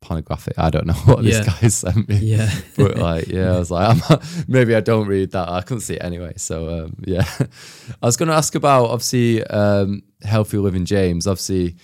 pornographic. 0.04 0.54
I 0.58 0.70
don't 0.70 0.86
know 0.86 0.92
what 1.08 1.24
Yeah. 1.24 1.40
this 1.40 1.46
guy 1.60 1.68
sent 1.68 2.08
me 2.08 2.16
yeah, 2.16 2.50
but 2.76 2.96
like 2.98 3.26
yeah 3.28 3.54
i 3.54 3.58
was 3.58 3.70
like 3.70 3.86
I'm, 4.10 4.18
maybe 4.46 4.74
i 4.74 4.80
don't 4.80 5.06
read 5.08 5.32
that 5.32 5.48
i 5.48 5.60
couldn't 5.62 5.80
see 5.88 5.94
it 5.94 6.04
anyway 6.04 6.34
so 6.36 6.56
um, 6.84 6.96
yeah 7.06 7.24
i 8.02 8.06
was 8.06 8.16
going 8.16 8.28
to 8.28 8.34
ask 8.34 8.54
about 8.54 8.84
obviously 8.90 9.42
um, 9.44 10.02
healthy 10.22 10.58
living 10.58 10.84
james 10.84 11.26
obviously 11.26 11.76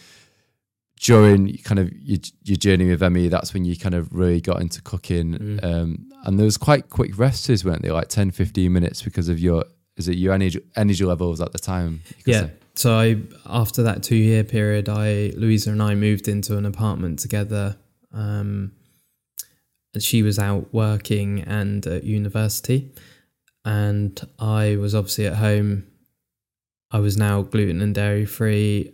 during 1.01 1.57
kind 1.65 1.79
of 1.79 1.91
your, 1.95 2.19
your 2.45 2.57
journey 2.57 2.89
with 2.91 3.03
ME 3.13 3.29
that's 3.29 3.55
when 3.55 3.65
you 3.65 3.77
kind 3.77 3.95
of 3.95 4.13
really 4.13 4.41
got 4.41 4.61
into 4.61 4.83
cooking 4.83 5.31
Mm. 5.39 5.65
um, 5.65 6.07
and 6.25 6.39
there 6.39 6.45
was 6.45 6.59
quite 6.59 6.91
quick 6.91 7.17
recipes 7.19 7.65
weren't 7.65 7.83
they 7.83 7.91
like 7.91 8.09
10 8.09 8.31
15 8.33 8.71
minutes 8.73 9.03
because 9.03 9.29
of 9.31 9.39
your 9.39 9.65
is 9.97 10.09
it 10.09 10.17
your 10.19 10.33
energy, 10.35 10.61
energy 10.77 11.05
levels 11.05 11.41
at 11.41 11.53
the 11.53 11.59
time 11.59 12.01
yeah. 12.27 12.41
say? 12.43 12.51
So 12.75 12.95
I 12.99 13.17
after 13.47 13.83
that 13.83 14.03
two 14.03 14.17
year 14.17 14.45
period, 14.45 14.89
I 14.89 15.33
Louisa 15.37 15.71
and 15.71 15.83
I 15.83 15.95
moved 15.95 16.29
into 16.29 16.57
an 16.57 16.65
apartment 16.65 17.19
together. 17.19 17.77
Um, 18.13 18.73
she 19.99 20.23
was 20.23 20.39
out 20.39 20.73
working 20.73 21.41
and 21.43 21.85
at 21.87 22.05
university, 22.05 22.93
and 23.65 24.21
I 24.39 24.77
was 24.77 24.95
obviously 24.95 25.27
at 25.27 25.37
home. 25.37 25.87
I 26.91 27.01
was 27.01 27.17
now 27.17 27.43
gluten 27.43 27.81
and 27.81 27.95
dairy 27.95 28.27
free. 28.27 28.93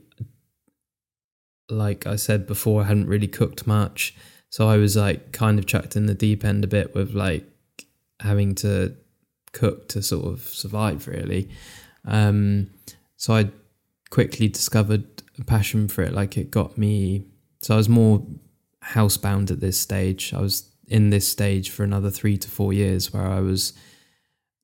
Like 1.68 2.06
I 2.06 2.16
said 2.16 2.46
before, 2.46 2.82
I 2.82 2.86
hadn't 2.86 3.08
really 3.08 3.28
cooked 3.28 3.66
much, 3.66 4.14
so 4.50 4.68
I 4.68 4.76
was 4.76 4.96
like 4.96 5.32
kind 5.32 5.58
of 5.58 5.66
chucked 5.66 5.96
in 5.96 6.06
the 6.06 6.14
deep 6.14 6.44
end 6.44 6.64
a 6.64 6.68
bit 6.68 6.94
with 6.94 7.14
like 7.14 7.44
having 8.20 8.54
to 8.56 8.96
cook 9.52 9.88
to 9.88 10.02
sort 10.02 10.26
of 10.26 10.40
survive, 10.42 11.08
really. 11.08 11.48
Um, 12.04 12.70
so 13.16 13.34
I 13.34 13.50
quickly 14.10 14.48
discovered 14.48 15.22
a 15.38 15.44
passion 15.44 15.88
for 15.88 16.02
it. 16.02 16.12
Like 16.12 16.36
it 16.36 16.50
got 16.50 16.78
me. 16.78 17.26
So 17.60 17.74
I 17.74 17.76
was 17.76 17.88
more 17.88 18.24
housebound 18.85 19.51
at 19.51 19.61
this 19.61 19.79
stage. 19.79 20.33
I 20.35 20.41
was 20.41 20.70
in 20.89 21.11
this 21.11 21.29
stage 21.29 21.70
for 21.70 21.85
another 21.85 22.11
three 22.11 22.37
to 22.39 22.49
four 22.49 22.72
years 22.72 23.12
where 23.12 23.27
I 23.27 23.41
was 23.41 23.72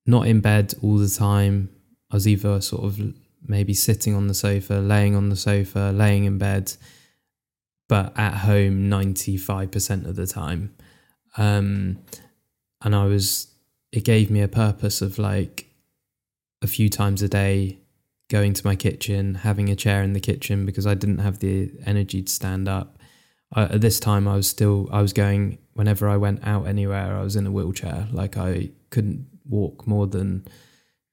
not 0.06 0.26
in 0.26 0.40
bed 0.40 0.74
all 0.82 0.98
the 0.98 1.08
time. 1.08 1.70
I 2.10 2.16
was 2.16 2.28
either 2.28 2.60
sort 2.60 2.84
of 2.84 3.00
maybe 3.46 3.74
sitting 3.74 4.14
on 4.14 4.28
the 4.28 4.34
sofa, 4.34 4.74
laying 4.74 5.16
on 5.16 5.28
the 5.28 5.36
sofa, 5.36 5.92
laying 5.94 6.24
in 6.24 6.38
bed, 6.38 6.72
but 7.88 8.16
at 8.16 8.34
home 8.38 8.88
95% 8.88 10.06
of 10.06 10.16
the 10.16 10.26
time. 10.26 10.74
Um, 11.36 11.98
and 12.84 12.94
I 12.94 13.06
was, 13.06 13.48
it 13.90 14.04
gave 14.04 14.30
me 14.30 14.42
a 14.42 14.48
purpose 14.48 15.02
of 15.02 15.18
like 15.18 15.66
a 16.62 16.66
few 16.66 16.88
times 16.88 17.22
a 17.22 17.28
day 17.28 17.78
going 18.28 18.54
to 18.54 18.66
my 18.66 18.76
kitchen, 18.76 19.36
having 19.36 19.68
a 19.68 19.76
chair 19.76 20.02
in 20.02 20.12
the 20.12 20.20
kitchen 20.20 20.64
because 20.64 20.86
I 20.86 20.94
didn't 20.94 21.18
have 21.18 21.40
the 21.40 21.70
energy 21.84 22.22
to 22.22 22.32
stand 22.32 22.68
up. 22.68 22.98
At 23.54 23.80
this 23.80 24.00
time, 24.00 24.26
I 24.26 24.36
was 24.36 24.48
still 24.48 24.88
I 24.90 25.02
was 25.02 25.12
going 25.12 25.58
whenever 25.74 26.08
I 26.08 26.16
went 26.16 26.46
out 26.46 26.66
anywhere. 26.66 27.16
I 27.16 27.22
was 27.22 27.36
in 27.36 27.46
a 27.46 27.50
wheelchair. 27.50 28.08
Like 28.10 28.36
I 28.36 28.70
couldn't 28.90 29.26
walk 29.48 29.86
more 29.86 30.06
than 30.06 30.46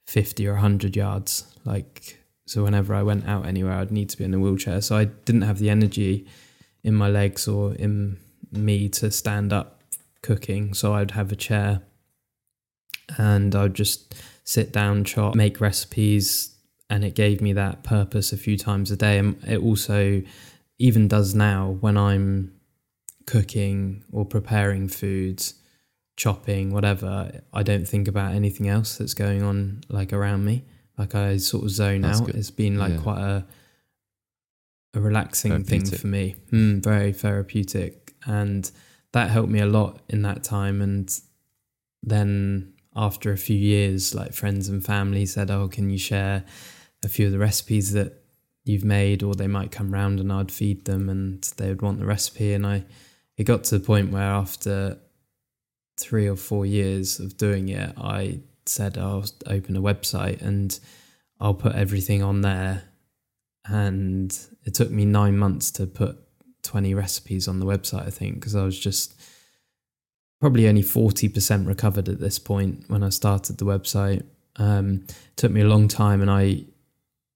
fifty 0.07 0.47
or 0.47 0.55
hundred 0.55 0.95
yards. 0.95 1.43
Like 1.65 2.17
so, 2.45 2.63
whenever 2.63 2.95
I 2.95 3.03
went 3.03 3.27
out 3.27 3.45
anywhere, 3.45 3.73
I'd 3.73 3.91
need 3.91 4.09
to 4.09 4.17
be 4.17 4.23
in 4.23 4.33
a 4.33 4.39
wheelchair. 4.39 4.81
So 4.81 4.95
I 4.95 5.05
didn't 5.05 5.41
have 5.41 5.59
the 5.59 5.69
energy 5.69 6.27
in 6.83 6.95
my 6.95 7.09
legs 7.09 7.47
or 7.47 7.75
in 7.75 8.17
me 8.51 8.89
to 8.89 9.11
stand 9.11 9.51
up 9.51 9.83
cooking. 10.21 10.73
So 10.73 10.93
I'd 10.93 11.11
have 11.11 11.31
a 11.31 11.35
chair, 11.35 11.81
and 13.17 13.53
I'd 13.53 13.73
just 13.73 14.15
sit 14.45 14.71
down, 14.71 15.03
chop, 15.03 15.35
make 15.35 15.61
recipes, 15.61 16.55
and 16.89 17.03
it 17.03 17.15
gave 17.15 17.41
me 17.41 17.53
that 17.53 17.83
purpose 17.83 18.31
a 18.31 18.37
few 18.37 18.57
times 18.57 18.91
a 18.91 18.95
day. 18.95 19.17
And 19.19 19.43
it 19.45 19.61
also 19.61 20.23
even 20.79 21.07
does 21.07 21.35
now 21.35 21.77
when 21.81 21.97
I'm 21.97 22.53
cooking 23.27 24.03
or 24.11 24.25
preparing 24.25 24.87
foods, 24.87 25.53
chopping, 26.17 26.71
whatever. 26.73 27.41
I 27.53 27.63
don't 27.63 27.87
think 27.87 28.07
about 28.07 28.33
anything 28.33 28.67
else 28.67 28.97
that's 28.97 29.13
going 29.13 29.43
on 29.43 29.81
like 29.89 30.11
around 30.13 30.45
me. 30.45 30.65
Like 30.97 31.15
I 31.15 31.37
sort 31.37 31.63
of 31.65 31.69
zone 31.69 32.01
That's 32.01 32.19
out. 32.21 32.25
good. 32.27 32.35
It's 32.35 32.51
been 32.51 32.77
like 32.77 32.93
Yeah. 32.93 33.01
quite 33.01 33.19
a 33.21 33.45
a 34.95 34.99
relaxing 34.99 35.63
thing 35.63 35.85
for 35.85 36.07
me. 36.07 36.35
Mm, 36.51 36.81
very 36.83 37.13
therapeutic, 37.13 38.15
and 38.25 38.71
that 39.11 39.29
helped 39.29 39.51
me 39.51 39.59
a 39.59 39.67
lot 39.67 40.01
in 40.09 40.23
that 40.23 40.43
time. 40.43 40.81
And 40.81 41.07
then 42.01 42.73
after 42.95 43.31
a 43.31 43.37
few 43.37 43.55
years, 43.55 44.15
like 44.15 44.33
friends 44.33 44.67
and 44.67 44.83
family 44.83 45.27
said, 45.27 45.51
"Oh, 45.51 45.67
can 45.67 45.91
you 45.91 45.99
share 45.99 46.43
a 47.05 47.07
few 47.07 47.27
of 47.27 47.31
the 47.31 47.37
recipes 47.37 47.91
that 47.93 48.18
you've 48.65 48.85
made?" 48.85 49.23
Or 49.23 49.33
they 49.33 49.47
might 49.47 49.71
come 49.71 49.93
round 49.93 50.19
and 50.19 50.31
I'd 50.31 50.51
feed 50.51 50.85
them, 50.85 51.09
and 51.09 51.41
they 51.57 51.69
would 51.69 51.81
want 51.81 51.99
the 51.99 52.05
recipe. 52.05 52.53
And 52.53 52.65
I, 52.65 52.83
it 53.37 53.43
got 53.45 53.63
to 53.65 53.77
the 53.77 53.85
point 53.85 54.11
where 54.11 54.23
after 54.23 54.97
three 55.99 56.27
or 56.27 56.35
four 56.35 56.65
years 56.65 57.19
of 57.19 57.37
doing 57.37 57.69
it, 57.69 57.93
I 57.97 58.39
said 58.65 58.97
I'll 58.97 59.25
open 59.47 59.75
a 59.75 59.81
website 59.81 60.41
and 60.41 60.79
I'll 61.39 61.53
put 61.53 61.75
everything 61.75 62.23
on 62.23 62.41
there. 62.41 62.83
And 63.67 64.35
it 64.63 64.73
took 64.73 64.89
me 64.89 65.05
nine 65.05 65.37
months 65.37 65.71
to 65.71 65.85
put 65.85 66.17
20 66.63 66.93
recipes 66.93 67.47
on 67.47 67.59
the 67.59 67.65
website, 67.65 68.07
I 68.07 68.09
think, 68.09 68.35
because 68.35 68.55
I 68.55 68.63
was 68.63 68.79
just 68.79 69.19
probably 70.39 70.67
only 70.67 70.83
40% 70.83 71.67
recovered 71.67 72.07
at 72.07 72.19
this 72.19 72.39
point 72.39 72.85
when 72.87 73.03
I 73.03 73.09
started 73.09 73.57
the 73.57 73.65
website. 73.65 74.23
Um, 74.55 75.05
it 75.07 75.37
took 75.37 75.51
me 75.51 75.61
a 75.61 75.67
long 75.67 75.87
time 75.87 76.21
and 76.21 76.31
I, 76.31 76.63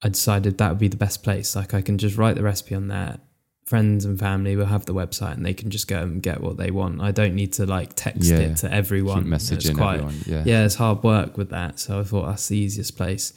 I 0.03 0.09
decided 0.09 0.57
that 0.57 0.69
would 0.69 0.79
be 0.79 0.87
the 0.89 0.97
best 0.97 1.23
place. 1.23 1.55
Like 1.55 1.73
I 1.73 1.81
can 1.81 1.97
just 1.97 2.17
write 2.17 2.35
the 2.35 2.43
recipe 2.43 2.75
on 2.75 2.87
there 2.89 3.19
friends 3.65 4.03
and 4.03 4.19
family 4.19 4.57
will 4.57 4.65
have 4.65 4.85
the 4.85 4.93
website 4.93 5.33
and 5.33 5.45
they 5.45 5.53
can 5.53 5.69
just 5.69 5.87
go 5.87 5.99
and 6.01 6.21
get 6.21 6.41
what 6.41 6.57
they 6.57 6.69
want. 6.69 7.01
I 7.01 7.11
don't 7.11 7.33
need 7.33 7.53
to 7.53 7.65
like 7.65 7.93
text 7.95 8.29
Yeah. 8.29 8.39
it 8.39 8.57
to 8.57 8.71
everyone. 8.71 9.23
Keep 9.23 9.33
It's 9.33 9.49
messaging 9.49 9.77
quite- 9.77 9.93
everyone. 9.95 10.15
Yeah. 10.25 10.43
yeah, 10.45 10.65
it's 10.65 10.75
hard 10.75 11.01
work 11.01 11.37
with 11.37 11.49
that. 11.51 11.79
So 11.79 11.99
I 12.01 12.03
thought 12.03 12.25
that's 12.27 12.49
the 12.49 12.57
easiest 12.57 12.97
place. 12.97 13.31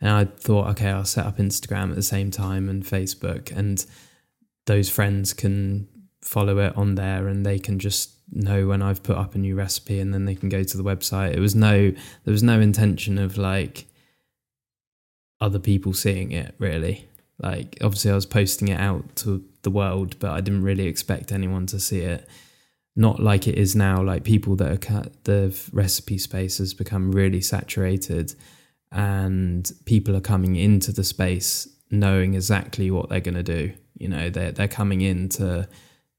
And 0.00 0.10
I 0.10 0.24
thought, 0.26 0.68
okay, 0.70 0.88
I'll 0.88 1.04
set 1.04 1.26
up 1.26 1.38
Instagram 1.38 1.90
at 1.90 1.96
the 1.96 2.02
same 2.02 2.30
time 2.30 2.68
and 2.68 2.84
Facebook, 2.84 3.50
and 3.56 3.84
those 4.66 4.88
friends 4.88 5.32
can 5.32 5.88
follow 6.20 6.58
it 6.58 6.76
on 6.76 6.94
there 6.94 7.26
and 7.26 7.44
they 7.44 7.58
can 7.58 7.80
just 7.80 8.10
know 8.30 8.68
when 8.68 8.82
I've 8.82 9.02
put 9.02 9.16
up 9.16 9.34
a 9.34 9.38
new 9.38 9.56
recipe 9.56 9.98
and 9.98 10.14
then 10.14 10.24
they 10.24 10.36
can 10.36 10.48
go 10.48 10.62
to 10.62 10.76
the 10.76 10.84
website. 10.84 11.34
It 11.34 11.40
was 11.40 11.54
no, 11.56 11.90
there 12.24 12.32
was 12.32 12.42
no 12.44 12.60
intention 12.60 13.18
of 13.18 13.36
like 13.36 13.86
other 15.42 15.58
people 15.58 15.92
seeing 15.92 16.32
it 16.32 16.54
really. 16.58 17.08
Like, 17.38 17.76
obviously, 17.82 18.12
I 18.12 18.14
was 18.14 18.26
posting 18.26 18.68
it 18.68 18.78
out 18.78 19.16
to 19.16 19.44
the 19.62 19.70
world, 19.70 20.16
but 20.20 20.30
I 20.30 20.40
didn't 20.40 20.62
really 20.62 20.86
expect 20.86 21.32
anyone 21.32 21.66
to 21.66 21.80
see 21.80 22.00
it. 22.00 22.28
Not 22.94 23.20
like 23.20 23.48
it 23.48 23.56
is 23.56 23.74
now 23.74 24.02
like 24.02 24.22
people 24.22 24.54
that 24.56 24.70
are 24.70 24.76
ca- 24.76 25.10
the 25.24 25.58
recipe 25.72 26.18
space 26.18 26.58
has 26.58 26.74
become 26.74 27.10
really 27.10 27.40
saturated 27.40 28.34
and 28.92 29.72
people 29.86 30.14
are 30.14 30.20
coming 30.20 30.56
into 30.56 30.92
the 30.92 31.02
space 31.02 31.66
knowing 31.90 32.34
exactly 32.34 32.90
what 32.90 33.08
they're 33.08 33.20
going 33.20 33.34
to 33.34 33.42
do. 33.42 33.72
You 33.98 34.08
know 34.08 34.28
they're, 34.28 34.52
they're 34.52 34.68
coming 34.68 35.00
in 35.00 35.30
to 35.30 35.68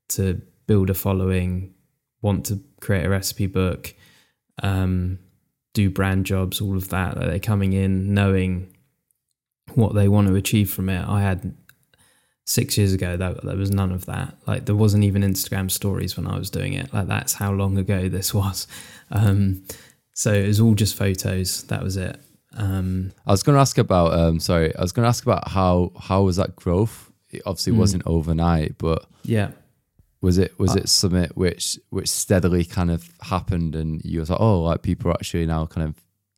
to 0.09 0.41
build 0.65 0.89
a 0.89 0.93
following 0.93 1.73
want 2.21 2.45
to 2.47 2.59
create 2.81 3.05
a 3.05 3.09
recipe 3.09 3.47
book 3.47 3.93
um, 4.63 5.19
do 5.73 5.89
brand 5.89 6.25
jobs 6.25 6.61
all 6.61 6.77
of 6.77 6.89
that. 6.89 7.17
Like 7.17 7.27
they're 7.27 7.39
coming 7.39 7.73
in 7.73 8.13
knowing 8.13 8.72
what 9.77 9.93
they 9.95 10.07
want 10.07 10.27
to 10.27 10.35
achieve 10.35 10.69
from 10.69 10.89
it 10.89 11.07
i 11.07 11.21
had 11.21 11.53
six 12.45 12.77
years 12.77 12.93
ago 12.93 13.15
that 13.15 13.43
there 13.43 13.55
was 13.55 13.71
none 13.71 13.91
of 13.91 14.05
that 14.05 14.35
like 14.45 14.65
there 14.65 14.75
wasn't 14.75 15.03
even 15.03 15.21
instagram 15.21 15.71
stories 15.71 16.17
when 16.17 16.27
i 16.27 16.37
was 16.37 16.49
doing 16.49 16.73
it 16.73 16.93
like 16.93 17.07
that's 17.07 17.33
how 17.33 17.51
long 17.51 17.77
ago 17.77 18.09
this 18.17 18.33
was 18.33 18.67
um 19.11 19.63
so 20.13 20.31
it 20.33 20.45
was 20.47 20.59
all 20.59 20.73
just 20.75 20.95
photos 20.95 21.63
that 21.63 21.81
was 21.81 21.95
it 21.97 22.19
um 22.55 23.11
I 23.25 23.31
was 23.31 23.41
going 23.41 23.55
to 23.55 23.59
ask 23.61 23.79
about. 23.79 24.13
Um, 24.13 24.39
sorry, 24.39 24.75
I 24.75 24.81
was 24.83 24.91
going 24.91 25.05
to 25.05 25.09
ask 25.09 25.23
about 25.23 25.47
how 25.47 25.91
how 25.99 26.21
was 26.21 26.35
that 26.35 26.55
growth? 26.55 27.11
It 27.31 27.41
obviously 27.47 27.73
Mm. 27.73 27.77
wasn't 27.77 28.03
overnight, 28.05 28.77
but 28.77 29.07
yeah 29.23 29.49
was 30.21 30.37
it 30.37 30.59
was 30.59 30.75
Uh, 30.75 30.81
it 30.81 30.89
something 30.89 31.27
which 31.33 31.79
which 31.89 32.07
steadily 32.09 32.63
kind 32.63 32.91
of 32.91 33.09
happened, 33.21 33.73
and 33.75 34.05
you 34.05 34.19
was 34.19 34.29
like, 34.29 34.39
oh, 34.39 34.61
like 34.61 34.83
people 34.83 35.09
are 35.09 35.15
actually 35.15 35.47
now 35.47 35.65
kind 35.65 35.87
of 35.87 35.95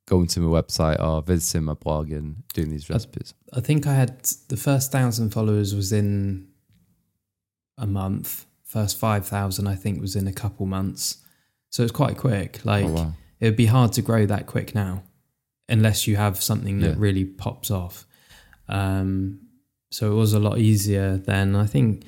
going 0.08 0.28
to 0.28 0.40
my 0.40 0.62
website 0.62 1.02
or 1.04 1.22
visiting 1.22 1.64
my 1.64 1.74
blog 1.74 2.12
and 2.12 2.44
doing 2.54 2.70
these 2.70 2.90
recipes. 2.90 3.34
i 3.54 3.60
think 3.60 3.88
i 3.88 3.94
had 3.94 4.24
the 4.50 4.58
first 4.58 4.92
thousand 4.92 5.32
followers 5.32 5.74
was 5.76 5.92
in 5.92 6.48
a 7.78 7.88
month. 7.88 8.46
First 8.64 8.98
5000 9.00 9.68
i 9.68 9.76
think 9.76 10.02
was 10.02 10.16
in 10.16 10.28
a 10.28 10.34
couple 10.34 10.66
months. 10.66 11.18
So 11.70 11.84
it's 11.84 11.92
quite 11.92 12.18
quick. 12.18 12.64
Like 12.66 12.86
oh 12.86 12.90
wow, 12.98 13.14
it 13.40 13.46
would 13.46 13.56
be 13.58 13.66
hard 13.68 13.92
to 13.94 14.02
grow 14.02 14.26
that 14.26 14.46
quick 14.48 14.74
now 14.76 15.04
unless 15.70 16.08
you 16.08 16.16
have 16.16 16.42
something 16.42 16.80
that 16.80 16.90
Yeah. 16.92 16.96
really 16.98 17.26
pops 17.26 17.70
off. 17.72 18.06
Um, 18.68 19.40
so 19.92 20.12
it 20.12 20.16
was 20.16 20.34
a 20.34 20.40
lot 20.40 20.58
easier 20.60 21.18
then. 21.18 21.56
I 21.56 21.66
think 21.68 22.04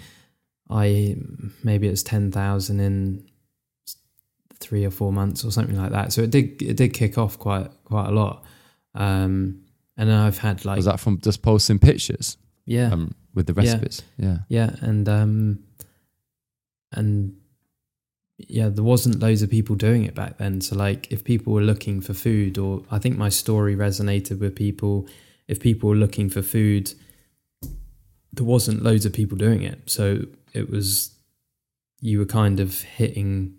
i 0.69 1.15
maybe 1.63 1.87
it 1.87 1.91
was 1.91 2.03
10000 2.03 2.79
in 2.79 3.23
three 4.59 4.85
or 4.85 4.91
four 4.91 5.11
months 5.11 5.43
or 5.45 5.51
something 5.51 5.77
like 5.77 5.91
that. 5.91 6.11
So 6.13 6.21
it 6.23 6.31
did 6.31 6.61
it 6.61 6.77
did 6.77 6.93
kick 6.93 7.17
off 7.17 7.37
quite 7.39 7.69
quite 7.85 8.07
a 8.07 8.11
lot. 8.11 8.43
Um, 8.95 9.61
and 9.95 10.09
then 10.09 10.15
i've 10.17 10.37
had 10.39 10.65
like 10.65 10.75
was 10.77 10.85
that 10.85 10.99
from 10.99 11.19
just 11.21 11.41
posting 11.41 11.79
pictures? 11.79 12.37
Yeah. 12.65 12.91
Um, 12.91 13.13
with 13.33 13.45
the 13.47 13.53
Yeah. 13.53 13.61
recipes? 13.73 14.01
Yeah, 14.17 14.37
yeah 14.49 14.75
and 14.81 15.07
um 15.07 15.59
and 16.91 17.35
yeah 18.37 18.69
there 18.69 18.83
wasn't 18.83 19.19
loads 19.19 19.41
of 19.41 19.49
people 19.49 19.75
doing 19.75 20.03
it 20.03 20.15
back 20.15 20.37
then. 20.37 20.61
So 20.61 20.75
like 20.75 21.11
if 21.11 21.23
people 21.23 21.53
were 21.53 21.61
looking 21.61 22.01
for 22.01 22.13
food 22.13 22.57
or 22.57 22.83
i 22.91 22.99
think 22.99 23.17
my 23.17 23.29
story 23.29 23.75
resonated 23.75 24.39
with 24.39 24.55
people. 24.55 25.07
If 25.47 25.59
people 25.61 25.89
were 25.89 25.95
looking 25.95 26.29
for 26.29 26.41
food 26.41 26.93
there 28.33 28.45
wasn't 28.45 28.83
loads 28.83 29.05
of 29.05 29.13
people 29.13 29.37
doing 29.37 29.63
it. 29.63 29.89
So 29.89 30.23
it 30.53 30.69
was 30.69 31.11
you 32.01 32.19
were 32.19 32.25
kind 32.25 32.59
of 32.59 32.81
hitting 32.81 33.55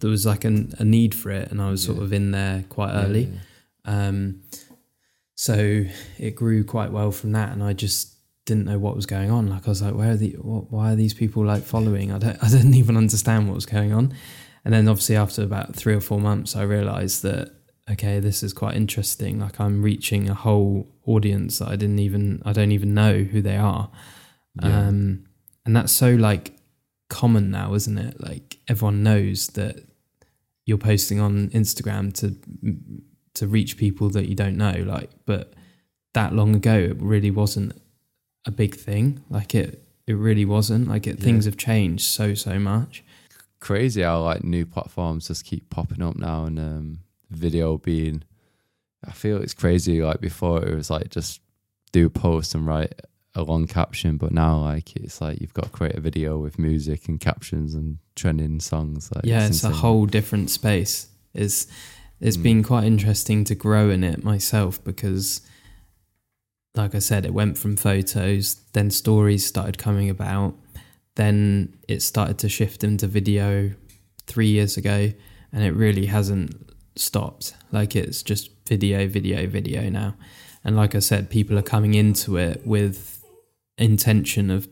there 0.00 0.10
was 0.10 0.26
like 0.26 0.44
an, 0.44 0.72
a 0.78 0.84
need 0.84 1.14
for 1.14 1.30
it 1.30 1.50
and 1.50 1.60
i 1.60 1.70
was 1.70 1.82
sort 1.82 1.98
of 1.98 2.12
in 2.12 2.30
there 2.30 2.64
quite 2.68 2.92
early 2.92 3.30
yeah. 3.84 4.08
um, 4.08 4.42
so 5.36 5.84
it 6.18 6.34
grew 6.34 6.64
quite 6.64 6.90
well 6.90 7.12
from 7.12 7.32
that, 7.32 7.52
and 7.52 7.62
I 7.62 7.74
just 7.74 8.14
didn't 8.46 8.64
know 8.64 8.78
what 8.78 8.96
was 8.96 9.04
going 9.04 9.30
on. 9.30 9.48
Like 9.48 9.66
I 9.66 9.70
was 9.70 9.82
like, 9.82 9.94
where 9.94 10.12
are 10.12 10.16
the? 10.16 10.30
wh- 10.30 10.72
Why 10.72 10.92
are 10.92 10.96
these 10.96 11.12
people 11.12 11.44
like 11.44 11.62
following? 11.62 12.10
I 12.10 12.18
don't. 12.18 12.38
I 12.42 12.48
didn't 12.48 12.74
even 12.74 12.96
understand 12.96 13.46
what 13.46 13.54
was 13.54 13.66
going 13.66 13.92
on. 13.92 14.14
And 14.64 14.74
then 14.74 14.88
obviously 14.88 15.14
after 15.14 15.42
about 15.42 15.76
three 15.76 15.94
or 15.94 16.00
four 16.00 16.18
months, 16.18 16.56
I 16.56 16.62
realised 16.62 17.22
that 17.22 17.52
okay, 17.88 18.18
this 18.18 18.42
is 18.42 18.52
quite 18.52 18.74
interesting. 18.74 19.38
Like 19.38 19.60
I'm 19.60 19.82
reaching 19.82 20.28
a 20.28 20.34
whole 20.34 20.88
audience 21.04 21.58
that 21.58 21.68
I 21.68 21.76
didn't 21.76 21.98
even. 21.98 22.42
I 22.46 22.52
don't 22.52 22.72
even 22.72 22.94
know 22.94 23.18
who 23.18 23.42
they 23.42 23.56
are. 23.56 23.90
Yeah. 24.62 24.88
Um, 24.88 25.26
and 25.66 25.76
that's 25.76 25.92
so 25.92 26.14
like 26.14 26.55
common 27.08 27.50
now, 27.50 27.74
isn't 27.74 27.98
it? 27.98 28.20
Like 28.20 28.58
everyone 28.68 29.02
knows 29.02 29.48
that 29.48 29.76
you're 30.64 30.78
posting 30.78 31.20
on 31.20 31.48
Instagram 31.50 32.12
to 32.20 32.36
to 33.34 33.46
reach 33.46 33.76
people 33.76 34.08
that 34.10 34.28
you 34.28 34.34
don't 34.34 34.56
know. 34.56 34.82
Like, 34.86 35.10
but 35.26 35.52
that 36.14 36.32
long 36.34 36.54
ago, 36.56 36.74
it 36.74 36.96
really 37.00 37.30
wasn't 37.30 37.80
a 38.46 38.50
big 38.50 38.74
thing. 38.74 39.22
Like 39.28 39.54
it, 39.54 39.82
it 40.06 40.14
really 40.14 40.44
wasn't. 40.44 40.88
Like 40.88 41.06
it, 41.06 41.18
Yeah. 41.18 41.24
things 41.24 41.44
have 41.44 41.56
changed 41.56 42.04
so 42.04 42.34
so 42.34 42.58
much. 42.58 43.04
crazy 43.60 44.02
how 44.02 44.22
like 44.22 44.44
new 44.44 44.64
platforms 44.66 45.28
just 45.28 45.44
keep 45.44 45.68
popping 45.70 46.02
up 46.02 46.16
now 46.16 46.44
and 46.44 46.58
um 46.58 46.98
video 47.30 47.76
being 47.78 48.22
I 49.06 49.12
feel 49.12 49.38
it's 49.42 49.54
crazy 49.54 50.00
like 50.02 50.20
before 50.20 50.64
it 50.64 50.74
was 50.74 50.90
like 50.90 51.08
just 51.10 51.40
do 51.92 52.06
a 52.06 52.10
post 52.10 52.54
and 52.54 52.66
write 52.66 52.94
a 53.36 53.42
long 53.42 53.66
caption 53.66 54.16
but 54.16 54.32
now 54.32 54.54
like 54.58 54.96
it's 54.96 55.20
like 55.20 55.40
you've 55.40 55.54
got 55.54 55.64
to 55.66 55.70
create 55.70 55.94
a 55.94 56.00
video 56.00 56.38
with 56.38 56.58
music 56.58 57.06
and 57.08 57.20
captions 57.20 57.74
and 57.74 57.98
trending 58.14 58.58
songs 58.60 59.10
like 59.14 59.24
yeah, 59.24 59.46
it's 59.46 59.62
a 59.64 59.70
whole 59.70 60.06
different 60.06 60.48
space. 60.50 60.94
It's 61.34 61.66
it's 62.18 62.38
Mm. 62.38 62.42
been 62.42 62.62
quite 62.64 62.84
interesting 62.84 63.44
to 63.44 63.54
grow 63.54 63.90
in 63.90 64.02
it 64.02 64.24
myself 64.24 64.82
because 64.82 65.42
like 66.74 66.94
I 66.94 66.98
said, 66.98 67.24
it 67.24 67.32
went 67.32 67.56
from 67.56 67.76
photos, 67.76 68.56
then 68.74 68.90
stories 68.90 69.46
started 69.46 69.78
coming 69.78 70.10
about, 70.10 70.54
then 71.14 71.74
it 71.88 72.02
started 72.02 72.38
to 72.40 72.48
shift 72.48 72.84
into 72.84 73.06
video 73.06 73.72
three 74.26 74.48
years 74.48 74.76
ago, 74.76 75.12
and 75.52 75.62
it 75.64 75.72
really 75.72 76.06
hasn't 76.06 76.54
stopped. 76.96 77.54
Like 77.72 77.96
it's 77.96 78.22
just 78.22 78.50
video, 78.66 79.06
video, 79.08 79.46
video 79.46 79.88
now. 79.88 80.16
And 80.64 80.76
like 80.76 80.94
I 80.94 80.98
said, 81.00 81.30
people 81.30 81.56
are 81.58 81.62
coming 81.62 81.94
into 81.94 82.36
it 82.36 82.66
with 82.66 83.15
intention 83.78 84.50
of 84.50 84.68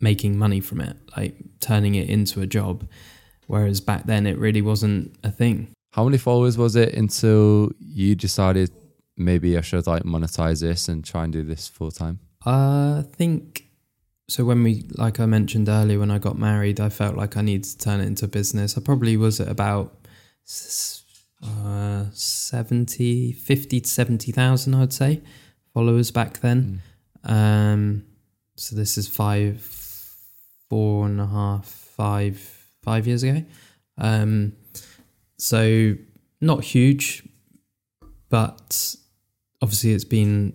making 0.00 0.36
money 0.36 0.60
from 0.60 0.80
it, 0.80 0.96
like 1.16 1.36
turning 1.60 1.94
it 1.94 2.08
into 2.08 2.40
a 2.40 2.46
job. 2.46 2.88
Whereas 3.46 3.80
back 3.80 4.04
then 4.06 4.26
it 4.26 4.38
really 4.38 4.62
wasn't 4.62 5.16
a 5.22 5.30
thing. 5.30 5.68
how 5.92 6.04
many 6.04 6.18
followers 6.18 6.56
was 6.56 6.74
it 6.74 6.94
until 6.94 7.70
you 7.78 8.14
decided 8.14 8.70
maybe 9.16 9.58
I 9.58 9.60
should 9.60 9.86
like 9.86 10.04
monetize 10.04 10.60
this 10.62 10.88
and 10.88 11.04
try 11.04 11.24
and 11.24 11.32
do 11.32 11.42
this 11.42 11.68
full 11.68 11.90
time 11.90 12.18
I 12.44 13.04
think 13.12 13.68
so. 14.28 14.44
When 14.44 14.62
we, 14.62 14.84
like 14.96 15.20
I 15.20 15.26
mentioned 15.26 15.68
earlier, 15.68 15.98
when 15.98 16.10
I 16.10 16.18
got 16.18 16.38
married, 16.38 16.80
I 16.80 16.88
felt 16.88 17.16
like 17.16 17.36
I 17.36 17.42
needed 17.42 17.64
to 17.64 17.78
turn 17.78 18.00
it 18.00 18.06
into 18.06 18.24
a 18.24 18.28
business. 18.28 18.76
I 18.76 18.80
probably 18.80 19.16
was 19.16 19.40
at 19.40 19.48
about 19.48 19.94
uh, 21.42 22.06
70, 22.12 23.32
50 23.32 23.80
to 23.80 23.88
70,000, 23.88 24.74
I'd 24.74 24.92
say, 24.92 25.20
followers 25.72 26.10
back 26.10 26.40
then. 26.40 26.82
Um, 27.24 28.04
so 28.56 28.76
this 28.76 28.98
is 28.98 29.08
five, 29.08 29.60
four 30.68 31.06
and 31.06 31.20
a 31.20 31.26
half, 31.26 31.66
five, 31.66 32.38
five 32.82 33.06
years 33.06 33.22
ago. 33.22 33.44
Um, 33.98 34.52
so 35.38 35.94
not 36.40 36.64
huge, 36.64 37.22
but 38.28 38.96
obviously 39.60 39.92
it's 39.92 40.04
been 40.04 40.54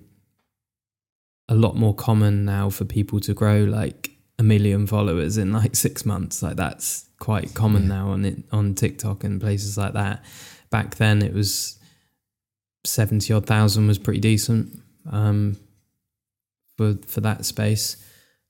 a 1.49 1.55
lot 1.55 1.75
more 1.75 1.93
common 1.95 2.43
now 2.45 2.69
for 2.69 2.83
people 2.85 3.19
to 3.21 3.33
grow 3.33 3.63
like 3.63 4.11
a 4.39 4.43
million 4.43 4.85
followers 4.85 5.37
in 5.37 5.53
like 5.53 5.75
six 5.75 6.05
months. 6.05 6.43
Like 6.43 6.57
that's 6.57 7.07
quite 7.19 7.53
common 7.53 7.83
Yeah. 7.83 7.87
now 7.89 8.09
on 8.09 8.25
it 8.25 8.43
on 8.51 8.75
TikTok 8.75 9.23
and 9.23 9.39
places 9.41 9.77
like 9.77 9.93
that. 9.93 10.23
Back 10.69 10.95
then 10.95 11.21
it 11.21 11.33
was 11.33 11.79
seventy 12.85 13.33
odd 13.33 13.45
thousand 13.45 13.87
was 13.87 13.97
pretty 13.97 14.19
decent 14.19 14.81
um, 15.09 15.57
for 16.77 16.95
for 17.07 17.21
that 17.21 17.45
space. 17.45 17.97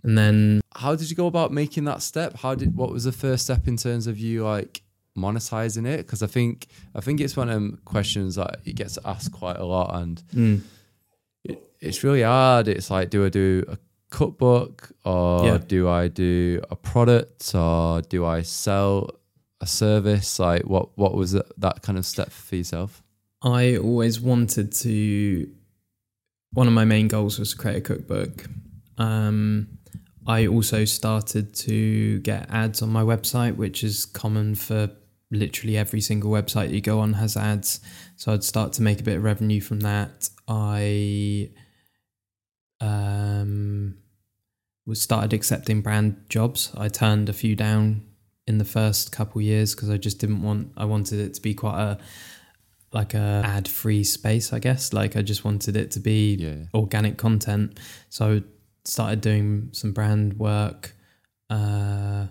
And 0.04 0.18
then 0.18 0.62
how 0.76 0.96
did 0.96 1.10
you 1.10 1.16
go 1.16 1.28
about 1.28 1.52
making 1.52 1.86
that 1.86 2.02
step 2.02 2.38
how 2.38 2.54
did 2.56 2.76
what 2.76 2.92
was 2.92 3.04
the 3.06 3.12
first 3.12 3.46
step 3.46 3.68
in 3.68 3.78
terms 3.78 4.06
of 4.08 4.18
you 4.20 4.44
like 4.44 4.82
monetizing 5.18 5.88
it 5.88 5.98
because 6.06 6.22
i 6.22 6.28
think 6.28 6.68
i 6.94 7.02
think 7.02 7.20
it's 7.20 7.36
one 7.36 7.50
of 7.50 7.56
them 7.56 7.80
questions 7.84 8.36
that 8.36 8.60
it 8.64 8.76
gets 8.76 9.00
asked 9.04 9.32
quite 9.32 9.58
a 9.58 9.66
lot 9.66 9.90
and 10.02 10.22
mm, 10.32 10.62
it, 11.44 11.60
it's 11.82 12.04
really 12.04 12.22
hard 12.22 12.68
it's 12.68 12.92
like 12.92 13.10
do 13.10 13.26
i 13.26 13.30
do 13.30 13.64
a 13.68 13.78
cookbook 14.12 14.92
or 15.04 15.44
Yeah. 15.46 15.58
do 15.58 15.90
I 15.90 16.08
do 16.08 16.62
a 16.70 16.76
product 16.76 17.54
or 17.56 18.02
do 18.04 18.24
I 18.26 18.42
sell 18.44 19.10
a 19.60 19.68
service? 19.68 20.40
Like 20.40 20.64
what 20.64 20.98
what 20.98 21.14
was 21.16 21.32
that, 21.34 21.48
that 21.60 21.82
kind 21.82 21.98
of 21.98 22.06
step 22.06 22.32
for 22.32 22.56
yourself? 22.56 23.04
I 23.42 23.76
always 23.78 24.20
wanted 24.22 24.72
to. 24.84 25.50
One 26.54 26.68
of 26.68 26.74
my 26.74 26.86
main 26.86 27.08
goals 27.08 27.40
was 27.40 27.52
to 27.52 27.58
create 27.58 27.78
a 27.78 27.82
cookbook. 27.82 28.46
Um, 28.98 29.78
I 30.26 30.48
also 30.48 30.86
started 30.86 31.54
to 31.56 32.20
get 32.20 32.50
ads 32.50 32.82
on 32.82 32.90
my 32.90 33.02
website, 33.02 33.56
which 33.56 33.84
is 33.84 34.06
common 34.06 34.56
for 34.56 34.90
literally 35.32 35.78
every 35.78 36.02
single 36.02 36.32
website 36.32 36.72
you 36.72 36.82
go 36.82 37.00
on 37.00 37.14
has 37.14 37.38
ads. 37.38 37.80
So 38.16 38.34
I'd 38.34 38.44
start 38.44 38.74
to 38.74 38.82
make 38.82 39.00
a 39.00 39.04
bit 39.04 39.18
of 39.18 39.24
revenue 39.24 39.62
from 39.62 39.82
that. 39.82 40.30
I 40.48 41.52
um, 42.82 43.98
was 44.86 45.02
started 45.02 45.34
accepting 45.34 45.82
brand 45.82 46.26
jobs. 46.30 46.72
I 46.78 46.88
turned 46.88 47.30
a 47.30 47.34
few 47.34 47.56
down 47.56 48.06
in 48.48 48.58
the 48.58 48.66
first 48.66 49.12
couple 49.12 49.42
years 49.42 49.76
because 49.76 49.90
I 49.90 49.98
just 49.98 50.20
didn't 50.20 50.42
want. 50.42 50.72
I 50.78 50.86
wanted 50.86 51.20
it 51.20 51.34
to 51.36 51.42
be 51.42 51.54
quite 51.54 51.80
a 51.80 51.98
like 52.94 53.14
a 53.14 53.42
ad 53.46 53.68
free 53.68 54.04
space, 54.04 54.54
I 54.54 54.60
guess. 54.60 54.94
Like 54.94 55.16
I 55.16 55.22
just 55.22 55.44
wanted 55.44 55.76
it 55.76 55.92
to 55.92 56.00
be 56.00 56.36
Yeah. 56.36 56.66
organic 56.74 57.18
content. 57.18 57.80
So 58.10 58.38
I 58.38 58.44
started 58.86 59.22
doing 59.22 59.70
some 59.74 59.92
brand 59.92 60.40
work. 60.40 60.96
Uh, 61.50 62.28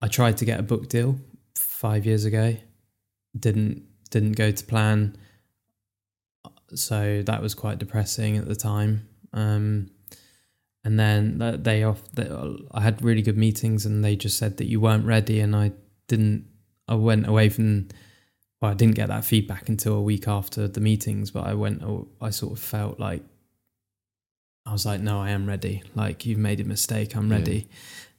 I 0.00 0.08
tried 0.08 0.36
to 0.38 0.44
get 0.44 0.60
a 0.60 0.62
book 0.62 0.88
deal 0.88 1.18
five 1.54 2.06
years 2.06 2.24
ago. 2.24 2.56
Didn't 3.38 3.82
didn't 4.10 4.32
go 4.32 4.50
to 4.50 4.64
plan. 4.64 5.16
So 6.74 7.22
that 7.24 7.40
was 7.42 7.54
quite 7.54 7.78
depressing 7.78 8.36
at 8.36 8.46
the 8.46 8.54
time. 8.54 9.08
Um, 9.32 9.90
and 10.84 10.98
then 10.98 11.38
they 11.62 11.82
off. 11.82 12.02
They, 12.12 12.28
I 12.72 12.80
had 12.80 13.02
really 13.02 13.22
good 13.22 13.36
meetings, 13.36 13.84
and 13.84 14.04
they 14.04 14.16
just 14.16 14.38
said 14.38 14.56
that 14.58 14.66
you 14.66 14.80
weren't 14.80 15.04
ready, 15.04 15.40
and 15.40 15.54
I 15.56 15.72
didn't. 16.06 16.46
I 16.86 16.94
went 16.94 17.26
away 17.26 17.48
from 17.48 17.88
well, 18.60 18.70
I 18.70 18.74
didn't 18.74 18.94
get 18.96 19.08
that 19.08 19.24
feedback 19.24 19.68
until 19.68 19.94
a 19.94 20.02
week 20.02 20.26
after 20.26 20.66
the 20.68 20.80
meetings, 20.80 21.30
but 21.30 21.46
I 21.46 21.54
went, 21.54 21.82
oh, 21.82 22.08
I 22.20 22.30
sort 22.30 22.52
of 22.54 22.58
felt 22.58 22.98
like, 22.98 23.22
I 24.66 24.72
was 24.72 24.84
like, 24.84 25.00
no, 25.00 25.20
I 25.20 25.30
am 25.30 25.46
ready. 25.46 25.82
Like, 25.94 26.26
you've 26.26 26.38
made 26.38 26.60
a 26.60 26.64
mistake, 26.64 27.14
I'm 27.16 27.30
Yeah. 27.30 27.38
ready. 27.38 27.68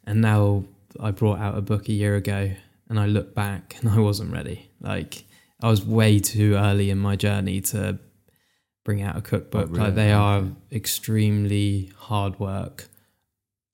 And 0.06 0.22
now 0.22 0.64
I 1.00 1.12
brought 1.12 1.40
out 1.40 1.58
a 1.58 1.62
book 1.62 1.90
a 1.90 1.94
year 1.94 2.16
ago 2.16 2.52
and 2.88 3.00
I 3.00 3.06
look 3.06 3.36
back 3.36 3.76
and 3.82 3.90
I 3.90 4.00
wasn't 4.00 4.32
ready. 4.32 4.70
Like, 4.82 5.26
I 5.62 5.70
was 5.70 5.86
way 5.86 6.20
too 6.20 6.56
early 6.56 6.90
in 6.90 6.98
my 7.00 7.16
journey 7.18 7.60
to 7.62 8.00
bring 8.86 9.02
out 9.02 9.18
a 9.18 9.22
cookbook. 9.22 9.68
Oh, 9.70 9.72
really? 9.72 9.84
Like, 9.86 9.96
they 9.96 10.14
are 10.14 10.44
extremely 10.72 11.92
hard 11.98 12.40
work, 12.40 12.88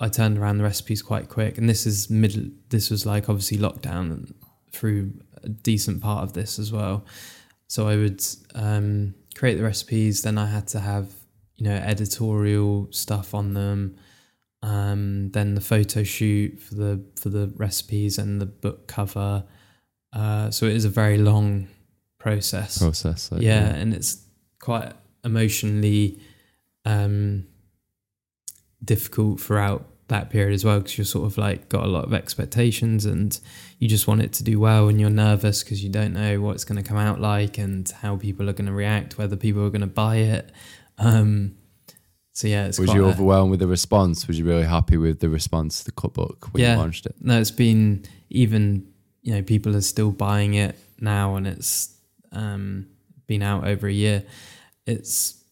I 0.01 0.09
turned 0.09 0.39
around 0.39 0.59
the 0.59 0.65
recipes 0.65 1.03
quite 1.03 1.29
quick, 1.29 1.59
and 1.59 1.69
this 1.69 1.87
is 1.87 2.09
middle. 2.09 2.45
This 2.71 2.91
was 2.91 3.05
like 3.07 3.29
obviously 3.29 3.59
lockdown 3.59 4.33
through 4.73 5.13
a 5.43 5.49
decent 5.49 6.03
part 6.03 6.23
of 6.23 6.33
this 6.33 6.59
as 6.59 6.73
well. 6.73 7.05
So 7.69 7.89
I 7.89 7.97
would 7.97 8.23
um, 8.55 9.15
create 9.35 9.57
the 9.57 9.65
recipes. 9.65 10.23
Then 10.23 10.39
I 10.39 10.47
had 10.47 10.69
to 10.69 10.81
have 10.81 11.11
you 11.57 11.69
know 11.69 11.75
editorial 11.75 12.89
stuff 12.93 13.35
on 13.35 13.55
them. 13.55 13.97
Um, 14.63 15.31
then 15.31 15.55
the 15.55 15.61
photo 15.61 16.03
shoot 16.03 16.61
for 16.61 16.75
the 16.75 17.05
for 17.21 17.29
the 17.29 17.53
recipes 17.57 18.19
and 18.19 18.41
the 18.41 18.47
book 18.47 18.87
cover. 18.87 19.45
Uh, 20.13 20.51
so 20.51 20.67
it 20.67 20.75
is 20.75 20.85
a 20.85 20.91
very 20.91 21.19
long 21.19 21.69
process 22.19 22.79
Process. 22.79 23.31
yeah, 23.39 23.75
and 23.75 23.95
it's 23.95 24.26
quite 24.67 24.93
emotionally 25.25 26.19
um, 26.85 27.47
difficult 28.85 29.41
throughout 29.41 29.87
that 30.09 30.31
period 30.31 30.55
as 30.55 30.65
well 30.65 30.79
because 30.79 30.97
you're 30.99 31.05
sort 31.05 31.27
of 31.27 31.37
like 31.37 31.69
got 31.69 31.85
a 31.85 31.89
lot 31.89 32.05
of 32.05 32.13
expectations 32.15 33.05
and 33.05 33.41
you 33.81 33.89
just 33.89 34.07
want 34.07 34.23
it 34.23 34.33
to 34.33 34.45
do 34.45 34.59
well 34.61 34.89
and 34.89 35.01
you're 35.01 35.11
nervous 35.11 35.65
because 35.65 35.83
you 35.83 35.91
don't 35.91 36.13
know 36.13 36.41
what 36.41 36.53
it's 36.55 36.65
going 36.65 36.81
to 36.81 36.89
come 36.89 36.97
out 36.97 37.21
like 37.21 37.59
and 37.59 37.91
how 38.03 38.17
people 38.17 38.49
are 38.49 38.53
going 38.53 38.67
to 38.67 38.73
react 38.73 39.19
whether 39.19 39.35
people 39.37 39.65
are 39.65 39.71
going 39.71 39.81
to 39.81 39.87
buy 39.87 40.17
it 40.17 40.53
um 40.99 41.57
so 42.33 42.47
yeah 42.47 42.67
it's 42.67 42.79
Was 42.79 42.93
you 42.95 43.05
a- 43.05 43.09
overwhelmed 43.09 43.51
with 43.51 43.61
the 43.61 43.67
response? 43.67 44.29
Was 44.29 44.39
you 44.39 44.45
really 44.45 44.65
happy 44.65 44.97
with 44.97 45.19
the 45.21 45.29
response 45.29 45.79
to 45.81 45.85
the 45.87 45.93
cookbook 45.93 46.49
when 46.53 46.63
Yeah. 46.63 46.75
you 46.75 46.79
launched 46.81 47.07
it? 47.07 47.15
no 47.21 47.41
it's 47.41 47.51
been 47.51 48.05
even 48.31 48.87
you 49.23 49.33
know 49.35 49.43
people 49.43 49.75
are 49.75 49.81
still 49.81 50.11
buying 50.13 50.55
it 50.55 50.77
now 51.01 51.35
and 51.37 51.47
it's 51.49 51.97
um 52.31 52.87
been 53.27 53.43
out 53.43 53.67
over 53.67 53.89
a 53.89 53.93
year 53.93 54.23
it's 54.87 55.43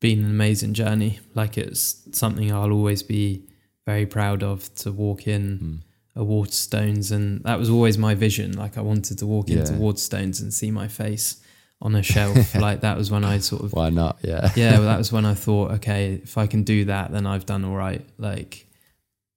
been 0.00 0.20
an 0.24 0.30
amazing 0.30 0.72
journey 0.74 1.18
like 1.34 1.56
it's 1.58 2.02
something 2.12 2.50
i'll 2.52 2.72
always 2.72 3.02
be 3.02 3.42
very 3.86 4.06
proud 4.06 4.42
of 4.42 4.72
to 4.74 4.90
walk 4.92 5.26
in 5.26 5.58
Mm. 5.58 5.78
a 6.22 6.24
waterstones 6.24 7.12
and 7.12 7.42
that 7.44 7.58
was 7.58 7.68
always 7.70 7.96
my 7.98 8.14
vision 8.14 8.52
like 8.56 8.76
i 8.78 8.80
wanted 8.80 9.18
to 9.18 9.26
walk 9.26 9.48
into 9.50 9.72
Yeah. 9.72 9.78
waterstones 9.78 10.40
and 10.42 10.52
see 10.52 10.70
my 10.70 10.88
face 10.88 11.36
on 11.82 11.94
a 11.94 12.02
shelf 12.02 12.54
like 12.66 12.80
that 12.80 12.96
was 12.96 13.10
when 13.10 13.24
i 13.24 13.38
sort 13.38 13.62
of 13.62 13.72
Why 13.72 13.90
not? 13.90 14.18
Yeah. 14.22 14.50
yeah 14.56 14.72
well, 14.78 14.82
that 14.88 14.98
was 15.04 15.12
when 15.12 15.24
i 15.24 15.34
thought 15.34 15.70
okay 15.72 16.14
if 16.22 16.36
i 16.38 16.46
can 16.46 16.62
do 16.64 16.86
that 16.86 17.12
then 17.12 17.26
i've 17.26 17.46
done 17.46 17.64
all 17.64 17.76
right 17.76 18.04
like 18.18 18.66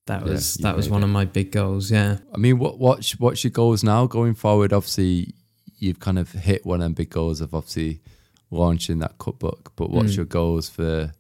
that 0.08 0.24
was 0.24 0.58
you 0.58 0.64
that 0.64 0.76
was 0.76 0.89
one 0.89 1.01
it. 1.01 1.06
of 1.06 1.12
my 1.12 1.26
big 1.26 1.51
goals 1.51 1.89
yeah 1.91 2.18
I 2.34 2.38
mean, 2.38 2.58
what 2.60 2.80
what's 2.80 3.18
what's 3.20 3.43
your 3.43 3.51
goals 3.51 3.84
now 3.86 4.06
going 4.06 4.34
forward? 4.36 4.74
Obviously, 4.74 5.34
you've 5.78 5.99
kind 6.01 6.20
of 6.20 6.30
hit 6.34 6.66
one 6.66 6.82
of 6.82 6.84
them 6.84 6.93
big 6.93 7.10
goals 7.10 7.39
of 7.39 7.54
obviously 7.54 8.01
launching 8.54 8.99
that 8.99 9.18
cookbook. 9.18 9.74
But 9.76 9.89
what's 9.89 10.14
Mm. 10.14 10.18
your 10.18 10.26
goals 10.26 10.70
for? 10.70 11.14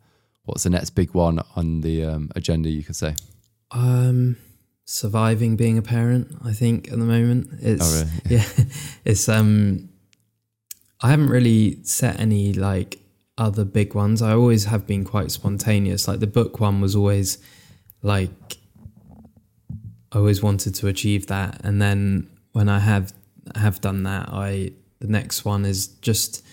What's 0.45 0.63
the 0.63 0.69
next 0.69 0.91
big 0.91 1.13
one 1.13 1.39
on 1.55 1.81
the 1.81 2.03
um, 2.05 2.29
agenda? 2.35 2.69
You 2.69 2.83
could 2.83 2.95
say. 2.95 3.15
Um, 3.71 4.37
surviving 4.85 5.55
being 5.55 5.77
a 5.77 5.81
parent. 5.81 6.35
I 6.43 6.51
think 6.53 6.91
at 6.91 6.99
the 6.99 7.05
moment 7.05 7.49
it's 7.61 7.81
Oh, 7.83 8.05
really? 8.25 8.35
yeah, 8.37 8.47
it's 9.05 9.27
um. 9.29 9.89
I 11.01 11.09
haven't 11.09 11.27
really 11.29 11.83
set 11.83 12.19
any 12.19 12.53
like 12.53 12.99
other 13.37 13.65
big 13.65 13.93
ones. 13.95 14.21
I 14.21 14.31
always 14.33 14.65
have 14.65 14.85
been 14.87 15.03
quite 15.03 15.31
spontaneous. 15.31 16.07
Like 16.07 16.19
the 16.19 16.27
book 16.27 16.59
one 16.61 16.79
was 16.81 16.95
always 16.95 17.39
like 18.01 18.57
I 20.11 20.17
always 20.19 20.43
wanted 20.43 20.75
to 20.75 20.87
achieve 20.87 21.27
that, 21.27 21.59
and 21.63 21.81
then 21.81 22.29
when 22.51 22.69
I 22.69 22.79
have 22.79 23.13
have 23.55 23.81
done 23.81 24.03
that, 24.03 24.29
I 24.29 24.71
the 24.99 25.07
next 25.07 25.43
one 25.45 25.65
is 25.65 25.87
just 25.87 26.45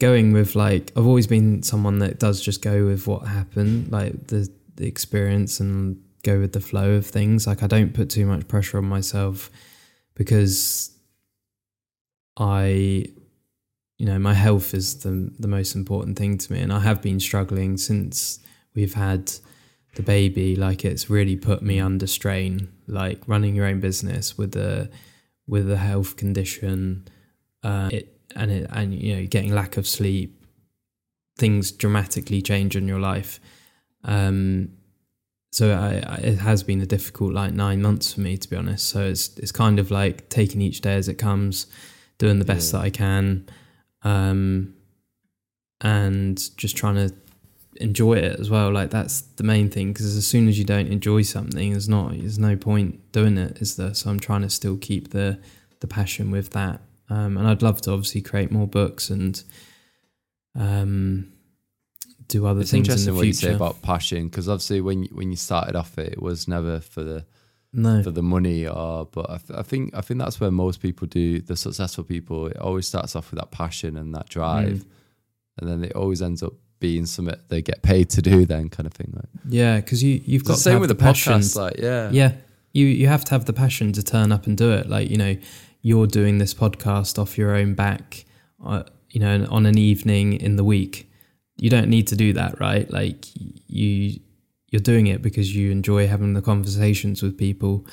going 0.00 0.32
with 0.32 0.56
like 0.56 0.90
I've 0.96 1.06
always 1.06 1.28
been 1.28 1.62
someone 1.62 1.98
that 2.00 2.18
does 2.18 2.40
just 2.40 2.62
go 2.62 2.86
with 2.86 3.06
what 3.06 3.28
happened, 3.28 3.92
like 3.92 4.26
the 4.26 4.50
the 4.74 4.86
experience 4.86 5.60
and 5.60 6.02
go 6.24 6.40
with 6.40 6.52
the 6.52 6.60
flow 6.60 6.92
of 6.92 7.06
things. 7.06 7.46
Like 7.46 7.62
I 7.62 7.68
don't 7.68 7.94
put 7.94 8.10
too 8.10 8.26
much 8.26 8.48
pressure 8.48 8.78
on 8.78 8.86
myself 8.86 9.50
because 10.14 10.90
I 12.36 13.06
you 13.98 14.06
know, 14.06 14.18
my 14.18 14.34
health 14.34 14.74
is 14.74 15.00
the 15.00 15.30
the 15.38 15.48
most 15.48 15.76
important 15.76 16.18
thing 16.18 16.38
to 16.38 16.52
me 16.52 16.60
and 16.60 16.72
I 16.72 16.80
have 16.80 17.00
been 17.02 17.20
struggling 17.20 17.76
since 17.76 18.40
we've 18.74 18.94
had 18.94 19.30
the 19.96 20.02
baby 20.02 20.56
like 20.56 20.84
it's 20.84 21.10
really 21.10 21.36
put 21.36 21.62
me 21.62 21.80
under 21.80 22.06
strain 22.06 22.68
like 22.86 23.20
running 23.26 23.56
your 23.56 23.66
own 23.66 23.80
business 23.80 24.38
with 24.38 24.54
a 24.56 24.88
with 25.48 25.70
a 25.70 25.76
health 25.76 26.16
condition 26.16 27.08
uh, 27.64 27.88
it 27.92 28.09
and 28.36 28.50
it 28.50 28.66
and 28.72 28.94
you 28.94 29.16
know 29.16 29.26
getting 29.26 29.54
lack 29.54 29.76
of 29.76 29.86
sleep 29.86 30.36
things 31.36 31.72
dramatically 31.72 32.42
change 32.42 32.76
in 32.76 32.86
your 32.88 33.00
life. 33.00 33.40
Um 34.04 34.72
so 35.52 35.72
I, 35.72 36.02
I, 36.06 36.14
it 36.18 36.38
has 36.38 36.62
been 36.62 36.80
a 36.80 36.86
difficult 36.86 37.32
like 37.32 37.52
nine 37.52 37.82
months 37.82 38.12
for 38.12 38.20
me 38.20 38.36
to 38.36 38.48
be 38.48 38.56
honest. 38.56 38.88
So 38.88 39.00
it's 39.06 39.36
it's 39.38 39.52
kind 39.52 39.78
of 39.78 39.90
like 39.90 40.28
taking 40.28 40.60
each 40.60 40.80
day 40.80 40.94
as 40.94 41.08
it 41.08 41.14
comes 41.14 41.66
doing 42.18 42.38
the 42.38 42.44
best 42.44 42.72
Yeah. 42.72 42.78
that 42.80 42.84
i 42.84 42.90
can 42.90 43.46
um 44.02 44.74
and 45.80 46.56
just 46.56 46.76
trying 46.76 46.96
to 46.96 47.14
enjoy 47.76 48.14
it 48.14 48.38
as 48.38 48.50
well. 48.50 48.70
Like 48.70 48.90
that's 48.90 49.22
the 49.22 49.42
main 49.44 49.70
thing 49.70 49.92
because 49.92 50.14
as 50.16 50.26
soon 50.26 50.48
as 50.48 50.58
you 50.58 50.64
don't 50.64 50.88
enjoy 50.88 51.22
something 51.22 51.70
there's 51.72 51.88
not 51.88 52.10
there's 52.12 52.38
no 52.38 52.56
point 52.56 53.10
doing 53.12 53.38
it 53.38 53.58
is 53.62 53.76
there? 53.76 53.94
So 53.94 54.10
i'm 54.10 54.20
trying 54.20 54.42
to 54.42 54.50
still 54.50 54.76
keep 54.76 55.10
the 55.10 55.38
the 55.80 55.86
passion 55.86 56.30
with 56.30 56.50
that 56.50 56.80
um, 57.10 57.36
and 57.36 57.46
I'd 57.46 57.60
love 57.62 57.80
to 57.82 57.92
obviously 57.92 58.22
create 58.22 58.50
more 58.50 58.66
books 58.66 59.10
and 59.10 59.42
um, 60.54 61.32
do 62.28 62.46
other 62.46 62.60
It's 62.60 62.70
things 62.70 62.88
in 62.88 62.92
interesting 62.92 63.12
the 63.14 63.18
what 63.18 63.26
you 63.26 63.32
say 63.32 63.40
future. 63.48 63.56
about 63.56 63.82
passion 63.82 64.28
because 64.28 64.48
obviously 64.48 64.80
when 64.80 65.02
you, 65.04 65.08
when 65.12 65.30
you 65.30 65.36
started 65.36 65.76
off 65.76 65.98
it, 65.98 66.12
it 66.14 66.22
was 66.22 66.48
never 66.48 66.80
for 66.80 67.02
the 67.02 67.24
no, 67.72 68.02
for 68.02 68.10
the 68.10 68.22
money 68.22 68.66
or 68.66 69.06
but 69.06 69.30
I, 69.30 69.36
th- 69.38 69.58
I 69.58 69.62
think 69.62 69.94
I 69.94 70.00
think 70.00 70.18
that's 70.18 70.40
where 70.40 70.50
most 70.50 70.80
people 70.80 71.06
do 71.06 71.40
the 71.40 71.56
successful 71.56 72.02
people. 72.02 72.46
It 72.48 72.56
always 72.56 72.86
starts 72.88 73.14
off 73.14 73.30
with 73.30 73.38
that 73.38 73.52
passion 73.52 73.96
and 73.96 74.12
that 74.14 74.28
drive, 74.28 74.78
Mm. 74.78 74.86
and 75.58 75.70
then 75.70 75.84
it 75.84 75.92
always 75.94 76.20
ends 76.20 76.42
up 76.42 76.54
being 76.80 77.06
something 77.06 77.36
they 77.48 77.62
get 77.62 77.82
paid 77.82 78.10
to 78.10 78.22
do. 78.22 78.44
Then 78.44 78.70
kind 78.70 78.88
of 78.88 78.92
thing. 78.92 79.12
Like 79.14 79.26
yeah, 79.48 79.76
because 79.76 80.02
you 80.02 80.20
you've 80.24 80.40
it's 80.42 80.48
got 80.48 80.54
the 80.54 80.60
same 80.60 80.80
with 80.80 80.88
the, 80.88 80.94
the 80.94 81.00
passion. 81.00 81.40
Like 81.54 81.76
yeah, 81.78 82.10
yeah, 82.10 82.32
you 82.72 82.86
you 82.86 83.06
have 83.06 83.24
to 83.26 83.30
have 83.32 83.44
the 83.44 83.52
passion 83.52 83.92
to 83.92 84.02
turn 84.02 84.32
up 84.32 84.48
and 84.48 84.58
do 84.58 84.72
it. 84.72 84.88
Like 84.88 85.08
you 85.08 85.16
know, 85.16 85.36
you're 85.82 86.06
doing 86.06 86.38
this 86.38 86.54
podcast 86.54 87.18
off 87.18 87.38
your 87.38 87.54
own 87.54 87.74
back, 87.74 88.24
uh, 88.64 88.82
you 89.10 89.20
know, 89.20 89.46
on 89.50 89.66
an 89.66 89.78
evening 89.78 90.34
in 90.34 90.56
the 90.56 90.64
week. 90.64 91.10
You 91.56 91.70
don't 91.70 91.88
need 91.88 92.06
to 92.08 92.16
do 92.16 92.32
that, 92.34 92.60
right? 92.60 92.90
Like 92.90 93.26
you 93.34 94.20
you're 94.68 94.80
doing 94.80 95.08
it 95.08 95.20
because 95.20 95.54
you 95.54 95.70
enjoy 95.70 96.06
having 96.06 96.34
the 96.34 96.42
conversations 96.42 97.22
with 97.22 97.36
people 97.36 97.86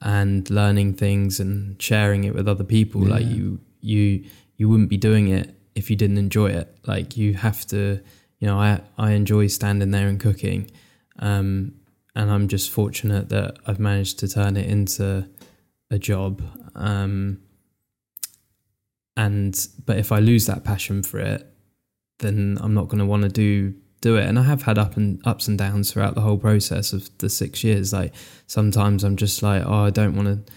and 0.00 0.48
learning 0.48 0.94
things 0.94 1.40
and 1.40 1.80
sharing 1.82 2.24
it 2.24 2.34
with 2.34 2.48
other 2.48 2.64
people. 2.64 3.02
Like 3.02 3.26
you 3.26 3.60
you 3.80 4.24
you 4.56 4.68
wouldn't 4.68 4.90
be 4.90 4.96
doing 4.96 5.28
it 5.28 5.54
if 5.74 5.90
you 5.90 5.96
didn't 5.96 6.18
enjoy 6.18 6.50
it. 6.50 6.76
Like 6.86 7.16
you 7.16 7.34
have 7.34 7.66
to, 7.68 8.00
you 8.38 8.46
know, 8.46 8.58
I 8.58 8.80
I 8.96 9.12
enjoy 9.12 9.48
standing 9.48 9.90
there 9.90 10.08
and 10.08 10.20
cooking. 10.20 10.70
Um, 11.18 11.74
and 12.14 12.30
I'm 12.30 12.48
just 12.48 12.70
fortunate 12.70 13.28
that 13.28 13.56
I've 13.66 13.78
managed 13.78 14.18
to 14.20 14.28
turn 14.28 14.56
it 14.56 14.68
into 14.68 15.28
a 15.90 15.98
job. 15.98 16.42
Um, 16.74 17.40
and 19.16 19.68
but 19.84 19.98
if 19.98 20.12
I 20.12 20.18
lose 20.18 20.46
that 20.46 20.64
passion 20.64 21.02
for 21.02 21.18
it, 21.18 21.46
then 22.20 22.58
I'm 22.60 22.74
not 22.74 22.88
going 22.88 23.00
to 23.00 23.06
want 23.06 23.22
to 23.22 23.28
do 23.28 23.74
do 24.00 24.16
it. 24.16 24.24
And 24.24 24.38
I 24.38 24.44
have 24.44 24.62
had 24.62 24.78
up 24.78 24.96
and 24.96 25.20
ups 25.26 25.46
and 25.48 25.58
downs 25.58 25.92
throughout 25.92 26.14
the 26.14 26.22
whole 26.22 26.38
process 26.38 26.92
of 26.92 27.10
the 27.18 27.28
six 27.28 27.62
years. 27.62 27.92
Like 27.92 28.14
sometimes 28.46 29.04
I'm 29.04 29.16
just 29.16 29.42
like, 29.42 29.62
oh, 29.66 29.84
I 29.84 29.90
don't 29.90 30.14
want 30.16 30.46
to, 30.46 30.52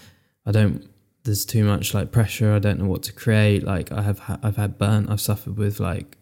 I 0.46 0.52
don't. 0.52 0.88
There's 1.24 1.46
too 1.46 1.64
much 1.64 1.94
like 1.94 2.12
pressure. 2.12 2.54
I 2.54 2.60
don't 2.60 2.80
know 2.80 2.88
what 2.88 3.04
to 3.04 3.14
create. 3.14 3.64
Like 3.64 3.92
I 3.94 4.02
have, 4.02 4.20
ha- 4.20 4.40
I've 4.44 4.58
had 4.58 4.78
burn. 4.78 5.08
I've 5.08 5.22
suffered 5.22 5.58
with 5.58 5.80
like 5.80 6.18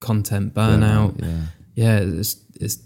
content 0.00 0.54
burnout 0.54 1.20
Yeah, 1.22 1.40
yeah, 1.74 1.98
it's 1.98 2.40
it's 2.60 2.78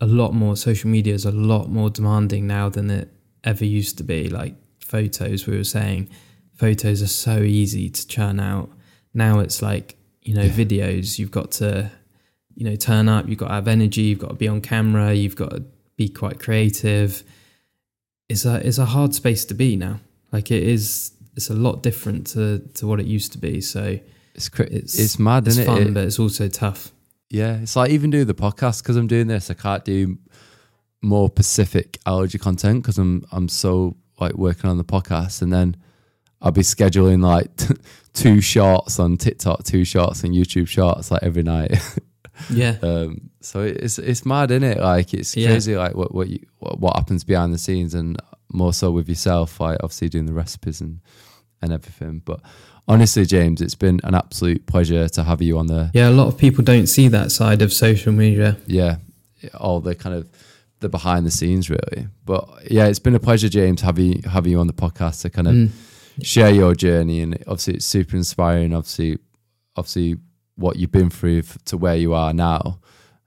a 0.00 0.06
lot 0.06 0.34
more. 0.34 0.56
Social 0.56 0.88
media 0.88 1.14
is 1.14 1.24
a 1.24 1.32
lot 1.32 1.68
more 1.68 1.90
demanding 1.90 2.46
now 2.46 2.68
than 2.68 2.90
it 2.90 3.12
ever 3.42 3.64
used 3.64 3.98
to 3.98 4.04
be. 4.04 4.28
Like 4.28 4.54
photos, 4.96 5.46
we 5.48 5.56
were 5.56 5.70
saying, 5.78 6.00
photos 6.64 6.98
are 7.06 7.14
so 7.28 7.36
easy 7.60 7.86
to 7.96 8.02
churn 8.14 8.38
out. 8.52 8.68
Now 9.14 9.34
it's 9.44 9.60
like 9.70 9.88
you 10.28 10.34
know 10.38 10.42
Yeah. 10.48 10.56
videos. 10.62 11.18
You've 11.18 11.30
got 11.40 11.48
to 11.62 11.90
you 12.58 12.64
know 12.68 12.76
turn 12.88 13.06
up. 13.14 13.22
You've 13.28 13.38
got 13.44 13.48
to 13.48 13.54
have 13.60 13.68
energy. 13.78 14.02
You've 14.08 14.18
got 14.26 14.32
to 14.36 14.40
be 14.44 14.48
on 14.54 14.60
camera. 14.60 15.08
You've 15.22 15.36
got 15.44 15.50
to 15.56 15.62
be 15.96 16.08
quite 16.22 16.38
creative. 16.46 17.10
It's 18.28 18.44
a 18.52 18.54
it's 18.68 18.78
a 18.78 18.88
hard 18.96 19.12
space 19.14 19.44
to 19.50 19.54
be 19.54 19.70
now. 19.76 19.96
Like 20.34 20.50
it 20.58 20.62
is. 20.76 21.12
It's 21.36 21.50
a 21.50 21.54
lot 21.66 21.82
different 21.88 22.20
to 22.34 22.42
to 22.78 22.86
what 22.88 22.98
it 23.00 23.06
used 23.16 23.32
to 23.32 23.38
be. 23.38 23.60
So 23.60 23.98
it's 24.34 24.48
cra- 24.48 24.72
it's, 24.78 24.98
it's 24.98 25.18
mad, 25.18 25.46
it's 25.46 25.56
isn't 25.56 25.66
fun, 25.66 25.82
it? 25.82 25.86
It- 25.88 25.94
but 25.94 26.04
it's 26.08 26.18
also 26.18 26.48
tough. 26.48 26.92
Yeah, 27.40 27.62
it's 27.62 27.76
like 27.76 27.90
even 27.96 28.10
doing 28.10 28.26
the 28.26 28.34
podcast 28.46 28.82
because 28.82 28.96
I'm 28.96 29.06
doing 29.06 29.26
this. 29.28 29.50
I 29.50 29.54
can't 29.54 29.84
do 29.84 30.18
more 31.02 31.28
Pacific 31.30 31.98
allergy 32.06 32.38
content 32.38 32.82
because 32.82 32.98
I'm 32.98 33.24
I'm 33.32 33.48
so 33.48 33.96
like 34.22 34.34
working 34.34 34.68
on 34.70 34.78
the 34.78 34.84
podcast, 34.84 35.42
and 35.42 35.52
then 35.52 35.76
I'll 36.40 36.52
be 36.52 36.62
scheduling 36.62 37.22
like 37.22 37.50
two 38.14 38.40
shorts 38.40 38.98
on 38.98 39.16
TikTok, 39.16 39.64
two 39.64 39.84
shorts 39.84 40.24
on 40.24 40.30
YouTube 40.30 40.68
shorts 40.68 41.10
like 41.10 41.22
every 41.22 41.42
night. 41.42 41.76
Yeah. 42.50 42.76
um, 42.82 43.30
so 43.42 43.60
it's 43.60 43.98
it's 43.98 44.24
mad, 44.24 44.50
isn't 44.50 44.64
it? 44.64 44.78
Like 44.80 45.12
it's 45.14 45.36
Yeah. 45.36 45.48
crazy, 45.48 45.76
like 45.76 45.94
what 45.94 46.14
what, 46.14 46.28
you, 46.28 46.40
what 46.60 46.80
what 46.80 46.96
happens 46.96 47.24
behind 47.24 47.52
the 47.52 47.58
scenes, 47.58 47.94
and 47.94 48.16
more 48.50 48.72
so 48.72 48.90
with 48.90 49.06
yourself, 49.08 49.60
like 49.60 49.76
obviously 49.82 50.08
doing 50.08 50.24
the 50.26 50.32
recipes 50.32 50.80
and 50.80 51.00
and 51.60 51.72
everything. 51.72 52.22
But 52.24 52.40
honestly, 52.88 53.26
James, 53.26 53.60
it's 53.60 53.74
been 53.76 54.00
an 54.02 54.14
absolute 54.14 54.64
pleasure 54.66 55.08
to 55.10 55.22
have 55.24 55.42
you 55.42 55.58
on 55.58 55.66
the 55.66 55.90
Yeah, 55.92 56.08
a 56.08 56.16
lot 56.20 56.26
of 56.26 56.38
people 56.38 56.64
don't 56.64 56.86
see 56.88 57.06
that 57.08 57.30
side 57.32 57.60
of 57.62 57.70
social 57.72 58.12
media. 58.12 58.56
yeah, 58.66 58.96
all 59.60 59.80
the 59.80 59.94
kind 59.94 60.16
of 60.16 60.26
the 60.82 60.88
behind 60.90 61.24
the 61.26 61.30
scenes 61.30 61.70
really. 61.70 62.08
But 62.24 62.46
yeah, 62.70 62.86
it's 62.86 62.98
been 62.98 63.14
a 63.14 63.20
pleasure, 63.20 63.48
James, 63.48 63.80
having 63.80 64.12
you, 64.12 64.20
having 64.28 64.52
you 64.52 64.60
on 64.60 64.66
the 64.66 64.72
podcast 64.74 65.22
to 65.22 65.30
kind 65.30 65.48
of 65.48 65.54
Mm. 65.54 65.70
share 66.22 66.50
your 66.52 66.74
journey, 66.74 67.20
and 67.22 67.34
obviously 67.46 67.74
it's 67.74 67.86
super 67.86 68.16
inspiring. 68.16 68.74
Obviously, 68.74 69.18
obviously 69.76 70.16
what 70.56 70.76
you've 70.76 70.92
been 70.92 71.08
through 71.10 71.38
f- 71.38 71.56
to 71.64 71.76
where 71.78 71.96
you 71.96 72.12
are 72.12 72.34
now, 72.34 72.78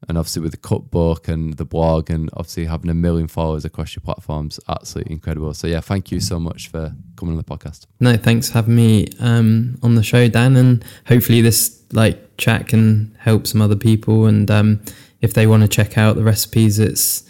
and 0.08 0.18
obviously 0.20 0.42
with 0.44 0.52
the 0.52 0.58
cookbook 0.58 1.28
and 1.28 1.56
the 1.58 1.66
blog, 1.66 2.12
and 2.12 2.30
obviously 2.34 2.66
having 2.66 2.92
a 2.92 2.94
million 2.94 3.28
followers 3.28 3.66
across 3.66 3.96
your 3.96 4.02
platforms, 4.02 4.60
absolutely 4.70 5.14
incredible. 5.14 5.52
So 5.56 5.66
yeah, 5.68 5.80
thank 5.82 6.12
you 6.12 6.20
so 6.20 6.40
much 6.40 6.68
for 6.68 6.94
coming 7.16 7.34
on 7.36 7.38
the 7.38 7.44
podcast. 7.44 7.88
No, 8.00 8.16
thanks 8.18 8.50
for 8.50 8.54
having 8.60 8.76
me 8.76 9.08
um, 9.20 9.80
on 9.82 9.96
the 9.96 10.04
show, 10.04 10.28
Dan, 10.28 10.56
and 10.56 10.86
hopefully 11.08 11.42
this 11.42 11.82
like 11.92 12.38
chat 12.38 12.68
can 12.68 13.16
help 13.20 13.48
some 13.48 13.62
other 13.64 13.76
people. 13.76 14.28
And 14.28 14.52
um, 14.52 14.80
if 15.22 15.34
they 15.34 15.48
want 15.48 15.64
to 15.64 15.68
check 15.68 15.98
out 15.98 16.16
the 16.18 16.24
recipes, 16.24 16.78
it's 16.78 17.24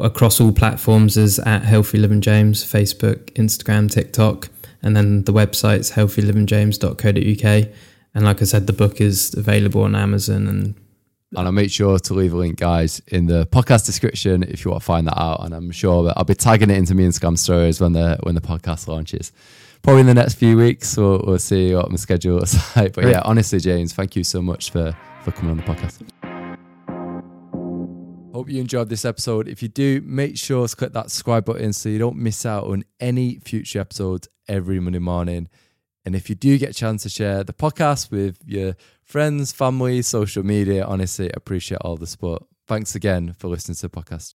across 0.00 0.40
all 0.40 0.52
platforms 0.52 1.16
is 1.16 1.38
at 1.40 1.62
Healthy 1.62 1.98
Living 1.98 2.20
James, 2.20 2.64
Facebook, 2.64 3.32
Instagram, 3.34 3.90
TikTok, 3.90 4.48
and 4.82 4.96
then 4.96 5.24
the 5.24 5.32
website's 5.32 5.90
healthylivingjames.co.uk. 5.92 7.68
And 8.14 8.24
like 8.24 8.40
I 8.40 8.44
said, 8.44 8.66
the 8.66 8.72
book 8.72 9.00
is 9.00 9.34
available 9.34 9.82
on 9.82 9.94
Amazon 9.94 10.48
and 10.48 10.74
And 11.36 11.46
I'll 11.46 11.52
make 11.52 11.70
sure 11.70 11.98
to 11.98 12.14
leave 12.14 12.32
a 12.32 12.36
link, 12.36 12.58
guys, 12.58 13.02
in 13.08 13.26
the 13.26 13.46
podcast 13.46 13.84
description 13.84 14.42
if 14.44 14.64
you 14.64 14.70
want 14.70 14.82
to 14.82 14.86
find 14.86 15.06
that 15.06 15.20
out. 15.20 15.44
And 15.44 15.54
I'm 15.54 15.70
sure 15.70 16.04
that 16.04 16.14
I'll 16.16 16.24
be 16.24 16.34
tagging 16.34 16.70
it 16.70 16.78
into 16.78 16.94
me 16.94 17.06
Instagram 17.06 17.36
stories 17.36 17.80
when 17.80 17.92
the 17.92 18.16
when 18.22 18.34
the 18.34 18.40
podcast 18.40 18.88
launches. 18.88 19.32
Probably 19.82 20.00
in 20.00 20.06
the 20.06 20.14
next 20.14 20.34
few 20.34 20.56
weeks, 20.56 20.96
we'll, 20.96 21.22
we'll 21.26 21.38
see 21.38 21.74
what 21.74 21.90
my 21.90 21.96
schedule 21.96 22.42
is 22.42 22.54
like. 22.76 22.94
But 22.94 23.04
yeah, 23.04 23.20
honestly, 23.24 23.60
James, 23.60 23.92
thank 23.92 24.16
you 24.16 24.24
so 24.24 24.40
much 24.40 24.70
for 24.70 24.96
for 25.22 25.32
coming 25.32 25.50
on 25.50 25.56
the 25.58 25.62
podcast. 25.64 26.02
Hope 28.36 28.50
you 28.50 28.60
enjoyed 28.60 28.90
this 28.90 29.06
episode. 29.06 29.48
If 29.48 29.62
you 29.62 29.68
do, 29.68 30.02
make 30.04 30.36
sure 30.36 30.68
to 30.68 30.76
click 30.76 30.92
that 30.92 31.10
subscribe 31.10 31.46
button 31.46 31.72
so 31.72 31.88
you 31.88 31.98
don't 31.98 32.18
miss 32.18 32.44
out 32.44 32.64
on 32.64 32.84
any 33.00 33.38
future 33.38 33.80
episodes 33.80 34.28
every 34.46 34.78
Monday 34.78 34.98
morning. 34.98 35.48
And 36.04 36.14
if 36.14 36.28
you 36.28 36.34
do 36.34 36.58
get 36.58 36.68
a 36.68 36.74
chance 36.74 37.04
to 37.04 37.08
share 37.08 37.44
the 37.44 37.54
podcast 37.54 38.10
with 38.10 38.36
your 38.44 38.76
friends, 39.02 39.52
family, 39.52 40.02
social 40.02 40.42
media, 40.42 40.84
honestly, 40.84 41.30
appreciate 41.32 41.78
all 41.80 41.96
the 41.96 42.06
support. 42.06 42.42
Thanks 42.68 42.94
again 42.94 43.32
for 43.32 43.48
listening 43.48 43.76
to 43.76 43.88
the 43.88 44.02
podcast. 44.02 44.34